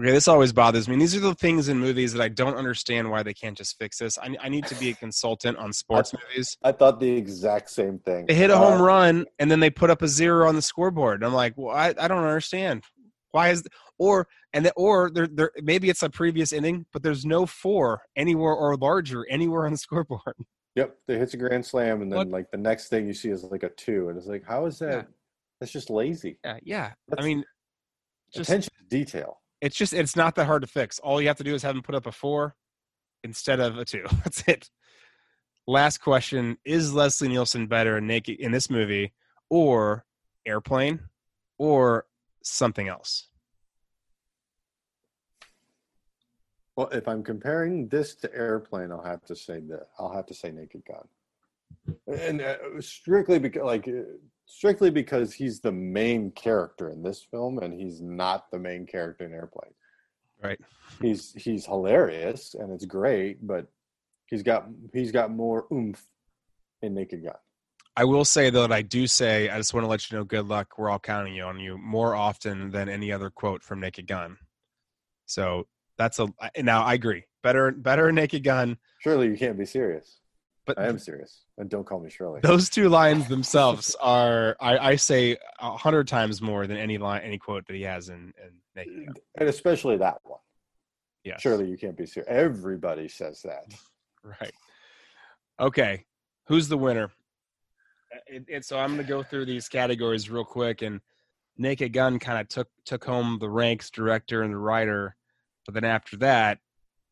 [0.01, 0.95] Okay, this always bothers me.
[0.95, 3.77] And these are the things in movies that I don't understand why they can't just
[3.77, 4.17] fix this.
[4.17, 6.57] I, I need to be a consultant on sports movies.
[6.63, 8.25] I thought the exact same thing.
[8.25, 10.63] They hit a home Uh, run and then they put up a zero on the
[10.63, 11.21] scoreboard.
[11.21, 12.84] And I'm like, well, I, I don't understand.
[13.30, 13.63] Why is
[13.99, 18.01] or and the, or there there maybe it's a previous inning, but there's no four
[18.15, 20.35] anywhere or larger anywhere on the scoreboard.
[20.76, 22.30] Yep, they hits a grand slam, and then What?
[22.30, 24.80] like the next thing you see is like a two, and it's like, how is
[24.80, 24.91] that?
[24.91, 25.04] Yeah.
[25.60, 26.40] That's just lazy.
[26.44, 26.91] Yeah, yeah.
[27.18, 27.44] I mean,
[28.34, 29.40] just Attention to detail.
[29.62, 31.00] it's just it's not that hard to fix.
[31.00, 32.56] All you have to do is have them put up a four
[33.24, 34.04] instead of a two.
[34.24, 34.70] That's it.
[35.68, 39.14] Last question: Is Leslie Nielsen better in naked in this movie,
[39.50, 40.04] or
[40.45, 41.00] Airplane,
[41.58, 42.06] or
[42.41, 43.30] something else?
[46.76, 50.34] Well, if I'm comparing this to Airplane, I'll have to say that I'll have to
[50.34, 54.04] say Naked Gun, and uh, strictly because like uh,
[54.45, 59.26] strictly because he's the main character in this film, and he's not the main character
[59.26, 59.74] in Airplane.
[60.44, 60.60] Right.
[61.02, 63.68] He's he's hilarious and it's great, but
[64.28, 66.04] he's got he's got more oomph
[66.82, 67.36] in Naked Gun.
[67.95, 70.26] I will say though that I do say I just want to let you know
[70.26, 70.78] good luck.
[70.78, 74.38] We're all counting you on you more often than any other quote from Naked Gun.
[75.26, 75.68] So
[76.03, 76.27] that's a
[76.61, 77.23] now I agree.
[77.41, 78.77] Better better Naked Gun.
[78.99, 80.19] Surely you can't be serious.
[80.65, 82.39] But I am serious, and don't call me Shirley.
[82.41, 87.21] those two lines themselves are, I, I say, a hundred times more than any line,
[87.21, 89.15] any quote that he has in, in Naked Gun.
[89.39, 90.39] and especially that one.
[91.25, 91.38] Yeah.
[91.38, 92.30] Surely you can't be serious.
[92.30, 93.65] Everybody says that.
[94.23, 94.53] Right.
[95.59, 96.05] Okay.
[96.47, 97.11] Who's the winner?
[98.25, 100.81] It, it, so I'm going to go through these categories real quick.
[100.81, 101.01] And
[101.57, 105.17] Naked Gun kind of took took home the ranks, director and the writer.
[105.65, 106.60] But then after that,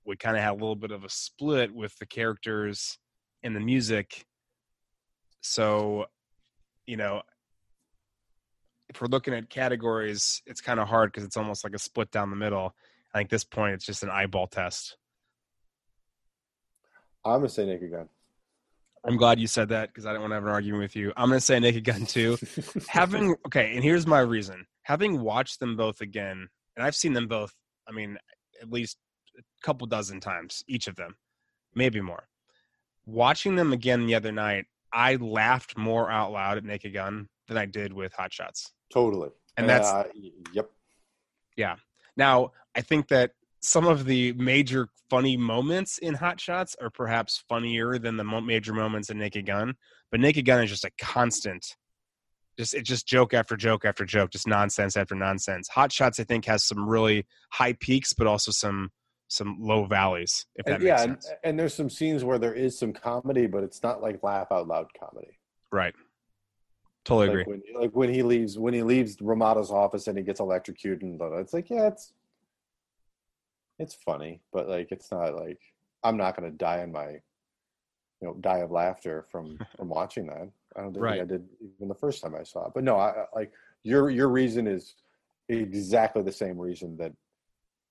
[0.05, 2.97] we kind of had a little bit of a split with the characters
[3.43, 4.25] and the music.
[5.41, 6.05] So,
[6.85, 7.21] you know,
[8.89, 12.11] if we're looking at categories, it's kind of hard because it's almost like a split
[12.11, 12.75] down the middle.
[13.13, 14.97] I think this point it's just an eyeball test.
[17.23, 18.09] I'm gonna say Naked Gun.
[19.03, 21.11] I'm glad you said that because I don't want to have an argument with you.
[21.17, 22.37] I'm to say Naked Gun too.
[22.87, 24.65] Having okay, and here's my reason.
[24.83, 27.53] Having watched them both again, and I've seen them both.
[27.87, 28.17] I mean,
[28.61, 28.97] at least
[29.37, 31.15] a couple dozen times, each of them,
[31.75, 32.27] maybe more.
[33.05, 37.57] Watching them again the other night, I laughed more out loud at Naked Gun than
[37.57, 38.71] I did with Hot Shots.
[38.93, 39.29] totally.
[39.57, 40.07] And that's Uh,
[40.53, 40.69] yep.
[42.17, 43.31] Now, I think that
[43.61, 48.73] some of the major funny moments in Hot Shots are perhaps funnier than the major
[48.73, 49.73] moments in Naked Gun,
[50.09, 51.75] but Naked Gun is just a constant.
[52.57, 55.67] Just it's just joke after joke after joke, just nonsense after nonsense.
[55.69, 58.91] Hot Shots, I think, has some really high peaks, but also some
[59.29, 60.45] some low valleys.
[60.55, 62.91] If that And, makes yeah, and, sense, and there's some scenes where there is some
[62.91, 65.39] comedy, but it's not like laugh out loud comedy.
[65.71, 65.95] right?
[67.05, 67.61] Totally Like agree.
[67.71, 71.17] when, like when he leaves, when he leaves Ramada's office and he gets electrocuted, and
[71.17, 72.13] blah, blah, it's like, yeah, it's
[73.79, 75.59] it's funny, but like it's not like
[76.03, 77.21] I'm not gonna die in my, you
[78.21, 80.49] know, die of laughter from from watching that.
[80.75, 81.21] I don't think Right.
[81.21, 82.73] I did even the first time I saw it.
[82.73, 83.51] But no, I like
[83.83, 84.95] your your reason is
[85.49, 87.13] exactly the same reason that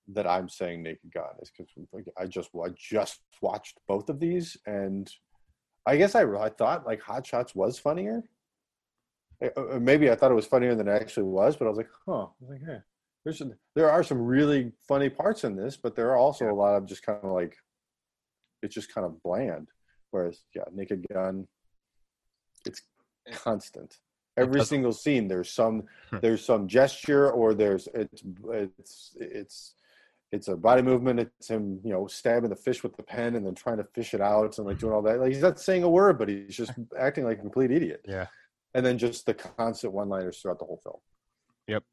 [0.09, 1.71] that I'm saying Naked Gun is because
[2.17, 5.11] I just I just watched both of these and
[5.85, 8.23] I guess I I thought like Hot Shots was funnier.
[9.43, 11.77] Uh, uh, Maybe I thought it was funnier than it actually was, but I was
[11.77, 12.23] like, huh.
[12.23, 12.77] I was like, hey,
[13.23, 16.53] there's some, there are some really funny parts in this, but there are also a
[16.53, 17.57] lot of just kind of like
[18.61, 19.69] it's just kind of bland.
[20.11, 21.47] Whereas yeah, Naked Gun,
[22.65, 22.81] it's
[23.31, 23.97] constant.
[24.37, 26.17] Every single scene, there's some Hmm.
[26.21, 29.75] there's some gesture or there's it's it's it's
[30.31, 31.19] it's a body movement.
[31.19, 34.13] It's him, you know, stabbing the fish with the pen and then trying to fish
[34.13, 35.19] it out and like doing all that.
[35.19, 38.05] Like he's not saying a word, but he's just acting like a complete idiot.
[38.07, 38.27] Yeah.
[38.73, 40.99] And then just the constant one-liners throughout the whole film.
[41.67, 41.83] Yep.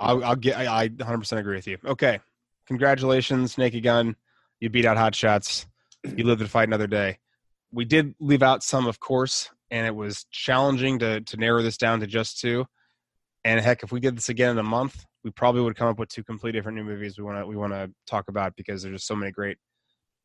[0.00, 0.56] I'll, I'll get.
[0.56, 1.76] I, I 100% agree with you.
[1.84, 2.18] Okay,
[2.66, 4.16] congratulations, Naked Gun.
[4.60, 5.66] You beat out Hot Shots.
[6.16, 7.18] You lived to fight another day.
[7.72, 11.78] We did leave out some, of course, and it was challenging to to narrow this
[11.78, 12.64] down to just two.
[13.44, 15.98] And heck, if we did this again in a month, we probably would come up
[15.98, 18.82] with two completely different new movies we want to we want to talk about because
[18.82, 19.56] there's just so many great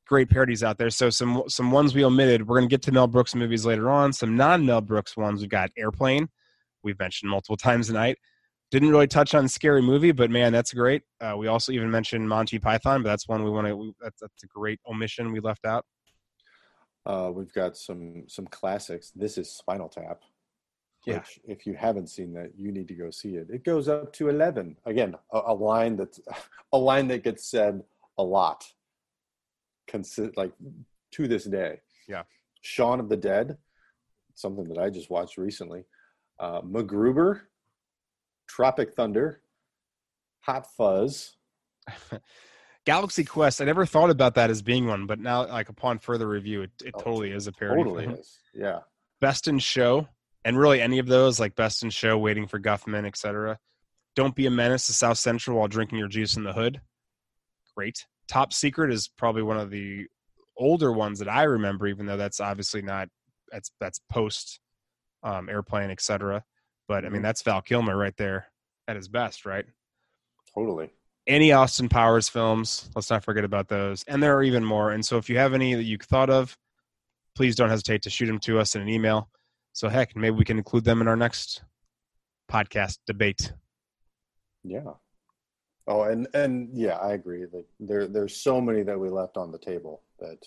[0.05, 0.89] great parodies out there.
[0.89, 2.47] So some some ones we omitted.
[2.47, 4.13] We're gonna get to Mel Brooks movies later on.
[4.13, 5.41] Some non Mel Brooks ones.
[5.41, 6.27] We've got Airplane.
[6.83, 8.17] We've mentioned multiple times tonight.
[8.69, 11.03] Didn't really touch on Scary Movie, but man, that's great.
[11.21, 13.95] Uh, we also even mentioned Monty Python, but that's one we want to.
[14.01, 15.85] That's, that's a great omission we left out.
[17.07, 19.11] Uh, we've got some some classics.
[19.15, 20.21] This is Spinal Tap.
[21.05, 21.19] Yeah.
[21.19, 23.47] Which, if you haven't seen that, you need to go see it.
[23.49, 24.75] It goes up to eleven.
[24.85, 26.19] Again, a, a line that's
[26.73, 27.81] a line that gets said
[28.17, 28.65] a lot.
[29.89, 30.51] Consi- like
[31.13, 31.79] to this day.
[32.09, 32.23] Yeah.
[32.61, 33.57] Shaun of the Dead,
[34.35, 35.85] something that I just watched recently.
[36.39, 37.41] Uh, MacGruber,
[38.49, 39.41] Tropic Thunder,
[40.41, 41.37] Hot Fuzz.
[42.87, 43.61] Galaxy Quest.
[43.61, 46.71] I never thought about that as being one, but now, like upon further review, it,
[46.85, 47.83] it Oh, totally is a parody.
[47.83, 48.15] Totally film.
[48.15, 48.39] is.
[48.53, 48.79] Yeah.
[49.19, 50.07] Best in Show,
[50.45, 53.59] and really any of those, like Best in Show, Waiting for Guffman, etc.
[54.15, 56.79] Don't be a menace to South Central while drinking your juice in the hood.
[57.75, 58.05] Great.
[58.29, 60.07] Top Secret is probably one of the
[60.57, 63.09] older ones that I remember, even though that's obviously not
[63.51, 64.59] that's that's post
[65.23, 66.43] um, airplane, etc.
[66.87, 67.23] But I mean, Mhm.
[67.23, 68.47] that's Val Kilmer right there
[68.87, 69.65] at his best, right?
[70.55, 70.89] Totally.
[71.27, 72.89] Any Austin Powers films.
[72.95, 74.03] Let's not forget about those.
[74.07, 74.91] And there are even more.
[74.91, 76.57] And so if you have any that you thought of,
[77.35, 79.29] please don't hesitate to shoot them to us in an email.
[79.73, 81.63] So heck, maybe we can include them in our next
[82.49, 83.51] podcast debate.
[84.63, 84.93] Yeah.
[85.87, 87.45] Oh, and and yeah, I agree.
[87.51, 90.45] Like there, there's so many that we left on the table that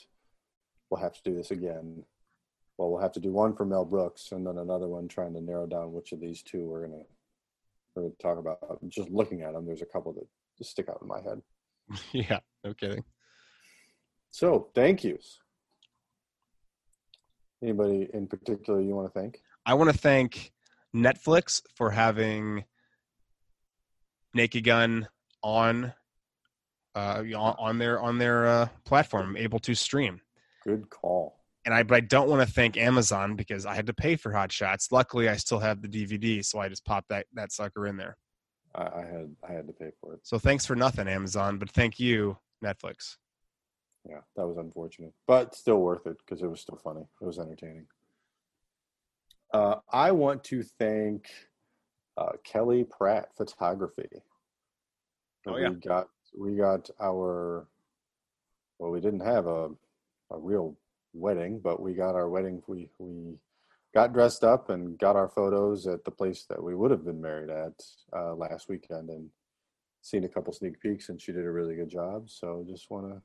[0.91, 2.03] we'll have to do this again.
[2.77, 5.41] Well, we'll have to do one for Mel Brooks and then another one trying to
[5.41, 7.05] narrow down which of these two we're gonna
[7.95, 8.59] we're gonna talk about.
[8.89, 10.27] Just looking at them, there's a couple that
[10.61, 11.41] just stick out in my head.
[12.13, 13.05] yeah, no kidding.
[14.31, 15.39] So, thank yous.
[17.63, 19.41] Anybody in particular you want to thank?
[19.67, 20.53] I want to thank
[20.95, 22.65] Netflix for having
[24.35, 25.09] Naked Gun
[25.43, 25.93] on
[26.95, 30.21] uh, on their on their uh, platform, able to stream.
[30.65, 31.41] Good call.
[31.65, 34.17] and and I but I don't want to thank Amazon because I had to pay
[34.17, 34.91] for Hot Shots.
[34.91, 38.17] Luckily, I still have the DVD, so I just popped that that sucker in there.
[38.75, 40.21] I, I had I had to pay for it.
[40.23, 43.17] So thanks for nothing, Amazon, but thank you, Netflix.
[44.09, 47.07] Yeah, that was unfortunate, but still worth it because it was still funny.
[47.21, 47.87] It was entertaining.
[49.53, 51.27] Uh, I want to thank
[52.17, 54.09] uh, Kelly Pratt Photography.
[55.47, 55.71] Oh, we yeah.
[55.71, 57.67] got we got our
[58.79, 59.71] well, we didn't have a
[60.31, 60.77] a real
[61.13, 62.63] wedding, but we got our wedding.
[62.67, 63.39] We we
[63.93, 67.21] got dressed up and got our photos at the place that we would have been
[67.21, 67.73] married at
[68.17, 69.29] uh, last weekend, and
[70.03, 72.31] seen a couple sneak peeks, and she did a really good job.
[72.31, 73.23] So just want to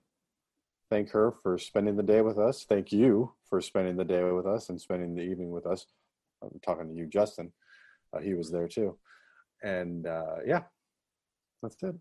[0.89, 2.65] thank her for spending the day with us.
[2.67, 5.85] Thank you for spending the day with us and spending the evening with us.
[6.43, 7.51] I'm talking to you, Justin.
[8.13, 8.97] Uh, he was there too,
[9.63, 10.63] and uh, yeah,
[11.61, 11.95] that's it.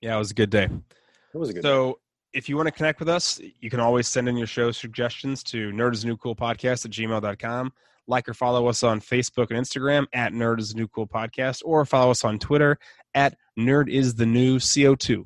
[0.00, 0.64] Yeah, it was a good day.
[0.64, 1.62] It was a good.
[1.62, 1.98] So
[2.34, 5.42] if you want to connect with us, you can always send in your show suggestions
[5.44, 7.72] to nerd is new cool podcast at gmail.com.
[8.06, 11.86] Like or follow us on Facebook and Instagram at nerd is new cool podcast, or
[11.86, 12.76] follow us on Twitter
[13.14, 15.24] at nerd is the new CO2.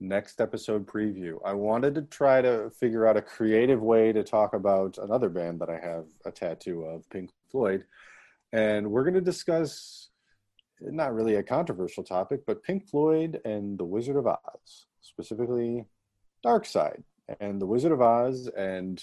[0.00, 1.38] next episode preview.
[1.44, 5.60] I wanted to try to figure out a creative way to talk about another band
[5.60, 7.84] that I have a tattoo of, Pink Floyd.
[8.52, 10.10] And we're going to discuss
[10.80, 15.84] not really a controversial topic, but Pink Floyd and the Wizard of Oz, specifically
[16.42, 17.04] Dark Side
[17.40, 19.02] and the Wizard of Oz, and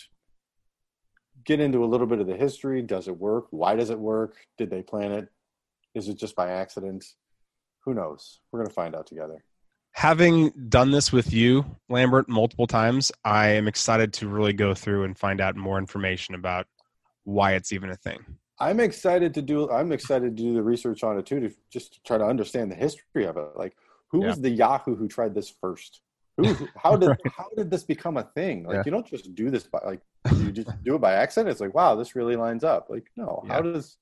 [1.43, 2.81] get into a little bit of the history.
[2.81, 3.47] Does it work?
[3.51, 4.35] Why does it work?
[4.57, 5.29] Did they plan it?
[5.95, 7.05] Is it just by accident?
[7.85, 8.41] Who knows?
[8.51, 9.43] We're going to find out together.
[9.93, 15.03] Having done this with you, Lambert, multiple times, I am excited to really go through
[15.03, 16.67] and find out more information about
[17.23, 18.19] why it's even a thing.
[18.59, 19.69] I'm excited to do.
[19.71, 22.71] I'm excited to do the research on it too, to just to try to understand
[22.71, 23.47] the history of it.
[23.55, 23.75] Like,
[24.11, 24.27] who Yeah.
[24.27, 26.01] was the Yahoo who tried this first?
[26.37, 26.43] Who?
[26.77, 28.63] How did how did this become a thing?
[28.63, 28.83] Like, Yeah.
[28.85, 30.01] you don't just do this by like
[30.37, 31.49] you just do it by accident.
[31.51, 32.87] It's like, wow, this really lines up.
[32.89, 33.97] Like, no, how does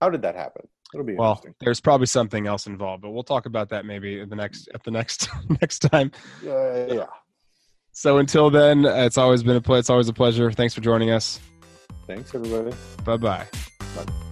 [0.00, 0.66] how did that happen?
[0.94, 1.54] It'll be Well, interesting.
[1.60, 4.84] there's probably something else involved, but we'll talk about that maybe at the next at
[4.84, 5.28] the next
[5.60, 6.12] next time.
[6.46, 7.06] Uh, yeah.
[7.92, 10.50] So until then, it's always been a ple- it's always a pleasure.
[10.52, 11.40] Thanks for joining us.
[12.06, 12.74] Thanks, everybody.
[13.04, 13.46] Bye bye.
[13.96, 14.31] Bye.